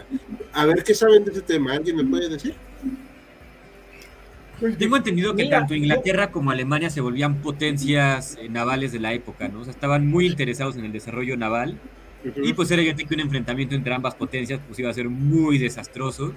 A 0.54 0.66
ver 0.66 0.84
qué 0.84 0.94
saben 0.94 1.26
de 1.26 1.32
ese 1.32 1.42
tema. 1.42 1.74
¿Alguien 1.74 1.98
me 1.98 2.06
puede 2.06 2.30
decir? 2.30 2.56
Pues, 4.60 4.78
Tengo 4.78 4.98
entendido 4.98 5.36
que 5.36 5.46
tanto 5.46 5.74
Inglaterra 5.74 6.32
como 6.32 6.52
Alemania 6.52 6.92
se 6.92 7.02
volvían 7.02 7.42
potencias 7.42 8.38
eh, 8.40 8.48
navales 8.48 8.92
de 8.92 9.00
la 9.00 9.12
época, 9.14 9.48
¿no? 9.48 9.62
O 9.62 9.64
sea, 9.64 9.74
estaban 9.74 10.08
muy 10.08 10.28
interesados 10.28 10.78
en 10.78 10.86
el 10.86 10.92
desarrollo 10.92 11.36
naval. 11.36 11.78
Y 12.44 12.54
pues 12.54 12.70
era 12.70 12.84
evidente 12.84 13.06
que 13.06 13.16
un 13.16 13.22
enfrentamiento 13.22 13.74
entre 13.74 13.96
ambas 13.96 14.14
potencias 14.14 14.60
pues 14.68 14.78
iba 14.78 14.92
a 14.92 14.94
ser 14.94 15.10
muy 15.10 15.58
desastroso 15.58 16.34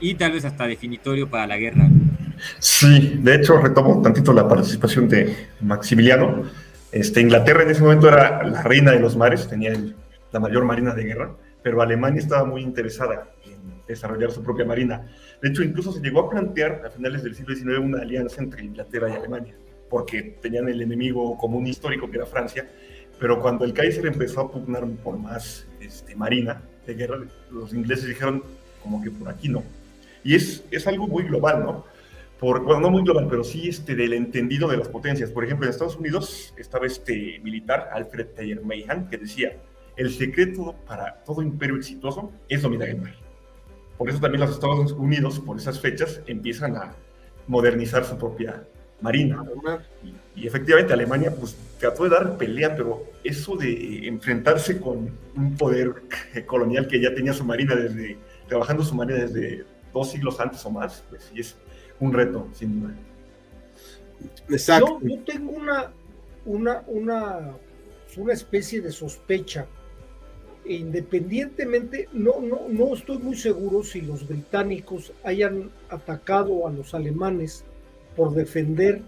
y 0.00 0.14
tal 0.16 0.32
vez 0.32 0.44
hasta 0.44 0.66
definitorio 0.66 1.30
para 1.30 1.46
la 1.46 1.56
guerra. 1.56 1.88
Sí, 2.58 3.18
de 3.22 3.36
hecho 3.36 3.56
retomo 3.56 4.02
tantito 4.02 4.34
la 4.34 4.46
participación 4.46 5.08
de 5.08 5.34
Maximiliano. 5.62 6.42
Este, 6.92 7.20
Inglaterra 7.20 7.62
en 7.62 7.70
ese 7.70 7.82
momento 7.82 8.08
era 8.08 8.42
la 8.44 8.62
reina 8.62 8.92
de 8.92 9.00
los 9.00 9.16
mares, 9.16 9.48
tenía 9.48 9.72
la 10.32 10.40
mayor 10.40 10.64
marina 10.64 10.94
de 10.94 11.04
guerra, 11.04 11.34
pero 11.62 11.82
Alemania 11.82 12.20
estaba 12.20 12.44
muy 12.44 12.62
interesada 12.62 13.28
en 13.44 13.82
desarrollar 13.88 14.30
su 14.30 14.42
propia 14.42 14.64
marina. 14.64 15.06
De 15.42 15.48
hecho, 15.48 15.62
incluso 15.62 15.92
se 15.92 16.00
llegó 16.00 16.20
a 16.20 16.30
plantear 16.30 16.82
a 16.86 16.90
finales 16.90 17.22
del 17.22 17.34
siglo 17.34 17.54
XIX 17.54 17.78
una 17.78 18.02
alianza 18.02 18.42
entre 18.42 18.64
Inglaterra 18.64 19.10
y 19.10 19.14
Alemania, 19.14 19.54
porque 19.90 20.36
tenían 20.40 20.68
el 20.68 20.80
enemigo 20.80 21.36
común 21.38 21.66
histórico 21.66 22.08
que 22.08 22.18
era 22.18 22.26
Francia, 22.26 22.68
pero 23.18 23.40
cuando 23.40 23.64
el 23.64 23.72
Kaiser 23.72 24.06
empezó 24.06 24.42
a 24.42 24.50
pugnar 24.50 24.86
por 25.02 25.18
más 25.18 25.66
este, 25.80 26.14
marina 26.14 26.62
de 26.86 26.94
guerra, 26.94 27.18
los 27.50 27.72
ingleses 27.72 28.06
dijeron 28.06 28.42
como 28.82 29.02
que 29.02 29.10
por 29.10 29.28
aquí 29.28 29.48
no. 29.48 29.62
Y 30.22 30.34
es, 30.34 30.64
es 30.70 30.86
algo 30.86 31.06
muy 31.06 31.24
global, 31.24 31.64
¿no? 31.64 31.84
Por, 32.38 32.62
bueno, 32.62 32.80
no 32.80 32.90
muy 32.90 33.02
global, 33.02 33.28
pero 33.30 33.42
sí 33.42 33.68
este, 33.68 33.94
del 33.94 34.12
entendido 34.12 34.68
de 34.68 34.76
las 34.76 34.88
potencias. 34.88 35.30
Por 35.30 35.44
ejemplo, 35.44 35.66
en 35.66 35.70
Estados 35.70 35.96
Unidos 35.96 36.52
estaba 36.58 36.86
este 36.86 37.40
militar, 37.42 37.88
Alfred 37.92 38.26
Taylor 38.34 38.64
Mahan, 38.64 39.08
que 39.08 39.16
decía, 39.16 39.56
el 39.96 40.12
secreto 40.12 40.74
para 40.86 41.24
todo 41.24 41.40
imperio 41.40 41.76
exitoso 41.76 42.32
es 42.48 42.60
dominar 42.60 42.90
el 42.90 43.00
mar. 43.00 43.14
Por 43.96 44.10
eso 44.10 44.20
también 44.20 44.42
los 44.42 44.50
Estados 44.50 44.92
Unidos, 44.92 45.40
por 45.40 45.56
esas 45.56 45.80
fechas, 45.80 46.20
empiezan 46.26 46.76
a 46.76 46.94
modernizar 47.46 48.04
su 48.04 48.18
propia 48.18 48.62
marina. 49.00 49.42
Y, 50.34 50.46
efectivamente 50.46 50.92
Alemania 50.92 51.34
pues 51.34 51.56
trató 51.78 52.04
de 52.04 52.10
dar 52.10 52.36
pelea, 52.36 52.76
pero 52.76 53.04
eso 53.24 53.56
de 53.56 54.06
enfrentarse 54.06 54.80
con 54.80 55.10
un 55.34 55.56
poder 55.56 55.94
colonial 56.46 56.86
que 56.86 57.00
ya 57.00 57.14
tenía 57.14 57.32
su 57.32 57.44
marina 57.44 57.74
desde, 57.74 58.18
trabajando 58.48 58.84
su 58.84 58.94
marina 58.94 59.20
desde 59.20 59.64
dos 59.92 60.10
siglos 60.10 60.38
antes 60.40 60.64
o 60.66 60.70
más, 60.70 61.02
pues 61.08 61.30
sí 61.32 61.40
es 61.40 61.56
un 62.00 62.12
reto, 62.12 62.48
sin 62.52 62.80
duda. 62.80 62.94
Exacto. 64.48 64.98
Yo, 65.02 65.18
tengo 65.24 65.52
una, 65.52 65.92
una, 66.44 66.84
una, 66.86 67.56
una 68.16 68.32
especie 68.32 68.80
de 68.80 68.90
sospecha 68.92 69.66
independientemente, 70.68 72.08
no, 72.12 72.40
no, 72.40 72.62
no 72.68 72.94
estoy 72.94 73.18
muy 73.18 73.36
seguro 73.36 73.82
si 73.84 74.00
los 74.00 74.26
británicos 74.26 75.12
hayan 75.22 75.70
atacado 75.88 76.66
a 76.66 76.72
los 76.72 76.94
alemanes 76.94 77.64
por 78.16 78.34
defender 78.34 79.02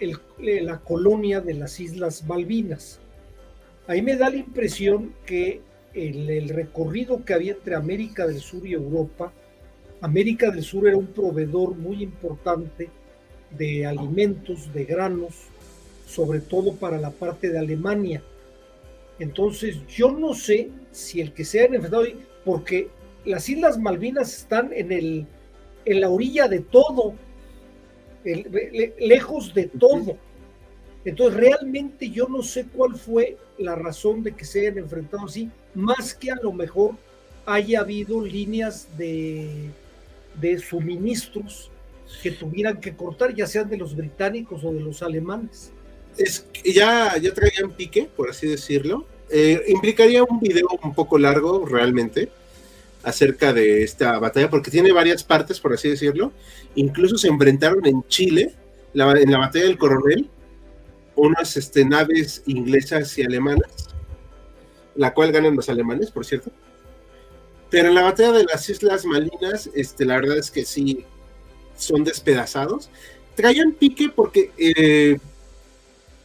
el, 0.00 0.18
la 0.64 0.80
colonia 0.80 1.40
de 1.40 1.54
las 1.54 1.78
Islas 1.80 2.24
Malvinas. 2.26 2.98
Ahí 3.86 4.02
me 4.02 4.16
da 4.16 4.30
la 4.30 4.36
impresión 4.36 5.14
que 5.26 5.60
el, 5.94 6.30
el 6.30 6.48
recorrido 6.48 7.24
que 7.24 7.34
había 7.34 7.52
entre 7.52 7.74
América 7.74 8.26
del 8.26 8.40
Sur 8.40 8.66
y 8.66 8.72
Europa, 8.72 9.32
América 10.00 10.50
del 10.50 10.62
Sur 10.62 10.88
era 10.88 10.96
un 10.96 11.08
proveedor 11.08 11.76
muy 11.76 12.02
importante 12.02 12.88
de 13.50 13.84
alimentos, 13.84 14.72
de 14.72 14.84
granos, 14.84 15.34
sobre 16.06 16.40
todo 16.40 16.74
para 16.74 16.98
la 16.98 17.10
parte 17.10 17.50
de 17.50 17.58
Alemania. 17.58 18.22
Entonces, 19.18 19.86
yo 19.86 20.10
no 20.10 20.34
sé 20.34 20.70
si 20.92 21.20
el 21.20 21.32
que 21.32 21.44
se 21.44 21.60
hayan 21.60 21.74
enfrentado, 21.74 22.04
porque 22.44 22.88
las 23.24 23.48
Islas 23.48 23.78
Malvinas 23.78 24.34
están 24.34 24.72
en, 24.72 24.92
el, 24.92 25.26
en 25.84 26.00
la 26.00 26.08
orilla 26.08 26.48
de 26.48 26.60
todo, 26.60 27.14
lejos 28.24 29.52
de 29.52 29.66
todo. 29.66 30.16
Entonces, 31.04 31.38
realmente 31.38 32.08
yo 32.08 32.26
no 32.28 32.42
sé 32.42 32.64
cuál 32.64 32.96
fue 32.96 33.36
la 33.58 33.74
razón 33.74 34.22
de 34.22 34.32
que 34.32 34.44
se 34.46 34.60
hayan 34.60 34.78
enfrentado 34.78 35.26
así, 35.26 35.50
más 35.74 36.14
que 36.14 36.30
a 36.30 36.36
lo 36.36 36.52
mejor 36.52 36.94
haya 37.44 37.80
habido 37.80 38.24
líneas 38.24 38.88
de, 38.96 39.70
de 40.40 40.58
suministros 40.58 41.70
que 42.22 42.32
tuvieran 42.32 42.80
que 42.80 42.94
cortar, 42.94 43.34
ya 43.34 43.46
sean 43.46 43.68
de 43.68 43.76
los 43.76 43.94
británicos 43.94 44.64
o 44.64 44.72
de 44.72 44.80
los 44.80 45.02
alemanes 45.02 45.72
es 46.16 46.46
ya, 46.64 47.16
ya 47.18 47.32
traían 47.32 47.72
pique, 47.72 48.08
por 48.16 48.30
así 48.30 48.46
decirlo. 48.46 49.06
Eh, 49.30 49.62
implicaría 49.68 50.22
un 50.24 50.40
video 50.40 50.68
un 50.82 50.94
poco 50.94 51.18
largo, 51.18 51.64
realmente, 51.66 52.30
acerca 53.02 53.52
de 53.52 53.82
esta 53.82 54.18
batalla, 54.18 54.50
porque 54.50 54.70
tiene 54.70 54.92
varias 54.92 55.24
partes, 55.24 55.60
por 55.60 55.72
así 55.72 55.88
decirlo. 55.88 56.32
Incluso 56.74 57.16
se 57.16 57.28
enfrentaron 57.28 57.86
en 57.86 58.04
Chile, 58.08 58.54
en 58.92 59.30
la 59.30 59.38
batalla 59.38 59.64
del 59.64 59.78
Coronel, 59.78 60.28
unas 61.16 61.56
este, 61.56 61.84
naves 61.84 62.42
inglesas 62.46 63.16
y 63.18 63.22
alemanas, 63.22 63.88
la 64.96 65.14
cual 65.14 65.32
ganan 65.32 65.56
los 65.56 65.68
alemanes, 65.68 66.10
por 66.10 66.24
cierto. 66.24 66.50
Pero 67.70 67.88
en 67.88 67.94
la 67.94 68.02
batalla 68.02 68.32
de 68.32 68.44
las 68.44 68.68
Islas 68.68 69.04
Malinas, 69.04 69.70
este, 69.74 70.04
la 70.04 70.16
verdad 70.16 70.38
es 70.38 70.50
que 70.50 70.64
sí, 70.64 71.04
son 71.76 72.04
despedazados. 72.04 72.90
Traían 73.34 73.72
pique 73.72 74.08
porque 74.08 74.50
eh, 74.58 75.18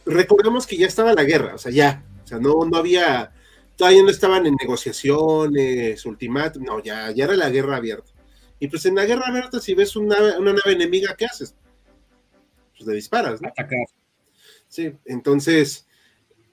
recordemos 0.04 0.66
que 0.66 0.76
ya 0.76 0.86
estaba 0.86 1.14
la 1.14 1.24
guerra, 1.24 1.54
o 1.54 1.58
sea, 1.58 1.72
ya, 1.72 2.04
o 2.24 2.26
sea, 2.26 2.38
no, 2.38 2.64
no 2.64 2.76
había, 2.76 3.32
todavía 3.76 4.02
no 4.02 4.10
estaban 4.10 4.46
en 4.46 4.56
negociaciones, 4.60 6.04
ultimátum, 6.04 6.64
no, 6.64 6.82
ya, 6.82 7.10
ya 7.12 7.24
era 7.24 7.36
la 7.36 7.50
guerra 7.50 7.76
abierta. 7.76 8.10
Y 8.58 8.68
pues 8.68 8.86
en 8.86 8.94
la 8.94 9.04
guerra 9.04 9.28
abierta, 9.28 9.60
si 9.60 9.74
ves 9.74 9.96
una, 9.96 10.38
nave 10.38 10.72
enemiga, 10.72 11.14
¿qué 11.16 11.26
haces? 11.26 11.54
Pues 12.76 12.86
le 12.88 12.94
disparas, 12.94 13.40
¿no? 13.40 13.52
Sí, 14.68 14.92
entonces, 15.04 15.86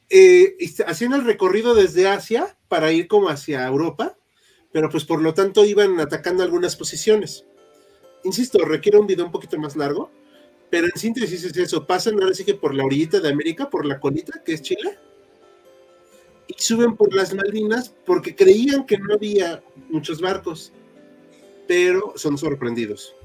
eh, 0.09 0.55
hacían 0.85 1.13
el 1.13 1.25
recorrido 1.25 1.73
desde 1.73 2.07
Asia 2.07 2.55
para 2.67 2.91
ir 2.91 3.07
como 3.07 3.29
hacia 3.29 3.65
Europa, 3.65 4.17
pero 4.74 4.89
pues 4.89 5.05
por 5.05 5.21
lo 5.21 5.34
tanto 5.34 5.63
iban 5.63 5.97
atacando 6.01 6.43
algunas 6.43 6.76
posiciones. 6.76 7.45
Insisto, 8.26 8.65
requiere 8.65 8.97
un 8.97 9.07
video 9.07 9.26
un 9.26 9.32
poquito 9.32 9.57
más 9.57 9.78
largo, 9.78 10.11
pero 10.69 10.88
en 10.88 10.99
síntesis 10.99 11.45
es 11.45 11.55
eso, 11.55 11.86
pasan 11.86 12.21
ahora 12.21 12.34
sí 12.34 12.43
que 12.43 12.55
por 12.55 12.74
la 12.74 12.84
orillita 12.84 13.19
de 13.19 13.30
América, 13.30 13.69
por 13.69 13.86
la 13.86 13.99
colita, 13.99 14.41
que 14.43 14.53
es 14.53 14.61
Chile, 14.63 14.97
y 16.47 16.55
suben 16.57 16.97
por 16.97 17.13
las 17.13 17.34
Malvinas 17.34 17.93
porque 18.05 18.36
creían 18.36 18.86
que 18.86 18.97
no 18.97 19.13
había 19.13 19.63
muchos 19.89 20.19
barcos, 20.19 20.74
pero 21.67 22.13
son 22.15 22.38
sorprendidos. 22.38 23.15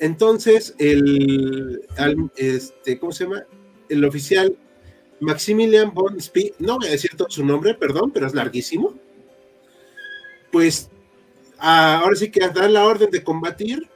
Entonces, 0.00 0.74
el, 0.78 1.82
este, 2.36 2.98
¿cómo 2.98 3.12
se 3.12 3.24
llama? 3.24 3.46
El 3.88 4.04
oficial 4.04 4.56
Maximilian 5.20 5.92
von 5.94 6.20
Spee, 6.20 6.54
no 6.58 6.78
voy 6.78 6.88
a 6.88 6.92
decir 6.92 7.12
todo 7.16 7.30
su 7.30 7.44
nombre, 7.44 7.74
perdón, 7.74 8.10
pero 8.12 8.26
es 8.26 8.34
larguísimo. 8.34 8.94
Pues 10.50 10.88
ahora 11.58 12.16
sí 12.16 12.30
que 12.30 12.40
dan 12.48 12.72
la 12.72 12.86
orden 12.86 13.10
de 13.10 13.22
combatir 13.22 13.88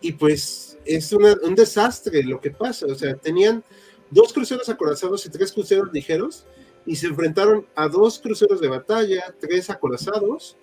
y 0.00 0.12
pues 0.12 0.78
es 0.84 1.12
un 1.12 1.54
desastre 1.54 2.22
lo 2.22 2.40
que 2.40 2.50
pasa. 2.50 2.86
O 2.86 2.94
sea, 2.94 3.14
tenían 3.16 3.62
dos 4.10 4.32
cruceros 4.32 4.68
acorazados 4.68 5.24
y 5.26 5.30
tres 5.30 5.52
cruceros 5.52 5.92
ligeros 5.92 6.46
y 6.86 6.96
se 6.96 7.06
enfrentaron 7.06 7.66
a 7.74 7.88
dos 7.88 8.18
cruceros 8.18 8.60
de 8.60 8.68
batalla, 8.68 9.34
tres 9.38 9.70
acorazados, 9.70 10.56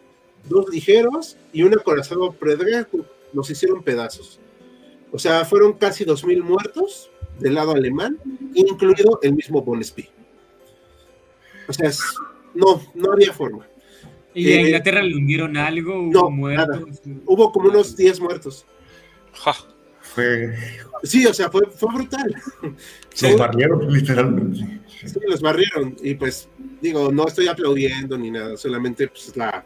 dos 0.47 0.69
ligeros 0.69 1.37
y 1.53 1.63
un 1.63 1.77
acorazado 1.77 2.31
predrejo. 2.31 3.05
Los 3.33 3.49
hicieron 3.49 3.83
pedazos. 3.83 4.39
O 5.11 5.19
sea, 5.19 5.45
fueron 5.45 5.73
casi 5.73 6.03
dos 6.05 6.25
mil 6.25 6.41
muertos 6.41 7.09
del 7.39 7.55
lado 7.55 7.71
alemán, 7.71 8.17
incluido 8.53 9.19
el 9.21 9.33
mismo 9.33 9.61
Bonespy. 9.61 10.09
O 11.67 11.73
sea, 11.73 11.91
no, 12.53 12.81
no 12.93 13.11
había 13.11 13.33
forma. 13.33 13.67
¿Y 14.35 14.51
a 14.51 14.55
eh, 14.55 14.61
Inglaterra 14.61 15.01
le 15.01 15.15
hundieron 15.15 15.57
algo? 15.57 15.99
¿Hubo 15.99 16.29
muertos? 16.29 17.01
Hubo 17.25 17.51
como 17.51 17.69
unos 17.69 17.95
10 17.95 18.19
muertos. 18.19 18.65
Ja. 19.33 19.55
Sí, 21.03 21.25
o 21.25 21.33
sea, 21.33 21.49
fue, 21.49 21.65
fue 21.67 21.93
brutal. 21.93 22.35
Los 23.21 23.37
barrieron, 23.37 23.91
literalmente. 23.91 24.81
Sí, 25.05 25.19
los 25.27 25.41
barrieron. 25.41 25.95
Y 26.01 26.15
pues, 26.15 26.49
digo, 26.81 27.11
no 27.11 27.27
estoy 27.27 27.47
aplaudiendo 27.47 28.17
ni 28.17 28.31
nada, 28.31 28.57
solamente 28.57 29.07
pues, 29.07 29.35
la, 29.35 29.63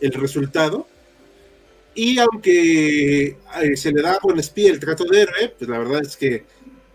el 0.00 0.12
resultado. 0.12 0.86
Y 1.94 2.18
aunque 2.18 3.36
eh, 3.62 3.76
se 3.76 3.92
le 3.92 4.02
da 4.02 4.18
Buen 4.22 4.38
espía 4.38 4.70
el 4.70 4.80
trato 4.80 5.04
de 5.04 5.22
héroe, 5.22 5.54
pues 5.56 5.70
la 5.70 5.78
verdad 5.78 6.02
es 6.02 6.16
que 6.16 6.44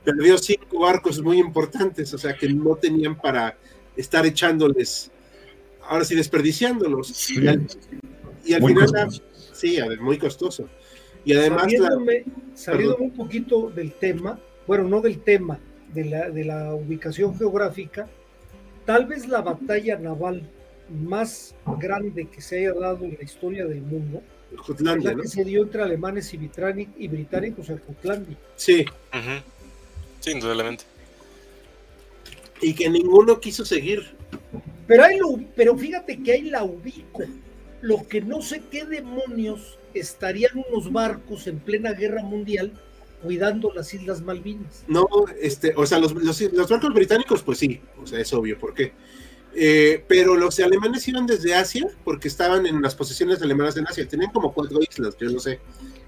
perdió 0.04 0.38
cinco 0.38 0.80
barcos 0.80 1.22
muy 1.22 1.38
importantes, 1.38 2.14
o 2.14 2.18
sea 2.18 2.36
que 2.36 2.50
no 2.50 2.76
tenían 2.76 3.16
para 3.16 3.58
estar 3.96 4.26
echándoles, 4.26 5.12
ahora 5.90 6.06
sí 6.06 6.16
desperdiciándolos. 6.16 7.30
Y 7.32 7.48
al, 8.54 8.64
final, 8.64 9.22
sí, 9.54 9.78
muy 10.00 10.18
costoso. 10.18 10.70
Y 11.26 11.34
además... 11.34 11.72
Saliéndome, 12.54 13.06
un 13.06 13.12
poquito 13.12 13.70
del 13.70 13.94
tema, 13.94 14.40
bueno, 14.68 14.86
no 14.86 15.02
del 15.02 15.20
tema, 15.20 15.60
de 15.94 16.06
la, 16.06 16.30
de 16.30 16.46
la 16.46 16.74
ubicación 16.74 17.38
geográfica, 17.38 18.08
tal 18.86 19.06
vez 19.06 19.28
la 19.28 19.42
batalla 19.42 19.98
naval 19.98 20.50
más 20.90 21.56
grande 21.80 22.28
que 22.28 22.42
se 22.42 22.60
haya 22.60 22.74
dado 22.74 23.06
en 23.06 23.16
la 23.18 23.24
historia 23.24 23.66
del 23.66 23.82
mundo 23.82 24.22
Jutlandia, 24.58 25.16
que 25.16 25.28
se 25.28 25.44
dio 25.44 25.64
entre 25.64 25.84
alemanes 25.84 26.34
y, 26.34 26.40
y 26.98 27.08
británicos 27.08 27.70
en 27.70 27.78
Jutlandia. 27.80 28.38
Sí. 28.56 28.86
Sí, 30.20 30.32
indudablemente. 30.32 30.84
Y 32.62 32.74
que 32.74 32.90
ninguno 32.90 33.40
quiso 33.40 33.64
seguir. 33.64 34.19
Pero, 34.90 35.04
hay 35.04 35.20
lo, 35.20 35.40
pero 35.56 35.78
fíjate 35.78 36.18
que 36.18 36.32
ahí 36.32 36.50
la 36.50 36.64
ubico. 36.64 37.24
Lo 37.82 38.08
que 38.08 38.22
no 38.22 38.42
sé 38.42 38.64
qué 38.72 38.86
demonios 38.86 39.78
estarían 39.94 40.52
unos 40.68 40.92
barcos 40.92 41.46
en 41.46 41.60
plena 41.60 41.94
guerra 41.94 42.24
mundial 42.24 42.74
cuidando 43.22 43.72
las 43.72 43.94
Islas 43.94 44.22
Malvinas. 44.22 44.84
No, 44.88 45.08
este, 45.40 45.74
o 45.76 45.86
sea, 45.86 46.00
los, 46.00 46.14
los, 46.16 46.70
barcos 46.70 46.94
británicos, 46.94 47.44
pues 47.44 47.60
sí, 47.60 47.80
o 48.02 48.08
sea, 48.08 48.20
es 48.20 48.34
obvio, 48.34 48.58
¿por 48.58 48.74
qué? 48.74 48.94
Eh, 49.54 50.04
pero 50.08 50.36
los 50.36 50.60
alemanes 50.60 51.08
iban 51.08 51.28
desde 51.28 51.54
Asia 51.54 51.88
porque 52.04 52.28
estaban 52.28 52.66
en 52.66 52.82
las 52.82 52.96
posesiones 52.96 53.42
alemanas 53.44 53.78
en 53.78 53.88
Asia. 53.88 54.08
Tenían 54.08 54.32
como 54.32 54.52
cuatro 54.54 54.80
islas, 54.82 55.16
yo 55.20 55.30
no 55.30 55.40
sé, 55.40 55.60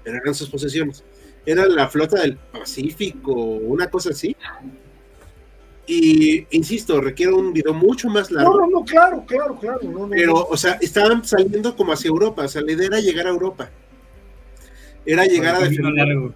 eran 0.04 0.34
sus 0.34 0.50
posesiones. 0.50 1.04
Era 1.46 1.66
la 1.66 1.88
flota 1.88 2.20
del 2.20 2.36
Pacífico, 2.36 3.32
una 3.32 3.88
cosa 3.88 4.10
así. 4.10 4.34
Y 5.86 6.46
insisto, 6.50 7.00
requiere 7.00 7.32
un 7.32 7.52
video 7.52 7.74
mucho 7.74 8.08
más 8.08 8.30
largo. 8.30 8.60
No, 8.60 8.66
no, 8.68 8.84
claro, 8.84 9.24
claro, 9.26 9.58
claro. 9.58 9.80
pero, 10.10 10.34
o 10.34 10.56
sea, 10.56 10.78
estaban 10.80 11.24
saliendo 11.24 11.74
como 11.76 11.92
hacia 11.92 12.08
Europa. 12.08 12.44
O 12.44 12.48
sea, 12.48 12.62
la 12.62 12.72
idea 12.72 12.86
era 12.86 13.00
llegar 13.00 13.26
a 13.26 13.30
Europa. 13.30 13.70
Era 15.04 15.24
llegar 15.24 15.56
a 15.56 15.60
defender. 15.60 16.32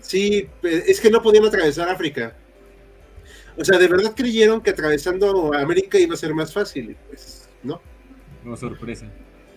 Sí, 0.00 0.48
es 0.62 1.00
que 1.00 1.10
no 1.10 1.22
podían 1.22 1.44
atravesar 1.46 1.88
África. 1.88 2.36
O 3.56 3.64
sea, 3.64 3.78
de 3.78 3.88
verdad 3.88 4.12
creyeron 4.14 4.60
que 4.60 4.70
atravesando 4.70 5.54
América 5.54 5.98
iba 5.98 6.14
a 6.14 6.18
ser 6.18 6.34
más 6.34 6.52
fácil. 6.52 6.96
Pues, 7.08 7.48
¿no? 7.62 7.80
Oh, 8.46 8.56
sorpresa. 8.56 9.06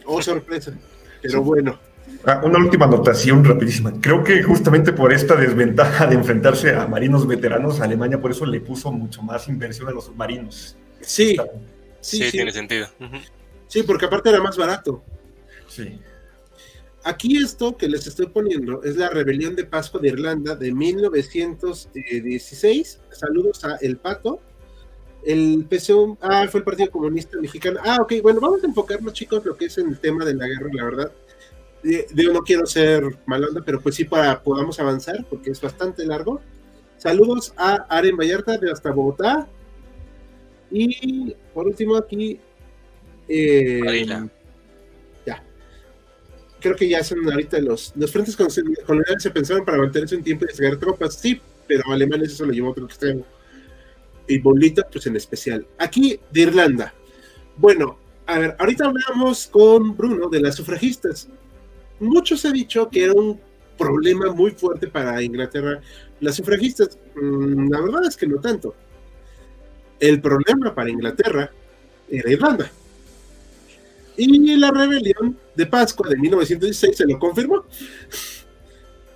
Oh, 0.05 0.21
sorpresa. 0.21 0.77
Pero 1.21 1.41
bueno. 1.41 1.79
Ah, 2.27 2.41
una 2.43 2.57
última 2.57 2.85
anotación 2.85 3.45
rapidísima. 3.45 3.93
Creo 4.01 4.23
que 4.23 4.41
justamente 4.41 4.91
por 4.93 5.13
esta 5.13 5.35
desventaja 5.35 6.07
de 6.07 6.15
enfrentarse 6.15 6.73
a 6.73 6.87
marinos 6.87 7.27
veteranos, 7.27 7.81
Alemania 7.81 8.19
por 8.19 8.31
eso 8.31 8.47
le 8.47 8.61
puso 8.61 8.91
mucho 8.91 9.21
más 9.21 9.47
inversión 9.47 9.89
a 9.89 9.91
los 9.91 10.05
submarinos. 10.05 10.75
Sí, 11.01 11.37
sí, 12.01 12.23
sí, 12.23 12.31
tiene 12.31 12.51
sentido. 12.51 12.87
Sí, 13.67 13.83
porque 13.83 14.05
aparte 14.05 14.29
era 14.29 14.41
más 14.41 14.57
barato. 14.57 15.03
Sí. 15.67 15.99
Aquí 17.03 17.37
esto 17.37 17.77
que 17.77 17.87
les 17.87 18.07
estoy 18.07 18.25
poniendo 18.25 18.81
es 18.81 18.97
la 18.97 19.09
rebelión 19.09 19.55
de 19.55 19.65
Pascua 19.65 20.01
de 20.01 20.07
Irlanda 20.07 20.55
de 20.55 20.73
1916. 20.73 23.01
Saludos 23.11 23.63
a 23.63 23.75
El 23.81 23.97
Pato. 23.97 24.41
El 25.23 25.67
PCO, 25.69 26.17
ah, 26.21 26.47
fue 26.49 26.61
el 26.61 26.63
Partido 26.63 26.89
Comunista 26.89 27.37
Mexicano. 27.39 27.79
Ah, 27.83 27.99
ok, 28.01 28.13
bueno, 28.23 28.39
vamos 28.39 28.63
a 28.63 28.67
enfocarnos, 28.67 29.13
chicos, 29.13 29.45
lo 29.45 29.55
que 29.55 29.65
es 29.65 29.77
el 29.77 29.99
tema 29.99 30.25
de 30.25 30.33
la 30.33 30.47
guerra, 30.47 30.69
la 30.73 30.83
verdad. 30.83 31.11
Yo 32.13 32.33
no 32.33 32.41
quiero 32.41 32.65
ser 32.65 33.03
malonda, 33.27 33.61
pero 33.63 33.79
pues 33.79 33.93
sí 33.95 34.05
para 34.05 34.41
podamos 34.41 34.79
avanzar, 34.79 35.23
porque 35.29 35.51
es 35.51 35.61
bastante 35.61 36.03
largo. 36.05 36.41
Saludos 36.97 37.53
a 37.57 37.85
Aren 37.89 38.17
Vallarta 38.17 38.57
de 38.57 38.71
hasta 38.71 38.91
Bogotá. 38.91 39.47
Y 40.71 41.35
por 41.53 41.67
último 41.67 41.95
aquí... 41.95 42.39
Eh, 43.27 44.05
ya. 45.25 45.43
Creo 46.59 46.75
que 46.75 46.89
ya 46.89 47.03
son 47.03 47.31
ahorita 47.31 47.59
los, 47.59 47.93
los 47.95 48.11
frentes 48.11 48.35
coloniales 48.35 49.21
se 49.21 49.29
pensaron 49.29 49.63
para 49.63 49.77
mantenerse 49.77 50.15
un 50.15 50.23
tiempo 50.23 50.45
y 50.45 50.47
descargar 50.47 50.79
tropas, 50.79 51.15
sí, 51.15 51.39
pero 51.67 51.83
alemanes 51.91 52.31
eso 52.31 52.45
lo 52.45 52.51
llevó 52.51 52.69
a 52.69 52.71
otro 52.71 52.85
extremo. 52.85 53.23
Y 54.27 54.39
Bolita, 54.39 54.87
pues 54.91 55.05
en 55.05 55.15
especial. 55.17 55.67
Aquí 55.77 56.19
de 56.31 56.41
Irlanda. 56.41 56.95
Bueno, 57.57 57.99
a 58.25 58.39
ver, 58.39 58.55
ahorita 58.57 58.85
hablamos 58.85 59.45
con 59.45 59.95
Bruno 59.95 60.29
de 60.29 60.41
las 60.41 60.55
sufragistas 60.55 61.29
muchos 61.99 62.41
se 62.41 62.47
ha 62.49 62.51
dicho 62.51 62.89
que 62.89 63.03
era 63.03 63.13
un 63.13 63.39
problema 63.77 64.31
muy 64.31 64.51
fuerte 64.51 64.87
para 64.87 65.21
Inglaterra 65.21 65.81
las 66.19 66.35
sufragistas. 66.35 66.97
Mm, 67.15 67.71
la 67.71 67.81
verdad 67.81 68.05
es 68.07 68.15
que 68.15 68.27
no 68.27 68.39
tanto. 68.39 68.75
El 69.99 70.21
problema 70.21 70.73
para 70.73 70.89
Inglaterra 70.89 71.51
era 72.09 72.31
Irlanda. 72.31 72.71
Y 74.17 74.55
la 74.55 74.71
rebelión 74.71 75.37
de 75.55 75.65
Pascua 75.65 76.09
de 76.09 76.17
1916 76.17 76.97
se 76.97 77.05
lo 77.05 77.19
confirmó. 77.19 77.65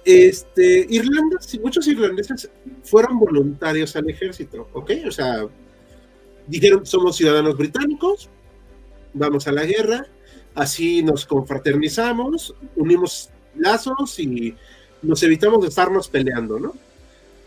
Este, 0.03 0.87
Irlanda, 0.89 1.37
muchos 1.61 1.87
irlandeses 1.87 2.49
fueron 2.83 3.19
voluntarios 3.19 3.95
al 3.95 4.09
ejército, 4.09 4.67
¿ok? 4.73 4.91
O 5.07 5.11
sea, 5.11 5.45
dijeron, 6.47 6.85
somos 6.85 7.15
ciudadanos 7.15 7.55
británicos, 7.55 8.29
vamos 9.13 9.47
a 9.47 9.51
la 9.51 9.65
guerra, 9.65 10.07
Así 10.59 11.01
nos 11.01 11.25
confraternizamos, 11.25 12.53
unimos 12.75 13.29
lazos 13.55 14.19
y 14.19 14.53
nos 15.01 15.23
evitamos 15.23 15.61
de 15.61 15.69
estarnos 15.69 16.09
peleando, 16.09 16.59
¿no? 16.59 16.73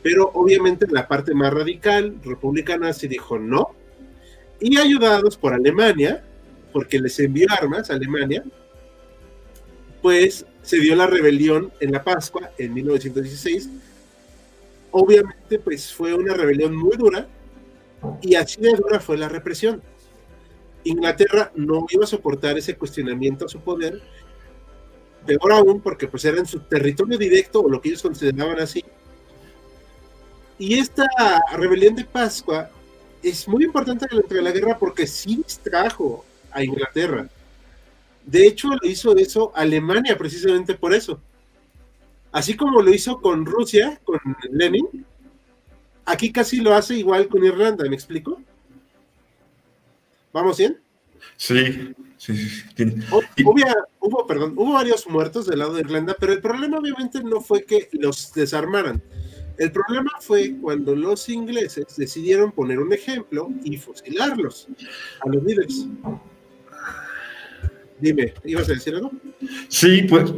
Pero 0.02 0.30
obviamente 0.32 0.86
la 0.90 1.06
parte 1.06 1.34
más 1.34 1.52
radical, 1.52 2.16
republicana, 2.24 2.94
se 2.94 3.08
dijo 3.08 3.38
no. 3.38 3.74
Y 4.60 4.78
ayudados 4.78 5.36
por 5.36 5.52
Alemania, 5.52 6.24
porque 6.72 6.98
les 6.98 7.18
envió 7.18 7.48
armas 7.50 7.90
a 7.90 7.96
Alemania, 7.96 8.44
pues 10.00 10.46
se 10.62 10.78
dio 10.78 10.96
la 10.96 11.06
rebelión 11.06 11.70
en 11.80 11.92
la 11.92 12.02
Pascua 12.02 12.52
en 12.56 12.72
1916. 12.72 13.68
Obviamente, 14.90 15.58
pues 15.58 15.92
fue 15.92 16.14
una 16.14 16.32
rebelión 16.32 16.74
muy 16.74 16.96
dura 16.96 17.28
y 18.22 18.36
así 18.36 18.62
de 18.62 18.72
dura 18.74 19.00
fue 19.00 19.18
la 19.18 19.28
represión. 19.28 19.82
Inglaterra 20.84 21.52
no 21.54 21.86
iba 21.90 22.04
a 22.04 22.08
soportar 22.08 22.58
ese 22.58 22.76
cuestionamiento 22.76 23.46
a 23.46 23.48
su 23.48 23.60
poder, 23.60 24.00
peor 25.26 25.52
aún 25.52 25.80
porque 25.80 26.08
pues 26.08 26.24
era 26.24 26.38
en 26.38 26.46
su 26.46 26.60
territorio 26.60 27.16
directo 27.16 27.60
o 27.60 27.68
lo 27.68 27.80
que 27.80 27.90
ellos 27.90 28.02
consideraban 28.02 28.60
así. 28.60 28.84
Y 30.58 30.78
esta 30.78 31.08
rebelión 31.52 31.94
de 31.94 32.04
Pascua 32.04 32.70
es 33.22 33.46
muy 33.48 33.64
importante 33.64 34.06
dentro 34.10 34.36
de 34.36 34.42
la 34.42 34.50
guerra 34.50 34.78
porque 34.78 35.06
sí 35.06 35.36
distrajo 35.36 36.24
a 36.50 36.62
Inglaterra. 36.62 37.28
De 38.24 38.46
hecho, 38.46 38.68
lo 38.68 38.88
hizo 38.88 39.16
eso 39.16 39.52
Alemania 39.54 40.16
precisamente 40.16 40.74
por 40.74 40.94
eso. 40.94 41.20
Así 42.30 42.56
como 42.56 42.80
lo 42.80 42.92
hizo 42.92 43.20
con 43.20 43.44
Rusia, 43.44 44.00
con 44.04 44.18
Lenin, 44.50 45.04
aquí 46.04 46.32
casi 46.32 46.60
lo 46.60 46.74
hace 46.74 46.94
igual 46.96 47.28
con 47.28 47.44
Irlanda, 47.44 47.84
¿me 47.88 47.94
explico? 47.94 48.40
¿Vamos 50.32 50.58
bien? 50.58 50.78
Sí, 51.36 51.94
sí, 52.16 52.34
sí. 52.36 52.94
Hubo, 54.00 54.26
perdón, 54.26 54.54
hubo 54.56 54.72
varios 54.72 55.06
muertos 55.08 55.46
del 55.46 55.60
lado 55.60 55.74
de 55.74 55.80
Irlanda, 55.80 56.16
pero 56.18 56.32
el 56.32 56.40
problema 56.40 56.78
obviamente 56.78 57.22
no 57.22 57.40
fue 57.40 57.64
que 57.64 57.88
los 57.92 58.32
desarmaran. 58.32 59.02
El 59.58 59.70
problema 59.70 60.10
fue 60.20 60.56
cuando 60.60 60.96
los 60.96 61.28
ingleses 61.28 61.84
decidieron 61.96 62.52
poner 62.52 62.78
un 62.78 62.92
ejemplo 62.92 63.50
y 63.62 63.76
fusilarlos 63.76 64.68
a 65.20 65.28
los 65.28 65.42
líderes. 65.44 65.86
Dime, 68.00 68.34
¿ibas 68.44 68.68
a 68.68 68.72
decir 68.72 68.94
algo? 68.94 69.12
Sí, 69.68 70.02
pues 70.08 70.32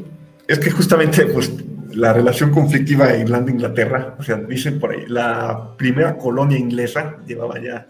es 0.48 0.58
que 0.58 0.70
justamente 0.70 1.24
pues, 1.26 1.50
la 1.94 2.12
relación 2.12 2.50
conflictiva 2.50 3.06
de 3.06 3.20
Irlanda-Inglaterra, 3.20 4.16
o 4.18 4.22
sea, 4.22 4.36
dicen 4.36 4.78
por 4.78 4.90
ahí, 4.90 5.04
la 5.06 5.74
primera 5.76 6.18
colonia 6.18 6.58
inglesa 6.58 7.18
llevaba 7.26 7.62
ya 7.62 7.88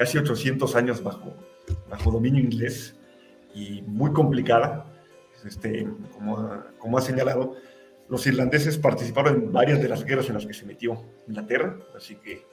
casi 0.00 0.16
800 0.16 0.76
años 0.76 1.02
bajo, 1.02 1.34
bajo 1.90 2.10
dominio 2.10 2.42
inglés 2.42 2.96
y 3.54 3.82
muy 3.82 4.14
complicada. 4.14 4.86
Este, 5.44 5.86
como, 6.14 6.64
como 6.78 6.96
ha 6.96 7.02
señalado, 7.02 7.56
los 8.08 8.26
irlandeses 8.26 8.78
participaron 8.78 9.34
en 9.34 9.52
varias 9.52 9.82
de 9.82 9.90
las 9.90 10.02
guerras 10.02 10.26
en 10.28 10.36
las 10.36 10.46
que 10.46 10.54
se 10.54 10.64
metió 10.64 11.04
Inglaterra, 11.28 11.76
así 11.94 12.14
que 12.14 12.46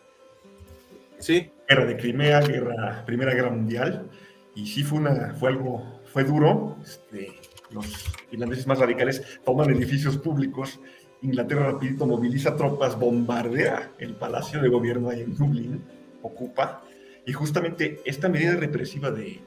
sí. 1.20 1.50
guerra 1.70 1.86
de 1.86 1.96
Crimea, 1.96 2.42
guerra, 2.42 3.06
Primera 3.06 3.34
Guerra 3.34 3.52
Mundial, 3.52 4.10
y 4.54 4.68
sí 4.68 4.84
fue, 4.84 5.00
una, 5.00 5.34
fue 5.36 5.52
algo, 5.52 6.02
fue 6.12 6.26
duro. 6.26 6.76
Este, 6.84 7.34
los 7.72 7.86
irlandeses 8.30 8.68
más 8.68 8.80
radicales 8.80 9.40
toman 9.46 9.70
edificios 9.70 10.18
públicos, 10.18 10.82
Inglaterra 11.22 11.72
rapidito 11.72 12.06
moviliza 12.06 12.58
tropas, 12.58 13.00
bombardea 13.00 13.94
el 14.00 14.16
palacio 14.16 14.62
de 14.62 14.68
gobierno 14.68 15.10
ahí 15.10 15.22
en 15.22 15.34
Dublín, 15.34 15.82
ocupa, 16.22 16.84
y 17.28 17.34
justamente 17.34 18.00
esta 18.06 18.30
medida 18.30 18.56
represiva 18.56 19.12
de, 19.12 19.42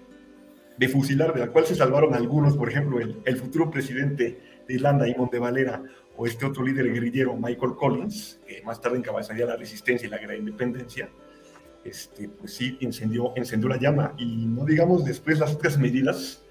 de 0.77 0.89
fusilar, 0.89 1.33
de 1.33 1.41
la 1.41 1.47
cual 1.49 1.65
se 1.65 1.75
salvaron 1.75 2.15
algunos, 2.15 2.55
por 2.55 2.69
ejemplo, 2.69 3.01
el, 3.01 3.17
el 3.25 3.37
futuro 3.39 3.71
presidente 3.71 4.39
de 4.69 4.75
Irlanda, 4.75 5.09
Imon 5.09 5.31
de 5.31 5.39
Valera, 5.39 5.83
o 6.15 6.27
este 6.27 6.45
otro 6.45 6.63
líder 6.63 6.93
guerrillero, 6.93 7.35
Michael 7.35 7.73
Collins, 7.77 8.39
que 8.47 8.63
más 8.65 8.83
tarde 8.83 8.99
encabezaría 8.99 9.47
la 9.47 9.57
resistencia 9.57 10.07
y 10.07 10.11
la 10.11 10.19
de 10.19 10.37
independencia, 10.37 11.09
este, 11.83 12.29
pues 12.29 12.53
sí, 12.53 12.77
encendió, 12.83 13.33
encendió 13.35 13.71
la 13.71 13.79
llama. 13.79 14.13
Y 14.19 14.45
no 14.45 14.67
digamos 14.67 15.07
después 15.07 15.39
las 15.39 15.55
otras 15.55 15.79
medidas 15.79 16.45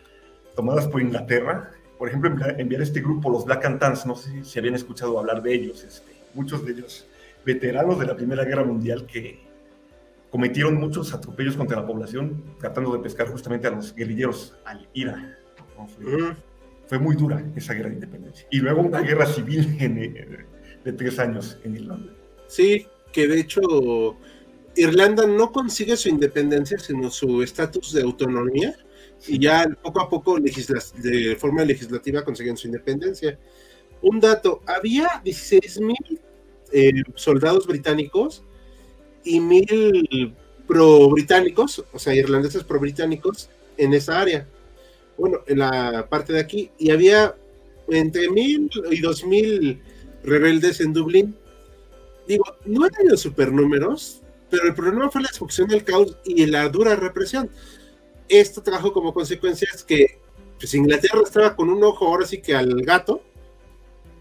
tomadas 0.56 0.88
por 0.88 1.00
Inglaterra, 1.00 1.74
por 2.00 2.08
ejemplo, 2.08 2.32
enviar 2.58 2.82
este 2.82 3.02
grupo, 3.02 3.30
los 3.30 3.46
Black 3.46 3.66
and 3.66 3.80
Tans, 3.80 4.08
no 4.08 4.16
sé 4.16 4.44
si 4.44 4.58
habían 4.58 4.74
escuchado 4.74 5.20
hablar 5.20 5.44
de 5.44 5.54
ellos, 5.54 5.84
este, 5.84 6.12
muchos 6.34 6.66
de 6.66 6.72
ellos 6.72 7.08
veteranos 7.46 8.00
de 8.00 8.08
la 8.08 8.16
Primera 8.16 8.44
Guerra 8.46 8.64
Mundial 8.64 9.06
que 9.06 9.48
cometieron 10.30 10.76
muchos 10.76 11.14
atropellos 11.14 11.58
contra 11.58 11.78
la 11.82 11.88
población 11.88 12.44
tratando 12.60 12.94
de 12.94 13.00
pescar 13.00 13.28
justamente 13.28 13.68
a 13.68 13.72
los 13.72 13.94
guerrilleros 13.96 14.56
al 14.66 14.88
IRA. 14.94 15.38
Fue, 16.88 17.00
muy 17.00 17.16
dura 17.16 17.44
esa 17.56 17.74
guerra 17.74 17.90
de 17.90 17.96
independencia. 17.96 18.48
Y 18.52 18.58
luego 18.58 18.82
una 18.82 19.02
guerra 19.02 19.26
civil 19.26 19.78
eh, 19.80 20.46
de 20.84 20.94
tres 20.94 21.20
años 21.20 21.58
en 21.64 21.76
Irlanda. 21.76 22.14
Sí, 22.48 22.88
que 23.12 23.28
de 23.28 23.40
hecho 23.40 23.62
Irlanda 24.76 25.26
no 25.26 25.52
consigue 25.52 25.96
su 25.98 26.10
independencia, 26.10 26.80
sino 26.80 27.10
su 27.10 27.44
estatus 27.44 27.94
de 27.94 28.02
autonomía. 28.02 28.76
Y 29.28 29.40
ya 29.40 29.68
poco 29.82 30.02
a 30.02 30.10
poco, 30.10 30.38
de 30.40 31.36
forma 31.38 31.64
legislativa, 31.66 32.24
consiguen 32.24 32.58
su 32.58 32.68
independencia. 32.68 33.38
Un 34.02 34.20
dato, 34.20 34.62
había 34.66 35.22
16 35.24 35.82
mil 35.82 36.22
eh, 36.72 37.04
soldados 37.16 37.68
británicos 37.68 38.44
y 39.24 39.39
mil 39.39 40.36
pro-británicos, 40.67 41.84
o 41.91 41.99
sea, 41.99 42.15
irlandeses 42.15 42.63
pro-británicos 42.63 43.49
en 43.78 43.93
esa 43.93 44.20
área. 44.22 44.47
Bueno, 45.17 45.39
en 45.47 45.59
la 45.59 46.07
parte 46.09 46.34
de 46.34 46.39
aquí. 46.39 46.72
Y 46.78 46.91
había 46.91 47.36
entre 47.89 48.30
mil 48.30 48.70
y 48.91 49.01
dos 49.01 49.26
mil 49.26 49.82
rebeldes 50.24 50.80
en 50.82 50.93
Dublín. 50.93 51.36
Digo, 52.28 52.45
no 52.65 52.86
han 52.86 52.91
tenido 52.91 53.17
supernúmeros, 53.17 54.22
pero 54.49 54.67
el 54.67 54.76
problema 54.76 55.09
fue 55.09 55.22
la 55.22 55.28
destrucción 55.28 55.67
del 55.67 55.84
caos 55.84 56.17
y 56.24 56.45
la 56.45 56.70
dura 56.70 56.95
represión. 56.95 57.49
Esto 58.28 58.61
trajo 58.61 58.93
como 58.93 59.13
consecuencias 59.13 59.84
que 59.84 60.20
pues, 60.59 60.74
Inglaterra 60.76 61.22
estaba 61.24 61.55
con 61.55 61.70
un 61.70 61.84
ojo 61.84 62.07
ahora 62.07 62.26
sí 62.26 62.39
que 62.39 62.55
al 62.55 62.82
gato 62.84 63.24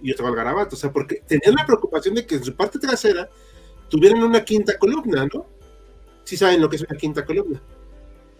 y 0.01 0.13
otro 0.13 0.27
al 0.27 0.35
garabato, 0.35 0.77
o 0.77 0.79
sea, 0.79 0.93
porque 0.93 1.23
tenían 1.27 1.55
la 1.55 1.67
preocupación 1.67 2.15
de 2.15 2.25
que 2.25 2.37
en 2.37 2.45
su 2.45 2.55
parte 2.55 2.79
trasera 2.79 3.29
tuvieran 3.89 4.23
una 4.23 4.45
quinta 4.45 4.79
columna, 4.79 5.29
¿no? 5.33 5.47
Sí 6.25 6.37
saben 6.37 6.61
lo 6.61 6.69
que 6.69 6.77
es 6.77 6.83
una 6.83 6.97
quinta 6.97 7.25
columna. 7.25 7.61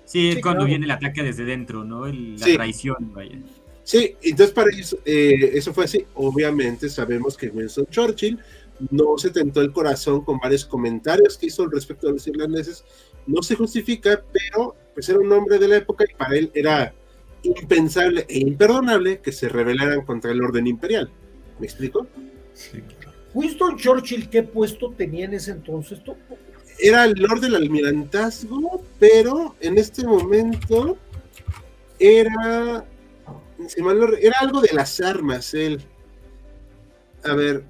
Sí, 0.05 0.31
es 0.31 0.43
cuando 0.43 0.65
viene 0.65 0.87
el 0.87 0.91
ataque 0.91 1.23
desde 1.23 1.45
dentro, 1.45 1.85
¿no? 1.85 2.07
la 2.07 2.47
traición, 2.47 3.13
vaya. 3.13 3.39
Sí, 3.85 4.17
entonces 4.23 4.55
para 4.55 4.71
eso, 4.71 4.99
eh, 5.05 5.51
eso 5.55 5.73
fue 5.73 5.85
así. 5.85 6.05
Obviamente 6.15 6.89
sabemos 6.89 7.37
que 7.37 7.49
Winston 7.49 7.87
Churchill 7.87 8.39
no 8.91 9.19
se 9.19 9.31
tentó 9.31 9.61
el 9.61 9.73
corazón 9.73 10.25
con 10.25 10.39
varios 10.39 10.65
comentarios 10.65 11.37
que 11.37 11.47
hizo 11.47 11.65
al 11.65 11.71
respecto 11.71 12.07
de 12.07 12.15
los 12.15 12.27
irlandeses. 12.27 12.85
No 13.27 13.43
se 13.43 13.55
justifica, 13.55 14.23
pero 14.33 14.77
pues 14.95 15.09
era 15.09 15.19
un 15.19 15.33
hombre 15.33 15.59
de 15.59 15.69
la 15.69 15.77
época 15.77 16.05
y 16.09 16.15
para 16.15 16.37
él 16.37 16.51
era 16.55 16.95
impensable 17.43 18.27
e 18.29 18.39
imperdonable 18.39 19.21
que 19.21 19.33
se 19.33 19.49
rebelaran 19.49 20.05
contra 20.05 20.33
el 20.33 20.43
orden 20.43 20.67
imperial. 20.67 21.11
¿Me 21.59 21.67
explico? 21.67 22.07
Sí. 22.55 22.83
Winston 23.39 23.77
Churchill, 23.77 24.29
¿qué 24.29 24.43
puesto 24.43 24.91
tenía 24.91 25.27
en 25.27 25.35
ese 25.35 25.53
entonces? 25.53 26.01
Era 26.81 27.05
el 27.05 27.13
Lord 27.13 27.41
del 27.41 27.55
Almirantazgo, 27.55 28.83
pero 28.99 29.55
en 29.61 29.79
este 29.79 30.03
momento 30.03 30.99
era. 32.01 32.85
Era 34.21 34.39
algo 34.41 34.61
de 34.61 34.73
las 34.73 35.01
armas, 35.01 35.55
él. 35.55 35.81
A 37.23 37.35
ver. 37.35 37.63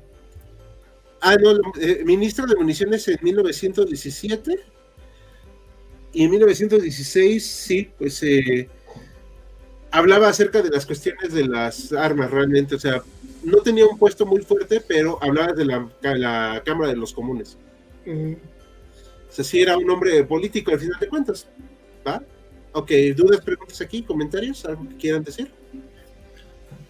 Ah, 1.21 1.37
no, 1.37 1.61
eh, 1.79 2.03
ministro 2.03 2.47
de 2.47 2.57
municiones 2.57 3.07
en 3.07 3.19
1917. 3.21 4.59
Y 6.15 6.25
en 6.25 6.31
1916, 6.31 7.47
sí, 7.47 7.91
pues 7.99 8.23
eh, 8.23 8.71
hablaba 9.91 10.29
acerca 10.29 10.63
de 10.63 10.71
las 10.71 10.87
cuestiones 10.87 11.33
de 11.33 11.47
las 11.47 11.93
armas 11.93 12.31
realmente, 12.31 12.75
o 12.75 12.79
sea, 12.79 13.03
no 13.43 13.59
tenía 13.59 13.87
un 13.87 13.99
puesto 13.99 14.27
muy 14.27 14.43
fuerte, 14.43 14.83
pero 14.87 15.19
hablaba 15.23 15.53
de 15.53 15.65
la, 15.65 16.63
Cámara 16.65 16.91
de 16.91 16.97
los 16.97 17.13
Comunes. 17.13 17.57
Mm. 18.05 18.33
O 18.33 19.33
sea, 19.33 19.45
sí 19.45 19.61
era 19.61 19.77
un 19.77 19.89
hombre 19.91 20.25
político 20.25 20.73
al 20.73 20.81
final 20.81 20.99
de 20.99 21.09
cuentas. 21.09 21.47
¿Va? 22.07 22.23
Ok, 22.73 22.91
dudas, 23.17 23.41
preguntas 23.41 23.81
aquí, 23.81 24.03
comentarios, 24.03 24.65
algo 24.65 24.89
que 24.89 24.97
quieran 24.97 25.23
decir. 25.23 25.51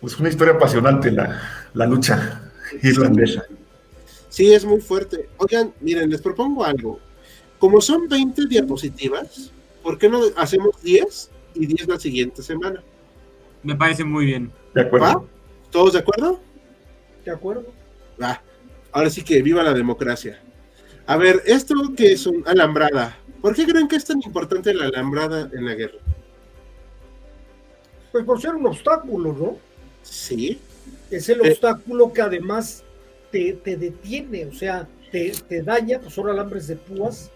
Pues 0.00 0.18
una 0.18 0.28
historia 0.28 0.54
apasionante 0.54 1.10
la, 1.10 1.68
la 1.74 1.86
lucha 1.86 2.52
irlandesa. 2.82 3.44
Sí, 4.28 4.52
es 4.52 4.64
muy 4.64 4.80
fuerte. 4.80 5.28
Oigan, 5.38 5.72
miren, 5.80 6.10
les 6.10 6.20
propongo 6.20 6.64
algo. 6.64 7.00
Como 7.58 7.80
son 7.80 8.08
20 8.08 8.46
diapositivas, 8.46 9.50
¿por 9.82 9.98
qué 9.98 10.08
no 10.08 10.20
hacemos 10.36 10.80
10 10.82 11.30
y 11.58 11.66
10 11.66 11.88
la 11.88 11.98
siguiente 11.98 12.42
semana? 12.42 12.82
Me 13.62 13.74
parece 13.74 14.04
muy 14.04 14.26
bien. 14.26 14.52
De 14.74 14.82
acuerdo. 14.82 15.28
¿Todos 15.70 15.92
de 15.92 15.98
acuerdo? 15.98 16.40
De 17.24 17.30
acuerdo. 17.30 17.66
Va. 18.20 18.42
Ahora 18.92 19.10
sí 19.10 19.22
que 19.22 19.42
viva 19.42 19.62
la 19.62 19.74
democracia. 19.74 20.40
A 21.06 21.16
ver, 21.16 21.42
esto 21.46 21.74
que 21.96 22.12
es 22.12 22.26
un 22.26 22.42
alambrada. 22.46 23.16
¿Por 23.40 23.54
qué 23.54 23.66
creen 23.66 23.88
que 23.88 23.96
es 23.96 24.04
tan 24.04 24.20
importante 24.22 24.74
la 24.74 24.86
alambrada 24.86 25.50
en 25.52 25.64
la 25.64 25.74
guerra? 25.74 25.98
Pues 28.12 28.24
por 28.24 28.40
ser 28.40 28.54
un 28.54 28.66
obstáculo, 28.66 29.32
¿no? 29.32 29.56
Sí. 30.02 30.58
Es 31.10 31.28
el 31.28 31.44
eh, 31.44 31.50
obstáculo 31.50 32.12
que 32.12 32.22
además 32.22 32.84
te, 33.30 33.58
detiene, 33.64 34.46
o 34.46 34.52
sea, 34.52 34.88
te, 35.12 35.32
te, 35.48 35.62
daña, 35.62 36.00
pues 36.00 36.14
son 36.14 36.28
alambres 36.28 36.66
de 36.66 36.76
púas. 36.76 37.30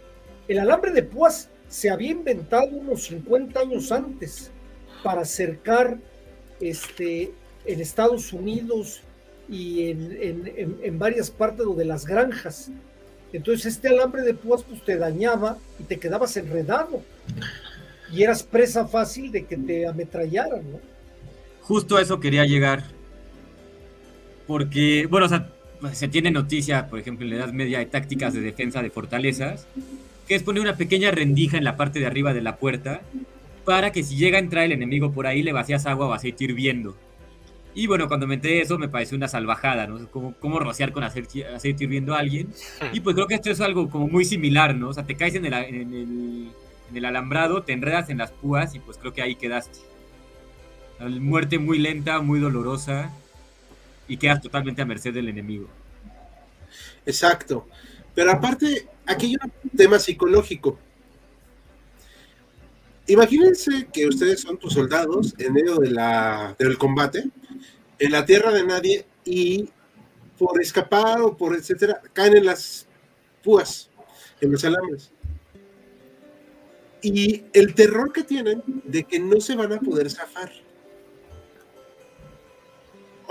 El 0.48 0.58
alambre 0.58 0.90
de 0.90 1.02
púas 1.02 1.48
se 1.72 1.88
había 1.88 2.10
inventado 2.10 2.66
unos 2.66 3.04
50 3.04 3.58
años 3.58 3.90
antes 3.90 4.50
para 5.02 5.22
acercar 5.22 5.96
este, 6.60 7.32
en 7.64 7.80
Estados 7.80 8.34
Unidos 8.34 9.00
y 9.48 9.88
en, 9.88 10.98
varias 10.98 11.30
partes 11.30 11.64
de 11.74 11.84
las 11.86 12.04
granjas. 12.04 12.70
Entonces 13.32 13.74
este 13.74 13.88
alambre 13.88 14.20
de 14.20 14.34
púas 14.34 14.62
pues 14.68 14.84
te 14.84 14.98
dañaba 14.98 15.56
y 15.80 15.84
te 15.84 15.98
quedabas 15.98 16.36
enredado 16.36 17.02
y 18.12 18.22
eras 18.22 18.42
presa 18.42 18.86
fácil 18.86 19.32
de 19.32 19.46
que 19.46 19.56
te 19.56 19.86
ametrallaran, 19.86 20.72
¿no? 20.72 20.78
Justo 21.62 21.96
a 21.96 22.02
eso 22.02 22.20
quería 22.20 22.44
llegar. 22.44 22.84
Porque, 24.46 25.06
bueno, 25.08 25.24
o 25.24 25.28
sea, 25.30 25.48
se 25.94 26.08
tiene 26.08 26.30
noticia, 26.30 26.90
por 26.90 26.98
ejemplo, 26.98 27.24
en 27.24 27.30
la 27.30 27.36
Edad 27.36 27.52
Media 27.54 27.78
de 27.78 27.86
tácticas 27.86 28.34
de 28.34 28.42
defensa 28.42 28.82
de 28.82 28.90
fortalezas, 28.90 29.66
que 30.26 30.34
es 30.34 30.42
poner 30.42 30.62
una 30.62 30.76
pequeña 30.76 31.10
rendija 31.10 31.56
en 31.56 31.64
la 31.64 31.76
parte 31.76 31.98
de 31.98 32.06
arriba 32.06 32.32
de 32.32 32.42
la 32.42 32.56
puerta 32.56 33.02
para 33.64 33.92
que 33.92 34.02
si 34.02 34.16
llega 34.16 34.38
a 34.38 34.40
entrar 34.40 34.64
el 34.64 34.72
enemigo 34.72 35.12
por 35.12 35.26
ahí 35.26 35.42
le 35.42 35.52
vacías 35.52 35.86
agua 35.86 36.06
o 36.06 36.12
aceite 36.12 36.44
hirviendo. 36.44 36.96
Y 37.74 37.86
bueno, 37.86 38.06
cuando 38.06 38.26
me 38.26 38.34
enteré 38.34 38.60
eso 38.60 38.78
me 38.78 38.88
pareció 38.88 39.16
una 39.16 39.28
salvajada, 39.28 39.86
¿no? 39.86 40.06
Como, 40.10 40.34
cómo 40.34 40.58
rociar 40.58 40.92
con 40.92 41.04
aceite, 41.04 41.46
hirviendo 41.84 42.14
a 42.14 42.18
alguien. 42.18 42.52
Y 42.92 43.00
pues 43.00 43.14
creo 43.14 43.26
que 43.26 43.34
esto 43.34 43.50
es 43.50 43.60
algo 43.60 43.88
como 43.88 44.08
muy 44.08 44.24
similar, 44.24 44.74
¿no? 44.74 44.88
O 44.88 44.94
sea, 44.94 45.04
te 45.04 45.16
caes 45.16 45.34
en 45.34 45.46
el, 45.46 45.54
en 45.54 46.52
el, 46.94 47.04
alambrado, 47.04 47.62
te 47.62 47.72
enredas 47.72 48.10
en 48.10 48.18
las 48.18 48.30
púas 48.30 48.74
y 48.74 48.78
pues 48.78 48.98
creo 48.98 49.12
que 49.12 49.22
ahí 49.22 49.36
quedaste. 49.36 49.78
Muerte 51.00 51.58
muy 51.58 51.78
lenta, 51.78 52.20
muy 52.20 52.38
dolorosa 52.38 53.10
y 54.06 54.18
quedas 54.18 54.42
totalmente 54.42 54.82
a 54.82 54.84
merced 54.84 55.14
del 55.14 55.28
enemigo. 55.28 55.68
Exacto. 57.06 57.66
Pero 58.14 58.32
aparte, 58.32 58.86
aquí 59.12 59.26
hay 59.26 59.50
un 59.64 59.70
tema 59.70 59.98
psicológico. 59.98 60.78
Imagínense 63.06 63.88
que 63.92 64.06
ustedes 64.06 64.40
son 64.40 64.58
tus 64.58 64.74
soldados 64.74 65.34
en 65.38 65.52
medio 65.52 65.76
de 65.76 65.90
la, 65.90 66.54
del 66.58 66.78
combate, 66.78 67.30
en 67.98 68.12
la 68.12 68.24
tierra 68.24 68.52
de 68.52 68.64
nadie, 68.64 69.06
y 69.24 69.68
por 70.38 70.60
escapar 70.60 71.20
o 71.20 71.36
por 71.36 71.54
etcétera, 71.54 72.00
caen 72.12 72.36
en 72.36 72.46
las 72.46 72.86
púas, 73.42 73.90
en 74.40 74.52
los 74.52 74.64
alambres. 74.64 75.12
Y 77.02 77.44
el 77.52 77.74
terror 77.74 78.12
que 78.12 78.22
tienen 78.22 78.62
de 78.84 79.04
que 79.04 79.18
no 79.18 79.40
se 79.40 79.56
van 79.56 79.72
a 79.72 79.80
poder 79.80 80.08
zafar. 80.10 80.52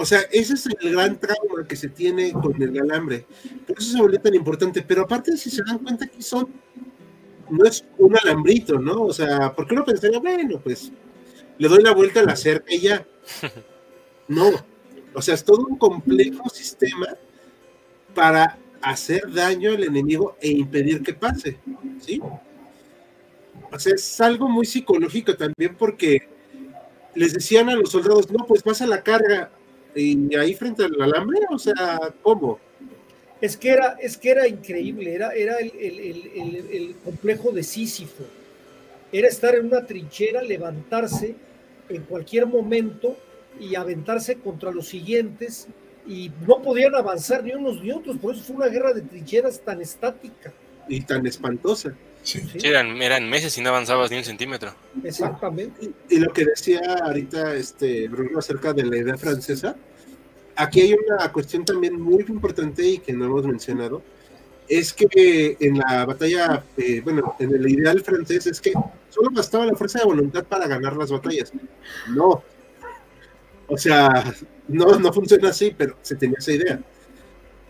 O 0.01 0.05
sea, 0.05 0.21
ese 0.31 0.55
es 0.55 0.65
el 0.65 0.93
gran 0.93 1.19
trauma 1.19 1.63
que 1.67 1.75
se 1.75 1.87
tiene 1.87 2.31
con 2.33 2.59
el 2.59 2.81
alambre. 2.81 3.27
Por 3.67 3.77
eso 3.77 3.91
se 3.91 4.01
volvió 4.01 4.19
tan 4.19 4.33
importante. 4.33 4.81
Pero 4.81 5.03
aparte, 5.03 5.37
si 5.37 5.51
se 5.51 5.61
dan 5.63 5.77
cuenta 5.77 6.07
que 6.07 6.23
son 6.23 6.47
no 7.51 7.65
es 7.65 7.85
un 7.99 8.17
alambrito, 8.17 8.79
¿no? 8.79 9.03
O 9.03 9.13
sea, 9.13 9.53
¿por 9.53 9.67
qué 9.67 9.75
no 9.75 9.85
pensaría, 9.85 10.19
bueno, 10.19 10.59
pues 10.59 10.91
le 11.57 11.67
doy 11.67 11.83
la 11.83 11.93
vuelta 11.93 12.21
a 12.21 12.23
la 12.23 12.35
cerca 12.35 12.73
y 12.73 12.79
ya? 12.79 13.05
No, 14.27 14.49
o 15.13 15.21
sea, 15.21 15.33
es 15.33 15.43
todo 15.43 15.65
un 15.67 15.77
complejo 15.77 16.47
sistema 16.47 17.17
para 18.15 18.57
hacer 18.81 19.29
daño 19.29 19.71
al 19.71 19.83
enemigo 19.83 20.37
e 20.39 20.51
impedir 20.51 21.03
que 21.03 21.13
pase, 21.13 21.59
¿sí? 21.99 22.21
O 23.69 23.77
sea, 23.77 23.93
es 23.93 24.21
algo 24.21 24.47
muy 24.47 24.65
psicológico 24.65 25.35
también 25.35 25.75
porque 25.77 26.29
les 27.13 27.33
decían 27.33 27.67
a 27.67 27.75
los 27.75 27.91
soldados, 27.91 28.31
no, 28.31 28.45
pues 28.45 28.63
pasa 28.63 28.87
la 28.87 29.03
carga 29.03 29.51
y 29.95 30.35
ahí 30.35 30.53
frente 30.53 30.83
al 30.83 31.01
alambre, 31.01 31.39
o 31.49 31.59
sea, 31.59 31.99
¿cómo? 32.21 32.59
Es 33.41 33.57
que 33.57 33.69
era, 33.69 33.97
es 33.99 34.17
que 34.17 34.29
era 34.29 34.47
increíble, 34.47 35.15
era, 35.15 35.31
era 35.31 35.57
el, 35.57 36.95
complejo 37.03 37.51
de 37.51 37.63
Sísifo. 37.63 38.23
Era 39.11 39.27
estar 39.27 39.55
en 39.55 39.65
una 39.65 39.85
trinchera, 39.85 40.43
levantarse 40.43 41.35
en 41.89 42.03
cualquier 42.03 42.45
momento 42.45 43.17
y 43.59 43.75
aventarse 43.75 44.35
contra 44.35 44.71
los 44.71 44.87
siguientes 44.87 45.67
y 46.07 46.31
no 46.47 46.61
podían 46.61 46.95
avanzar 46.95 47.43
ni 47.43 47.53
unos 47.53 47.81
ni 47.81 47.91
otros, 47.91 48.17
por 48.17 48.35
eso 48.35 48.43
fue 48.43 48.55
una 48.55 48.67
guerra 48.67 48.93
de 48.93 49.01
trincheras 49.01 49.59
tan 49.59 49.81
estática. 49.81 50.53
Y 50.87 51.01
tan 51.01 51.25
espantosa. 51.25 51.95
Sí. 52.23 52.41
eran, 52.63 53.29
meses 53.29 53.57
y 53.57 53.61
no 53.61 53.69
avanzabas 53.69 54.11
ni 54.11 54.17
un 54.17 54.23
centímetro. 54.23 54.73
Exactamente. 55.03 55.89
Y, 56.09 56.19
lo 56.19 56.31
que 56.31 56.45
decía 56.45 56.81
ahorita 57.03 57.55
este 57.55 58.07
Bruno 58.07 58.39
acerca 58.39 58.73
de 58.73 58.85
la 58.85 58.97
idea 58.97 59.17
francesa, 59.17 59.75
aquí 60.55 60.81
hay 60.81 60.93
una 60.93 61.31
cuestión 61.31 61.65
también 61.65 61.99
muy 61.99 62.23
importante 62.27 62.85
y 62.85 62.97
que 62.99 63.13
no 63.13 63.25
hemos 63.25 63.45
mencionado, 63.45 64.03
es 64.67 64.93
que 64.93 65.57
en 65.59 65.79
la 65.79 66.05
batalla, 66.05 66.63
eh, 66.77 67.01
bueno, 67.01 67.35
en 67.39 67.53
el 67.53 67.69
ideal 67.69 68.01
francés 68.01 68.47
es 68.47 68.61
que 68.61 68.71
solo 69.09 69.29
bastaba 69.31 69.65
la 69.65 69.75
fuerza 69.75 69.99
de 69.99 70.05
voluntad 70.05 70.45
para 70.45 70.67
ganar 70.67 70.95
las 70.95 71.11
batallas. 71.11 71.51
No. 72.07 72.43
O 73.67 73.77
sea, 73.77 74.33
no, 74.67 74.99
no 74.99 75.11
funciona 75.11 75.49
así, 75.49 75.73
pero 75.77 75.97
se 76.01 76.15
tenía 76.15 76.37
esa 76.39 76.53
idea. 76.53 76.79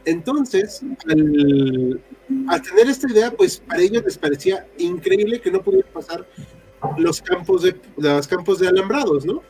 Entonces, 0.06 0.82
al, 1.08 2.62
tener 2.62 2.90
esta 2.90 3.12
idea, 3.12 3.32
pues 3.32 3.58
para 3.58 3.82
ellos 3.82 4.04
les 4.04 4.18
parecía 4.18 4.66
increíble 4.78 5.40
que 5.40 5.52
no 5.52 5.62
pudieran 5.62 5.92
pasar 5.94 6.28
los 6.98 7.22
campos 7.22 7.62
de 7.62 7.80
los 7.98 8.28
campos 8.28 8.60
de 8.60 8.68
alambrados, 8.68 9.26
¿no? 9.26 9.34
O 9.36 9.44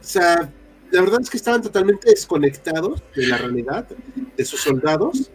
sea, 0.00 0.52
la 0.90 1.00
verdad 1.00 1.20
es 1.20 1.28
que 1.28 1.36
estaban 1.36 1.60
totalmente 1.62 2.08
desconectados 2.10 3.02
de 3.14 3.26
la 3.26 3.38
realidad, 3.38 3.86
de 4.36 4.44
sus 4.44 4.60
soldados, 4.60 5.30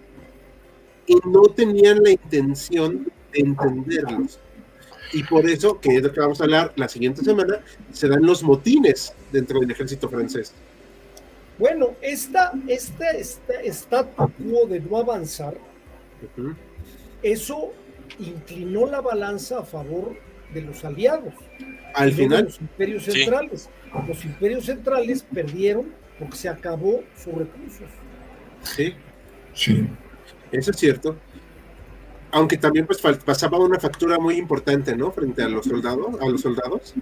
y 1.06 1.16
no 1.26 1.44
tenían 1.54 2.02
la 2.02 2.12
intención 2.12 3.12
de 3.34 3.40
entenderlos. 3.40 4.40
Y 5.12 5.24
por 5.24 5.48
eso, 5.48 5.80
que 5.80 5.98
es 5.98 6.04
lo 6.04 6.12
que 6.12 6.20
vamos 6.22 6.42
a 6.42 6.46
hablar 6.46 6.74
la 6.76 6.88
siguiente 6.88 7.24
semana, 7.24 7.60
se 7.92 8.08
dan 8.08 8.26
los 8.26 8.42
motines 8.42 9.14
dentro 9.32 9.60
del 9.60 9.70
ejército 9.70 10.10
francés. 10.10 10.54
Bueno, 11.58 11.94
esta, 12.02 12.52
esta, 12.68 13.12
esta 13.12 13.54
estatua 13.62 14.30
quo 14.30 14.68
de 14.68 14.80
no 14.80 14.98
avanzar, 14.98 15.56
eso 17.22 17.72
inclinó 18.20 18.88
la 18.88 19.02
balanza 19.02 19.60
a 19.60 19.64
favor 19.64 20.16
de 20.54 20.62
los 20.62 20.84
aliados. 20.84 21.34
Al 21.96 22.12
final. 22.12 22.46
los 22.46 22.60
imperios 22.60 23.04
centrales. 23.04 23.70
Los 24.08 24.26
imperios 24.26 24.66
centrales 24.66 25.24
perdieron 25.32 25.94
porque 26.18 26.38
se 26.38 26.50
acabó 26.50 27.04
sus 27.16 27.34
recursos. 27.34 27.88
Sí. 28.64 28.96
Sí. 29.54 29.88
Eso 30.52 30.72
es 30.72 30.78
cierto. 30.78 31.16
Aunque 32.32 32.58
también 32.58 32.88
pues 32.88 33.00
pasaba 33.00 33.60
una 33.60 33.80
factura 33.80 34.18
muy 34.18 34.38
importante, 34.38 34.96
¿no? 34.96 35.12
Frente 35.12 35.44
a 35.44 35.48
los 35.48 35.66
soldados, 35.66 36.20
a 36.20 36.26
los 36.28 36.42
soldados. 36.42 36.96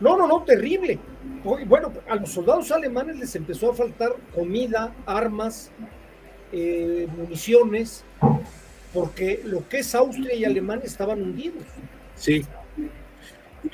No, 0.00 0.16
no, 0.16 0.26
no, 0.26 0.42
terrible. 0.44 0.98
Bueno, 1.66 1.92
a 2.08 2.16
los 2.16 2.30
soldados 2.30 2.70
alemanes 2.70 3.16
les 3.16 3.34
empezó 3.36 3.70
a 3.70 3.74
faltar 3.74 4.12
comida, 4.34 4.94
armas, 5.06 5.70
eh, 6.52 7.06
municiones, 7.16 8.04
porque 8.92 9.42
lo 9.44 9.68
que 9.68 9.78
es 9.78 9.94
Austria 9.94 10.34
y 10.34 10.44
Alemania 10.44 10.86
estaban 10.86 11.22
hundidos. 11.22 11.62
Sí. 12.16 12.44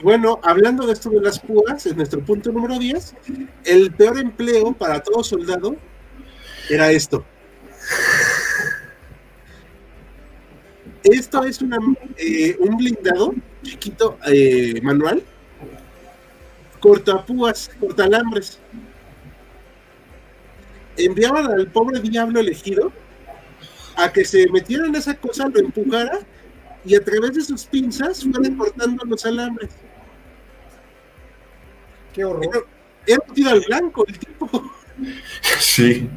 Bueno, 0.02 0.40
hablando 0.42 0.86
de 0.86 0.94
esto 0.94 1.10
de 1.10 1.20
las 1.20 1.38
púas, 1.38 1.86
en 1.86 1.96
nuestro 1.96 2.20
punto 2.24 2.50
número 2.50 2.78
10, 2.78 3.14
el 3.64 3.92
peor 3.92 4.18
empleo 4.18 4.72
para 4.72 5.00
todo 5.00 5.22
soldado 5.22 5.76
era 6.70 6.90
esto. 6.90 7.24
Esto 11.04 11.44
es 11.44 11.60
una, 11.60 11.76
eh, 12.16 12.56
un 12.60 12.78
blindado 12.78 13.34
chiquito 13.62 14.18
eh, 14.26 14.80
manual, 14.82 15.22
cortapúas, 16.84 17.70
cortalambres. 17.80 18.58
Enviaban 20.98 21.46
al 21.46 21.66
pobre 21.68 21.98
diablo 21.98 22.40
elegido 22.40 22.92
a 23.96 24.12
que 24.12 24.22
se 24.22 24.46
metiera 24.50 24.86
en 24.86 24.94
esa 24.94 25.14
cosa, 25.14 25.48
lo 25.48 25.60
empujara 25.60 26.18
y 26.84 26.94
a 26.94 27.02
través 27.02 27.32
de 27.36 27.40
sus 27.40 27.64
pinzas 27.64 28.22
fueron 28.22 28.54
cortando 28.56 29.02
los 29.06 29.24
alambres. 29.24 29.70
Qué 32.12 32.22
horror. 32.22 32.66
Era, 33.06 33.18
un 33.26 33.34
tiro 33.34 33.50
al 33.50 33.60
blanco 33.66 34.04
el 34.06 34.18
tipo. 34.18 34.70
Sí. 35.58 36.10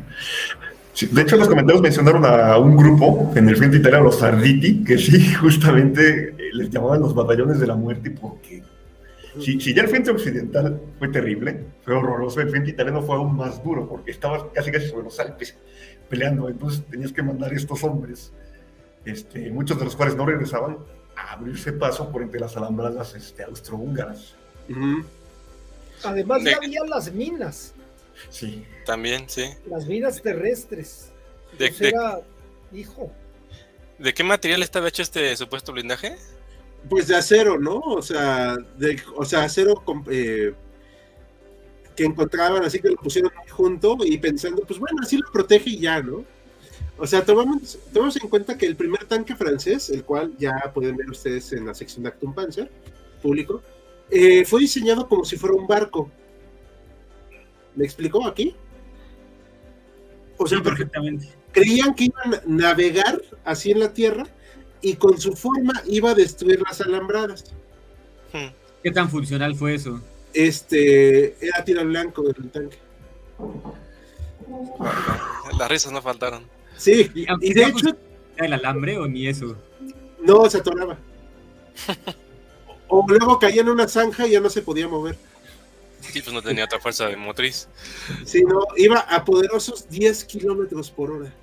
De 1.11 1.21
hecho, 1.21 1.37
los 1.37 1.47
comentarios 1.47 1.81
mencionaron 1.81 2.25
a 2.25 2.57
un 2.57 2.75
grupo 2.75 3.31
en 3.37 3.47
el 3.47 3.55
frente 3.55 3.77
italiano, 3.77 4.05
los 4.05 4.21
Arditi, 4.21 4.83
que 4.83 4.97
sí, 4.97 5.33
justamente 5.39 6.35
eh, 6.37 6.49
les 6.51 6.69
llamaban 6.69 6.99
los 6.99 7.15
batallones 7.15 7.57
de 7.57 7.67
la 7.67 7.75
muerte, 7.75 8.11
porque 8.11 8.63
si, 9.39 9.59
si, 9.59 9.73
ya 9.73 9.83
el 9.83 9.89
frente 9.89 10.11
occidental 10.11 10.81
fue 10.99 11.09
terrible, 11.09 11.65
fue 11.83 11.95
horroroso, 11.95 12.41
el 12.41 12.49
frente 12.49 12.71
italiano 12.71 13.01
fue 13.01 13.15
aún 13.15 13.35
más 13.35 13.63
duro, 13.63 13.87
porque 13.87 14.11
estaba 14.11 14.51
casi 14.51 14.71
casi 14.71 14.87
sobre 14.87 15.05
los 15.05 15.19
Alpes 15.19 15.55
peleando, 16.09 16.47
entonces 16.49 16.83
tenías 16.89 17.11
que 17.11 17.21
mandar 17.21 17.51
a 17.51 17.55
estos 17.55 17.83
hombres 17.83 18.31
este, 19.07 19.49
muchos 19.51 19.79
de 19.79 19.85
los 19.85 19.95
cuales 19.95 20.15
no 20.15 20.25
regresaban, 20.25 20.77
a 21.15 21.33
abrirse 21.33 21.71
paso 21.73 22.11
por 22.11 22.21
entre 22.21 22.39
las 22.39 22.55
alambradas 22.57 23.15
este, 23.15 23.43
austrohúngaras. 23.43 24.35
Además, 26.03 26.43
ya 26.43 26.57
había 26.57 26.83
las 26.83 27.11
minas. 27.11 27.73
Sí. 28.29 28.65
También, 28.85 29.29
sí. 29.29 29.45
Las 29.69 29.87
minas 29.87 30.21
terrestres. 30.21 31.11
De, 31.57 31.73
era, 31.79 32.19
hijo. 32.73 33.11
¿De 33.97 34.13
qué 34.13 34.23
material 34.23 34.61
estaba 34.61 34.89
hecho 34.89 35.01
este 35.01 35.35
supuesto 35.35 35.71
blindaje? 35.71 36.15
Pues 36.89 37.07
de 37.07 37.15
acero, 37.15 37.59
¿no? 37.59 37.79
O 37.79 38.01
sea, 38.01 38.55
de, 38.77 39.01
o 39.15 39.25
sea 39.25 39.43
acero 39.43 39.83
eh, 40.09 40.53
que 41.95 42.05
encontraban, 42.05 42.63
así 42.63 42.79
que 42.79 42.89
lo 42.89 42.95
pusieron 42.95 43.31
junto 43.49 43.97
y 44.05 44.17
pensando, 44.17 44.63
pues 44.65 44.79
bueno, 44.79 44.99
así 45.01 45.17
lo 45.17 45.29
protege 45.31 45.71
y 45.71 45.79
ya, 45.79 46.01
¿no? 46.01 46.23
O 46.99 47.05
sea, 47.05 47.23
tomamos, 47.23 47.77
en 48.21 48.29
cuenta 48.29 48.57
que 48.57 48.65
el 48.65 48.75
primer 48.75 49.05
tanque 49.05 49.35
francés, 49.35 49.89
el 49.89 50.03
cual 50.03 50.33
ya 50.37 50.71
pueden 50.73 50.95
ver 50.95 51.09
ustedes 51.09 51.53
en 51.53 51.65
la 51.65 51.73
sección 51.73 52.03
de 52.03 52.09
Actum 52.09 52.33
Panzer, 52.33 52.71
público, 53.21 53.61
eh, 54.09 54.45
fue 54.45 54.61
diseñado 54.61 55.07
como 55.07 55.23
si 55.23 55.37
fuera 55.37 55.55
un 55.55 55.67
barco. 55.67 56.09
¿Me 57.75 57.85
explicó 57.85 58.25
aquí? 58.25 58.55
O 60.37 60.47
sea, 60.47 60.61
perfectamente. 60.61 61.29
Creían 61.51 61.93
que 61.93 62.05
iban 62.05 62.33
a 62.33 62.41
navegar 62.45 63.21
así 63.43 63.71
en 63.71 63.79
la 63.79 63.93
tierra 63.93 64.25
y 64.81 64.95
con 64.95 65.19
su 65.19 65.33
forma 65.33 65.81
iba 65.87 66.11
a 66.11 66.15
destruir 66.15 66.61
las 66.61 66.81
alambradas. 66.81 67.45
Hmm. 68.33 68.53
¿Qué 68.83 68.91
tan 68.91 69.09
funcional 69.09 69.55
fue 69.55 69.75
eso? 69.75 70.01
Este, 70.33 71.35
era 71.45 71.63
tiro 71.63 71.83
blanco 71.85 72.23
del 72.23 72.49
tanque. 72.49 72.77
Las 75.57 75.69
risas 75.69 75.91
no 75.91 76.01
faltaron. 76.01 76.43
Sí, 76.77 77.11
y, 77.13 77.53
de 77.53 77.63
hecho. 77.63 77.95
¿El 78.37 78.53
alambre 78.53 78.97
o 78.99 79.07
ni 79.07 79.27
eso? 79.27 79.57
No, 80.21 80.47
se 80.49 80.59
atoraba. 80.59 80.97
o 82.87 83.05
luego 83.07 83.39
caía 83.39 83.61
en 83.61 83.69
una 83.69 83.87
zanja 83.87 84.27
y 84.27 84.31
ya 84.31 84.39
no 84.39 84.49
se 84.49 84.61
podía 84.61 84.87
mover. 84.87 85.17
Sí, 86.01 86.21
pues 86.21 86.33
no 86.33 86.41
tenía 86.41 86.65
otra 86.65 86.79
fuerza 86.79 87.07
de 87.07 87.15
motriz. 87.15 87.67
Sí, 88.25 88.43
no, 88.43 88.61
iba 88.77 88.99
a 88.99 89.25
poderosos 89.25 89.89
10 89.89 90.25
kilómetros 90.25 90.91
por 90.91 91.11
hora. 91.11 91.33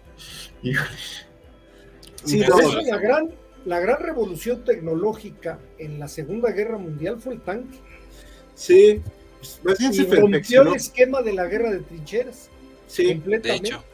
Sí, 2.24 2.38
la, 2.38 2.98
gran, 2.98 3.30
la 3.64 3.80
gran 3.80 4.00
revolución 4.00 4.64
tecnológica 4.64 5.58
en 5.78 5.98
la 5.98 6.08
Segunda 6.08 6.52
Guerra 6.52 6.78
Mundial 6.78 7.20
fue 7.20 7.34
el 7.34 7.40
tanque. 7.40 7.78
Sí, 8.54 9.00
pues, 9.38 9.60
más 9.62 9.78
bien 9.78 9.92
se 9.92 10.04
rompió 10.04 10.62
el 10.62 10.74
esquema 10.74 11.22
de 11.22 11.32
la 11.34 11.46
guerra 11.46 11.70
de 11.70 11.80
trincheras. 11.80 12.48
Sí, 12.86 13.08
completamente. 13.08 13.68
De 13.70 13.76
hecho. 13.76 13.84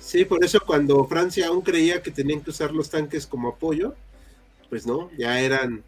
Sí, 0.00 0.24
por 0.24 0.44
eso 0.44 0.60
cuando 0.64 1.04
Francia 1.04 1.48
aún 1.48 1.62
creía 1.62 2.00
que 2.00 2.12
tenían 2.12 2.40
que 2.40 2.50
usar 2.50 2.72
los 2.72 2.88
tanques 2.88 3.26
como 3.26 3.48
apoyo, 3.48 3.94
pues 4.70 4.86
no, 4.86 5.10
ya 5.18 5.40
eran. 5.40 5.82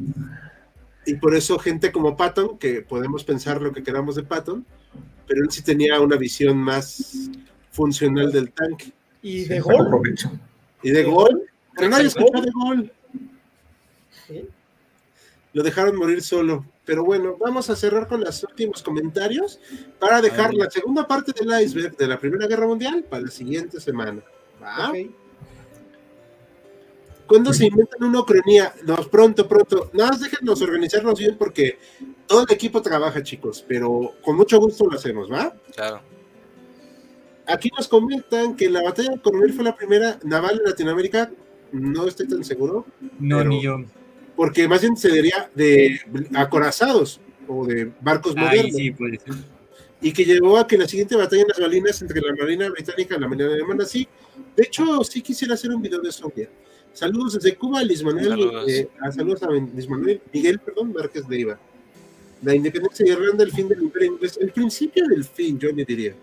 Y 1.06 1.14
por 1.14 1.36
eso 1.36 1.58
gente 1.58 1.92
como 1.92 2.16
Patton, 2.16 2.58
que 2.58 2.82
podemos 2.82 3.22
pensar 3.24 3.62
lo 3.62 3.72
que 3.72 3.82
queramos 3.82 4.16
de 4.16 4.24
Patton, 4.24 4.66
pero 5.26 5.42
él 5.42 5.50
sí 5.50 5.62
tenía 5.62 6.00
una 6.00 6.16
visión 6.16 6.56
más 6.56 7.30
funcional 7.70 8.32
del 8.32 8.50
tanque. 8.50 8.92
Y 9.22 9.44
de 9.44 9.60
gol. 9.60 10.02
Y 10.82 10.90
de 10.90 11.04
gol. 11.04 11.37
Pero 11.78 11.90
nadie 11.90 12.06
escuchó 12.08 12.40
de 12.40 12.50
gol. 12.50 12.92
Lo 15.52 15.62
dejaron 15.62 15.96
morir 15.96 16.22
solo. 16.22 16.64
Pero 16.84 17.04
bueno, 17.04 17.36
vamos 17.38 17.68
a 17.70 17.76
cerrar 17.76 18.08
con 18.08 18.22
los 18.22 18.42
últimos 18.44 18.82
comentarios 18.82 19.60
para 19.98 20.20
dejar 20.20 20.54
la 20.54 20.70
segunda 20.70 21.06
parte 21.06 21.32
del 21.32 21.62
iceberg 21.62 21.96
de 21.96 22.06
la 22.06 22.18
Primera 22.18 22.46
Guerra 22.46 22.66
Mundial 22.66 23.04
para 23.04 23.24
la 23.24 23.30
siguiente 23.30 23.80
semana. 23.80 24.22
¿Va? 24.62 24.92
¿Cuándo 27.26 27.52
se 27.52 27.66
inventan 27.66 28.02
una 28.02 28.20
ucronía? 28.20 28.72
Nos 28.84 29.06
pronto, 29.08 29.46
pronto. 29.46 29.90
Nada 29.92 30.12
más 30.12 30.20
déjenos 30.20 30.62
organizarnos 30.62 31.18
bien 31.18 31.36
porque 31.36 31.78
todo 32.26 32.44
el 32.44 32.52
equipo 32.52 32.80
trabaja, 32.80 33.22
chicos, 33.22 33.62
pero 33.68 34.14
con 34.24 34.34
mucho 34.34 34.58
gusto 34.58 34.86
lo 34.86 34.96
hacemos, 34.96 35.30
¿va? 35.30 35.54
Claro. 35.74 36.00
Aquí 37.46 37.70
nos 37.76 37.86
comentan 37.86 38.56
que 38.56 38.70
la 38.70 38.82
batalla 38.82 39.10
de 39.10 39.20
Coronel 39.20 39.52
fue 39.52 39.64
la 39.64 39.76
primera 39.76 40.18
naval 40.24 40.58
en 40.58 40.70
Latinoamérica. 40.70 41.30
No 41.72 42.06
estoy 42.06 42.28
tan 42.28 42.44
seguro. 42.44 42.86
No, 43.18 43.44
ni 43.44 43.62
yo 43.62 43.82
porque 44.38 44.68
más 44.68 44.80
bien 44.80 44.96
se 44.96 45.10
diría 45.10 45.50
de 45.52 46.00
acorazados 46.36 47.20
o 47.48 47.66
de 47.66 47.90
barcos 48.00 48.36
modernos. 48.36 48.76
Sí, 48.76 48.92
puede 48.92 49.18
ser. 49.18 49.34
Y 50.00 50.12
que 50.12 50.24
llevó 50.24 50.58
a 50.58 50.64
que 50.68 50.78
la 50.78 50.86
siguiente 50.86 51.16
batalla 51.16 51.42
en 51.42 51.48
las 51.48 51.58
Balinas 51.58 52.00
entre 52.02 52.20
la 52.20 52.32
Marina 52.36 52.70
Británica 52.70 53.16
y 53.16 53.20
la 53.20 53.26
Marina 53.26 53.52
Alemana, 53.52 53.84
sí. 53.84 54.06
De 54.54 54.62
hecho, 54.62 55.02
sí 55.02 55.22
quisiera 55.22 55.54
hacer 55.54 55.72
un 55.72 55.82
video 55.82 56.00
de 56.00 56.10
eso. 56.10 56.32
Saludos 56.92 57.32
desde 57.32 57.56
Cuba, 57.56 57.82
Luis 57.82 58.04
Manuel. 58.04 58.28
Saludos, 58.28 58.68
eh, 58.70 58.88
a, 59.00 59.10
saludos 59.10 59.42
a 59.42 59.50
Luis 59.50 59.88
Manuel, 59.88 60.20
Miguel, 60.32 60.60
perdón, 60.60 60.92
Márquez 60.92 61.26
de 61.26 61.40
Iba. 61.40 61.58
La 62.44 62.54
independencia 62.54 63.04
de 63.04 63.10
Irlanda, 63.10 63.42
el 63.42 63.50
fin 63.50 63.66
del 63.66 63.82
imperio 63.82 64.12
inglés, 64.12 64.38
el 64.40 64.52
principio 64.52 65.04
del 65.08 65.24
fin, 65.24 65.58
yo 65.58 65.72
le 65.72 65.84
diría. 65.84 66.14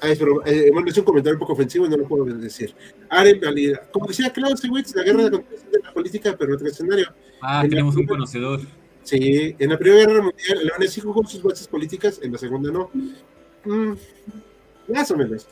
Ah, 0.00 0.10
eh, 0.10 0.70
bueno, 0.72 0.88
es 0.88 0.96
un 0.96 1.04
comentario 1.04 1.34
un 1.34 1.40
poco 1.40 1.54
ofensivo 1.54 1.86
y 1.86 1.88
no 1.88 1.96
lo 1.96 2.06
puedo 2.06 2.24
decir. 2.24 2.72
Aren 3.08 3.40
valida. 3.40 3.82
Como 3.90 4.06
decía 4.06 4.32
Clausewitz, 4.32 4.94
la 4.94 5.02
guerra 5.02 5.24
de 5.24 5.30
de 5.30 5.80
la 5.82 5.92
política, 5.92 6.36
pero 6.38 6.54
otro 6.54 6.68
escenario. 6.68 7.12
Ah, 7.42 7.64
tenemos 7.68 7.96
un 7.96 8.06
conocedor. 8.06 8.60
Sí, 9.02 9.56
en 9.58 9.70
la 9.70 9.78
Primera 9.78 10.06
Guerra 10.06 10.22
Mundial, 10.22 10.58
Alemania 10.58 10.88
sí 10.88 11.00
jugó 11.00 11.26
sus 11.26 11.42
bases 11.42 11.66
políticas, 11.66 12.20
en 12.22 12.32
la 12.32 12.38
Segunda 12.38 12.70
no. 12.70 12.90
Mm. 13.64 13.94
Más 14.88 15.10
o 15.10 15.16
menos. 15.16 15.46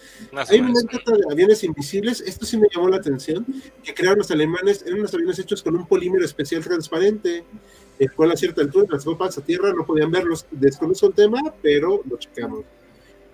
Hay 0.48 0.60
una 0.60 0.70
anécdota 0.70 1.12
de 1.12 1.32
aviones 1.32 1.62
invisibles, 1.64 2.20
esto 2.20 2.46
sí 2.46 2.56
me 2.56 2.68
llamó 2.74 2.88
la 2.88 2.96
atención, 2.96 3.44
que 3.82 3.94
crearon 3.94 4.18
los 4.18 4.30
alemanes, 4.30 4.82
eran 4.86 5.00
unos 5.00 5.12
aviones 5.14 5.38
hechos 5.38 5.62
con 5.62 5.76
un 5.76 5.86
polímero 5.86 6.24
especial 6.24 6.62
transparente, 6.62 7.44
el 7.98 8.12
cual 8.12 8.32
a 8.32 8.36
cierta 8.36 8.62
altura 8.62 8.86
las 8.90 9.04
copas 9.04 9.36
a 9.38 9.42
tierra 9.42 9.72
no 9.72 9.84
podían 9.84 10.10
verlos. 10.10 10.46
Desconozco 10.50 11.08
el 11.08 11.14
tema, 11.14 11.42
pero 11.62 12.02
lo 12.08 12.16
checamos. 12.18 12.64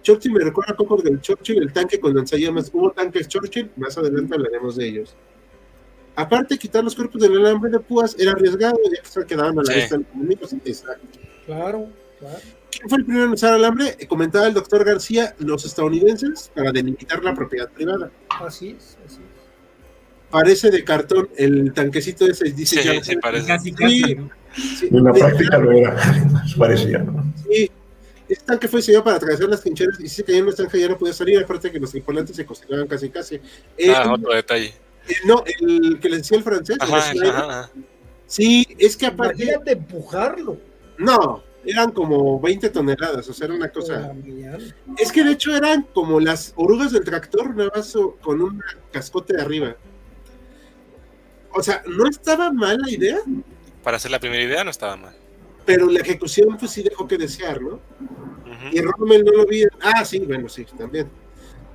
Churchill 0.02 0.32
me 0.32 0.40
recuerda 0.40 0.74
un 0.78 0.86
poco 0.86 1.02
del 1.02 1.20
Churchill, 1.20 1.62
el 1.62 1.72
tanque 1.72 1.98
con 1.98 2.14
lanzallamas. 2.14 2.70
Hubo 2.72 2.90
tanques 2.90 3.28
Churchill, 3.28 3.70
más 3.76 3.96
adelante 3.96 4.34
hablaremos 4.34 4.76
de 4.76 4.88
ellos. 4.88 5.16
Aparte, 6.14 6.58
quitar 6.58 6.84
los 6.84 6.94
cuerpos 6.94 7.22
del 7.22 7.38
alambre 7.38 7.70
de 7.70 7.80
púas 7.80 8.14
era 8.18 8.32
arriesgado, 8.32 8.76
ya 8.84 9.02
que 9.02 9.08
se 9.08 9.24
quedaban 9.24 9.58
a 9.58 9.62
la 9.62 9.74
vista 9.74 9.96
de 9.96 10.04
los 10.04 10.14
enemigos. 10.14 10.52
Exacto. 10.52 11.18
Claro, 11.46 11.88
claro. 12.18 12.38
¿Quién 12.70 12.88
fue 12.88 12.98
el 12.98 13.04
primero 13.04 13.26
en 13.26 13.32
usar 13.32 13.54
alambre? 13.54 13.96
Comentaba 14.08 14.46
el 14.46 14.54
doctor 14.54 14.84
García, 14.84 15.34
los 15.38 15.64
estadounidenses, 15.64 16.50
para 16.54 16.72
delimitar 16.72 17.22
la 17.24 17.34
propiedad 17.34 17.70
privada. 17.70 18.10
Así 18.28 18.70
es, 18.70 18.98
así 19.06 19.16
es. 19.16 19.42
Parece 20.30 20.70
de 20.70 20.82
cartón 20.82 21.28
el 21.36 21.72
tanquecito 21.74 22.26
ese, 22.26 22.50
dice 22.52 22.82
sí, 22.82 23.00
sí, 23.02 23.16
parece. 23.16 23.46
Casi, 23.46 23.72
casi, 23.72 24.02
en 24.02 25.04
la 25.04 25.12
práctica 25.12 25.58
lo 25.58 25.72
era, 25.72 25.96
parecía, 26.58 26.98
¿no? 27.00 27.32
Sí, 27.50 27.70
este 28.32 28.44
tanque 28.44 28.68
fue 28.68 28.80
diseñado 28.80 29.04
para 29.04 29.16
atravesar 29.16 29.48
las 29.48 29.60
trincheras 29.60 30.00
y 30.00 30.08
si 30.08 30.16
se 30.16 30.24
caía 30.24 30.38
en 30.38 30.44
una 30.44 30.54
ya 30.56 30.88
no 30.88 30.98
podía 30.98 31.12
salir, 31.12 31.38
aparte 31.38 31.68
de 31.68 31.72
que 31.72 31.80
los 31.80 31.90
tripulantes 31.90 32.34
se 32.34 32.46
cocinaban 32.46 32.86
casi 32.86 33.10
casi. 33.10 33.40
ah, 33.94 34.12
otro 34.12 34.32
detalle. 34.32 34.74
no, 35.26 35.44
el 35.46 35.98
que 36.00 36.08
le 36.08 36.18
decía 36.18 36.38
el 36.38 36.44
francés. 36.44 36.78
Sí, 38.26 38.66
es 38.78 38.96
que 38.96 39.06
aparte. 39.06 39.42
Imagínate 39.42 39.72
empujarlo. 39.72 40.56
No, 40.96 41.42
eran 41.64 41.90
como 41.90 42.40
20 42.40 42.70
toneladas, 42.70 43.28
o 43.28 43.34
sea, 43.34 43.46
era 43.46 43.54
una 43.54 43.68
cosa. 43.68 44.14
Es 44.98 45.12
que 45.12 45.22
de 45.22 45.32
hecho 45.32 45.54
eran 45.54 45.82
como 45.92 46.18
las 46.18 46.52
orugas 46.56 46.92
del 46.92 47.04
tractor, 47.04 47.54
nada 47.54 47.70
más 47.74 47.92
con 48.20 48.40
un 48.40 48.60
cascote 48.90 49.36
de 49.36 49.42
arriba. 49.42 49.76
O 51.54 51.62
sea, 51.62 51.82
no 51.86 52.08
estaba 52.08 52.50
mal 52.50 52.78
la 52.78 52.90
idea. 52.90 53.18
Para 53.82 53.98
hacer 53.98 54.10
la 54.10 54.20
primera 54.20 54.42
idea 54.42 54.64
no 54.64 54.70
estaba 54.70 54.96
mal. 54.96 55.14
Pero 55.64 55.86
la 55.88 56.00
ejecución, 56.00 56.56
pues 56.58 56.72
sí 56.72 56.82
dejó 56.82 57.06
que 57.06 57.16
desear, 57.16 57.60
¿no? 57.60 57.80
Y 58.72 58.80
Rommel 58.80 59.24
no 59.24 59.32
lo 59.32 59.46
vi. 59.46 59.64
Ah, 59.80 60.04
sí, 60.04 60.20
bueno, 60.20 60.48
sí, 60.48 60.64
también. 60.76 61.08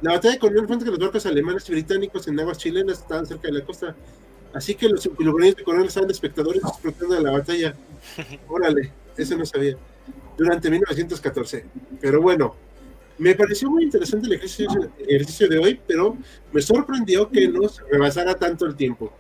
La 0.01 0.13
batalla 0.13 0.33
de 0.35 0.39
Coronel 0.39 0.67
fue 0.67 0.79
que 0.79 0.85
los 0.85 0.99
barcos 0.99 1.25
alemanes 1.25 1.67
y 1.67 1.71
británicos 1.71 2.27
en 2.27 2.39
aguas 2.39 2.57
chilenas 2.57 2.99
estaban 2.99 3.25
cerca 3.25 3.47
de 3.47 3.53
la 3.55 3.65
costa. 3.65 3.95
Así 4.53 4.75
que 4.75 4.88
los 4.88 5.09
los 5.17 5.55
de 5.55 5.63
Coronel 5.63 5.88
estaban 5.88 6.09
espectadores 6.09 6.61
disfrutando 6.63 7.15
de 7.15 7.21
la 7.21 7.31
batalla. 7.31 7.75
Órale, 8.47 8.91
eso 9.17 9.38
no 9.38 9.45
sabía. 9.45 9.75
Durante 10.38 10.69
1914. 10.69 11.65
Pero 11.99 12.21
bueno, 12.21 12.55
me 13.17 13.33
pareció 13.33 13.69
muy 13.71 13.83
interesante 13.83 14.27
el 14.27 14.33
ejercicio, 14.33 14.91
el 14.99 15.15
ejercicio 15.15 15.47
de 15.47 15.57
hoy, 15.57 15.79
pero 15.88 16.15
me 16.51 16.61
sorprendió 16.61 17.29
que 17.29 17.47
nos 17.47 17.81
rebasara 17.89 18.35
tanto 18.35 18.65
el 18.65 18.75
tiempo. 18.75 19.11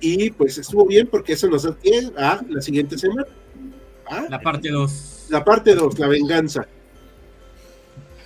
Y 0.00 0.30
pues 0.30 0.58
estuvo 0.58 0.86
bien 0.86 1.06
porque 1.06 1.34
eso 1.34 1.48
nos 1.48 1.62
da 1.64 1.74
pie 1.74 2.10
a 2.16 2.40
la 2.48 2.60
siguiente 2.62 2.96
semana. 2.96 3.26
¿Ah? 4.10 4.26
La 4.28 4.40
parte 4.40 4.70
2. 4.70 5.26
La 5.30 5.44
parte 5.44 5.74
2, 5.74 5.98
la 5.98 6.08
venganza. 6.08 6.66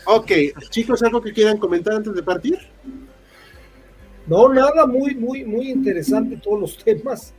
Ok, 0.07 0.33
chicos, 0.70 1.03
¿algo 1.03 1.20
que 1.20 1.33
quieran 1.33 1.59
comentar 1.59 1.95
antes 1.95 2.14
de 2.14 2.22
partir? 2.22 2.59
No, 4.26 4.53
nada, 4.53 4.87
muy, 4.87 5.14
muy, 5.14 5.45
muy 5.45 5.70
interesante 5.70 6.37
todos 6.37 6.61
los 6.61 6.85
temas. 6.85 7.35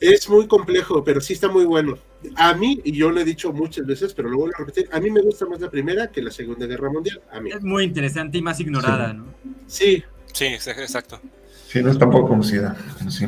Es 0.00 0.28
muy 0.28 0.46
complejo, 0.48 1.04
pero 1.04 1.20
sí 1.20 1.32
está 1.32 1.48
muy 1.48 1.64
bueno. 1.64 1.96
A 2.36 2.54
mí, 2.54 2.80
y 2.84 2.92
yo 2.92 3.10
lo 3.10 3.20
he 3.20 3.24
dicho 3.24 3.52
muchas 3.52 3.86
veces, 3.86 4.14
pero 4.14 4.28
lo 4.28 4.38
vuelvo 4.38 4.54
a 4.56 4.58
repetir, 4.60 4.88
a 4.92 5.00
mí 5.00 5.10
me 5.10 5.22
gusta 5.22 5.46
más 5.46 5.60
la 5.60 5.70
primera 5.70 6.10
que 6.10 6.22
la 6.22 6.30
Segunda 6.30 6.66
Guerra 6.66 6.90
Mundial. 6.90 7.20
A 7.30 7.40
mí. 7.40 7.50
Es 7.50 7.62
muy 7.62 7.84
interesante 7.84 8.38
y 8.38 8.42
más 8.42 8.58
ignorada, 8.60 9.12
¿no? 9.12 9.26
Sí. 9.66 10.02
Sí, 10.32 10.46
exacto. 10.46 11.20
Sí, 11.68 11.82
no 11.82 11.90
es 11.90 11.98
tampoco 11.98 12.28
conocida. 12.28 12.76
Sí. 13.08 13.26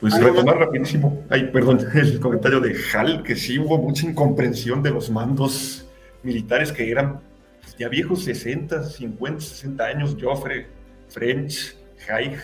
Pues 0.00 0.16
retomar 0.22 0.58
rapidísimo, 0.58 1.24
ay, 1.28 1.50
perdón, 1.52 1.80
el 1.94 2.20
comentario 2.20 2.60
de 2.60 2.76
Hal, 2.92 3.22
que 3.24 3.34
sí 3.34 3.58
hubo 3.58 3.78
mucha 3.78 4.06
incomprensión 4.06 4.82
de 4.82 4.90
los 4.90 5.10
mandos 5.10 5.86
militares 6.22 6.70
que 6.70 6.88
eran 6.88 7.20
pues, 7.60 7.76
ya 7.76 7.88
viejos 7.88 8.22
60, 8.24 8.84
50, 8.84 9.40
60 9.40 9.84
años, 9.84 10.16
Joffre, 10.20 10.68
French, 11.08 11.76
Haig, 12.08 12.38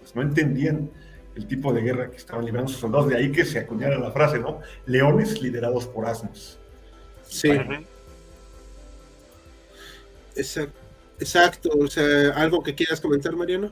pues 0.00 0.16
no 0.16 0.22
entendían 0.22 0.90
el 1.36 1.46
tipo 1.46 1.74
de 1.74 1.82
guerra 1.82 2.10
que 2.10 2.16
estaban 2.16 2.44
librando 2.44 2.70
sus 2.70 2.80
soldados, 2.80 3.08
de 3.08 3.16
ahí 3.16 3.32
que 3.32 3.44
se 3.44 3.58
acuñara 3.58 3.98
la 3.98 4.10
frase, 4.10 4.38
¿no? 4.38 4.60
Leones 4.86 5.42
liderados 5.42 5.86
por 5.86 6.06
asnos. 6.06 6.58
Sí. 7.24 7.50
Exacto, 10.36 10.78
exacto, 11.18 11.70
o 11.78 11.86
sea, 11.86 12.30
¿algo 12.30 12.62
que 12.62 12.74
quieras 12.74 13.00
comentar, 13.00 13.36
Mariano? 13.36 13.70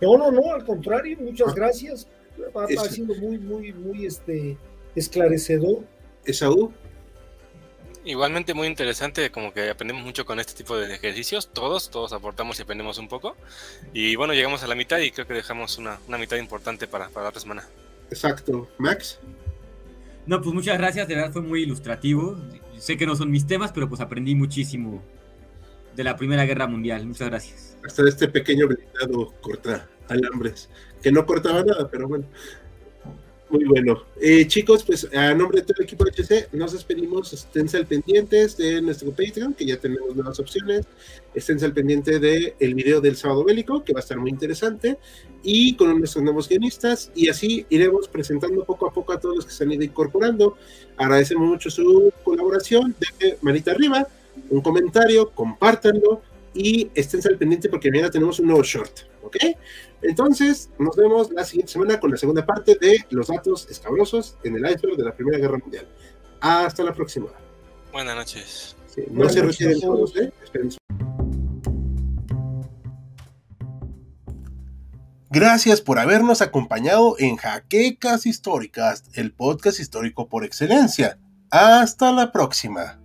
No, 0.00 0.18
no, 0.18 0.30
no, 0.30 0.52
al 0.52 0.64
contrario, 0.64 1.16
muchas 1.20 1.48
ah. 1.48 1.54
gracias 1.54 2.06
ha, 2.54 2.84
sido 2.88 3.14
muy, 3.16 3.38
muy, 3.38 3.72
muy 3.72 4.06
este, 4.06 4.56
esclarecedor. 4.94 5.84
Esaú. 6.24 6.72
Igualmente 8.04 8.54
muy 8.54 8.66
interesante, 8.66 9.30
como 9.30 9.52
que 9.52 9.68
aprendemos 9.68 10.02
mucho 10.02 10.24
con 10.24 10.40
este 10.40 10.54
tipo 10.54 10.76
de 10.76 10.94
ejercicios, 10.94 11.50
todos, 11.52 11.90
todos 11.90 12.12
aportamos 12.14 12.58
y 12.58 12.62
aprendemos 12.62 12.98
un 12.98 13.08
poco. 13.08 13.36
Y 13.92 14.16
bueno, 14.16 14.32
llegamos 14.32 14.62
a 14.62 14.66
la 14.66 14.74
mitad 14.74 14.98
y 14.98 15.10
creo 15.10 15.26
que 15.26 15.34
dejamos 15.34 15.76
una, 15.76 15.98
mitad 16.18 16.38
importante 16.38 16.86
para, 16.86 17.08
para 17.10 17.24
la 17.24 17.28
otra 17.30 17.40
semana. 17.40 17.68
Exacto. 18.10 18.68
Max. 18.78 19.18
No, 20.26 20.40
pues 20.40 20.54
muchas 20.54 20.78
gracias, 20.78 21.08
de 21.08 21.14
verdad 21.14 21.32
fue 21.32 21.42
muy 21.42 21.62
ilustrativo. 21.62 22.38
Sé 22.78 22.96
que 22.96 23.06
no 23.06 23.16
son 23.16 23.30
mis 23.30 23.46
temas, 23.46 23.72
pero 23.72 23.88
pues 23.88 24.00
aprendí 24.00 24.34
muchísimo 24.34 25.02
de 25.94 26.04
la 26.04 26.16
Primera 26.16 26.44
Guerra 26.44 26.66
Mundial. 26.66 27.06
Muchas 27.06 27.28
gracias. 27.28 27.76
Hasta 27.84 28.08
este 28.08 28.28
pequeño 28.28 28.66
blindado 28.66 29.34
corta 29.40 29.88
alambres 30.08 30.68
que 31.02 31.12
no 31.12 31.26
cortaba 31.26 31.62
nada, 31.62 31.88
pero 31.90 32.08
bueno. 32.08 32.24
Muy 33.50 33.64
bueno. 33.64 34.04
Eh, 34.20 34.46
chicos, 34.46 34.84
pues 34.84 35.08
a 35.12 35.34
nombre 35.34 35.60
de 35.60 35.66
todo 35.66 35.74
el 35.78 35.84
equipo 35.84 36.04
de 36.04 36.12
HC, 36.12 36.50
nos 36.52 36.72
despedimos. 36.72 37.32
Esténse 37.32 37.76
al 37.78 37.86
pendientes 37.86 38.56
de 38.56 38.80
nuestro 38.80 39.10
Patreon, 39.10 39.54
que 39.54 39.66
ya 39.66 39.76
tenemos 39.76 40.14
nuevas 40.14 40.38
opciones. 40.38 40.86
Esténse 41.34 41.64
al 41.64 41.72
pendiente 41.72 42.20
del 42.20 42.54
el 42.60 42.74
video 42.74 43.00
del 43.00 43.16
sábado 43.16 43.42
bélico, 43.42 43.82
que 43.82 43.92
va 43.92 43.98
a 43.98 44.02
estar 44.02 44.18
muy 44.18 44.30
interesante. 44.30 44.98
Y 45.42 45.74
con 45.74 45.98
nuestros 45.98 46.22
nuevos 46.22 46.48
guionistas. 46.48 47.10
Y 47.16 47.28
así 47.28 47.66
iremos 47.70 48.06
presentando 48.06 48.64
poco 48.64 48.86
a 48.86 48.92
poco 48.92 49.12
a 49.12 49.18
todos 49.18 49.34
los 49.34 49.46
que 49.46 49.52
se 49.52 49.64
han 49.64 49.72
ido 49.72 49.82
incorporando. 49.82 50.56
Agradecemos 50.96 51.48
mucho 51.48 51.70
su 51.70 52.12
colaboración. 52.22 52.94
De 53.18 53.36
manita 53.40 53.72
arriba, 53.72 54.06
un 54.48 54.60
comentario, 54.60 55.28
compártanlo 55.30 56.22
y 56.54 56.88
esténse 56.94 57.28
al 57.28 57.36
pendiente 57.36 57.68
porque 57.68 57.90
mañana 57.90 58.10
tenemos 58.10 58.38
un 58.38 58.46
nuevo 58.46 58.62
short. 58.62 59.00
¿Ok? 59.22 59.36
Entonces, 60.02 60.70
nos 60.78 60.96
vemos 60.96 61.30
la 61.30 61.44
siguiente 61.44 61.72
semana 61.72 62.00
con 62.00 62.10
la 62.10 62.16
segunda 62.16 62.44
parte 62.44 62.76
de 62.80 63.04
los 63.10 63.28
datos 63.28 63.68
escabrosos 63.70 64.36
en 64.44 64.56
el 64.56 64.62
iceberg 64.62 64.96
de 64.96 65.04
la 65.04 65.14
Primera 65.14 65.38
Guerra 65.38 65.58
Mundial. 65.58 65.86
Hasta 66.40 66.82
la 66.82 66.94
próxima. 66.94 67.28
Buenas 67.92 68.16
noches. 68.16 68.76
no 69.10 69.28
se 69.28 69.42
retiren 69.42 69.80
todos, 69.80 70.16
¿eh? 70.16 70.32
Gracias 75.32 75.80
por 75.80 75.98
habernos 75.98 76.42
acompañado 76.42 77.14
en 77.18 77.36
Jaquecas 77.36 78.26
Históricas, 78.26 79.04
el 79.14 79.32
podcast 79.32 79.78
histórico 79.78 80.28
por 80.28 80.44
excelencia. 80.44 81.18
Hasta 81.50 82.10
la 82.10 82.32
próxima. 82.32 82.99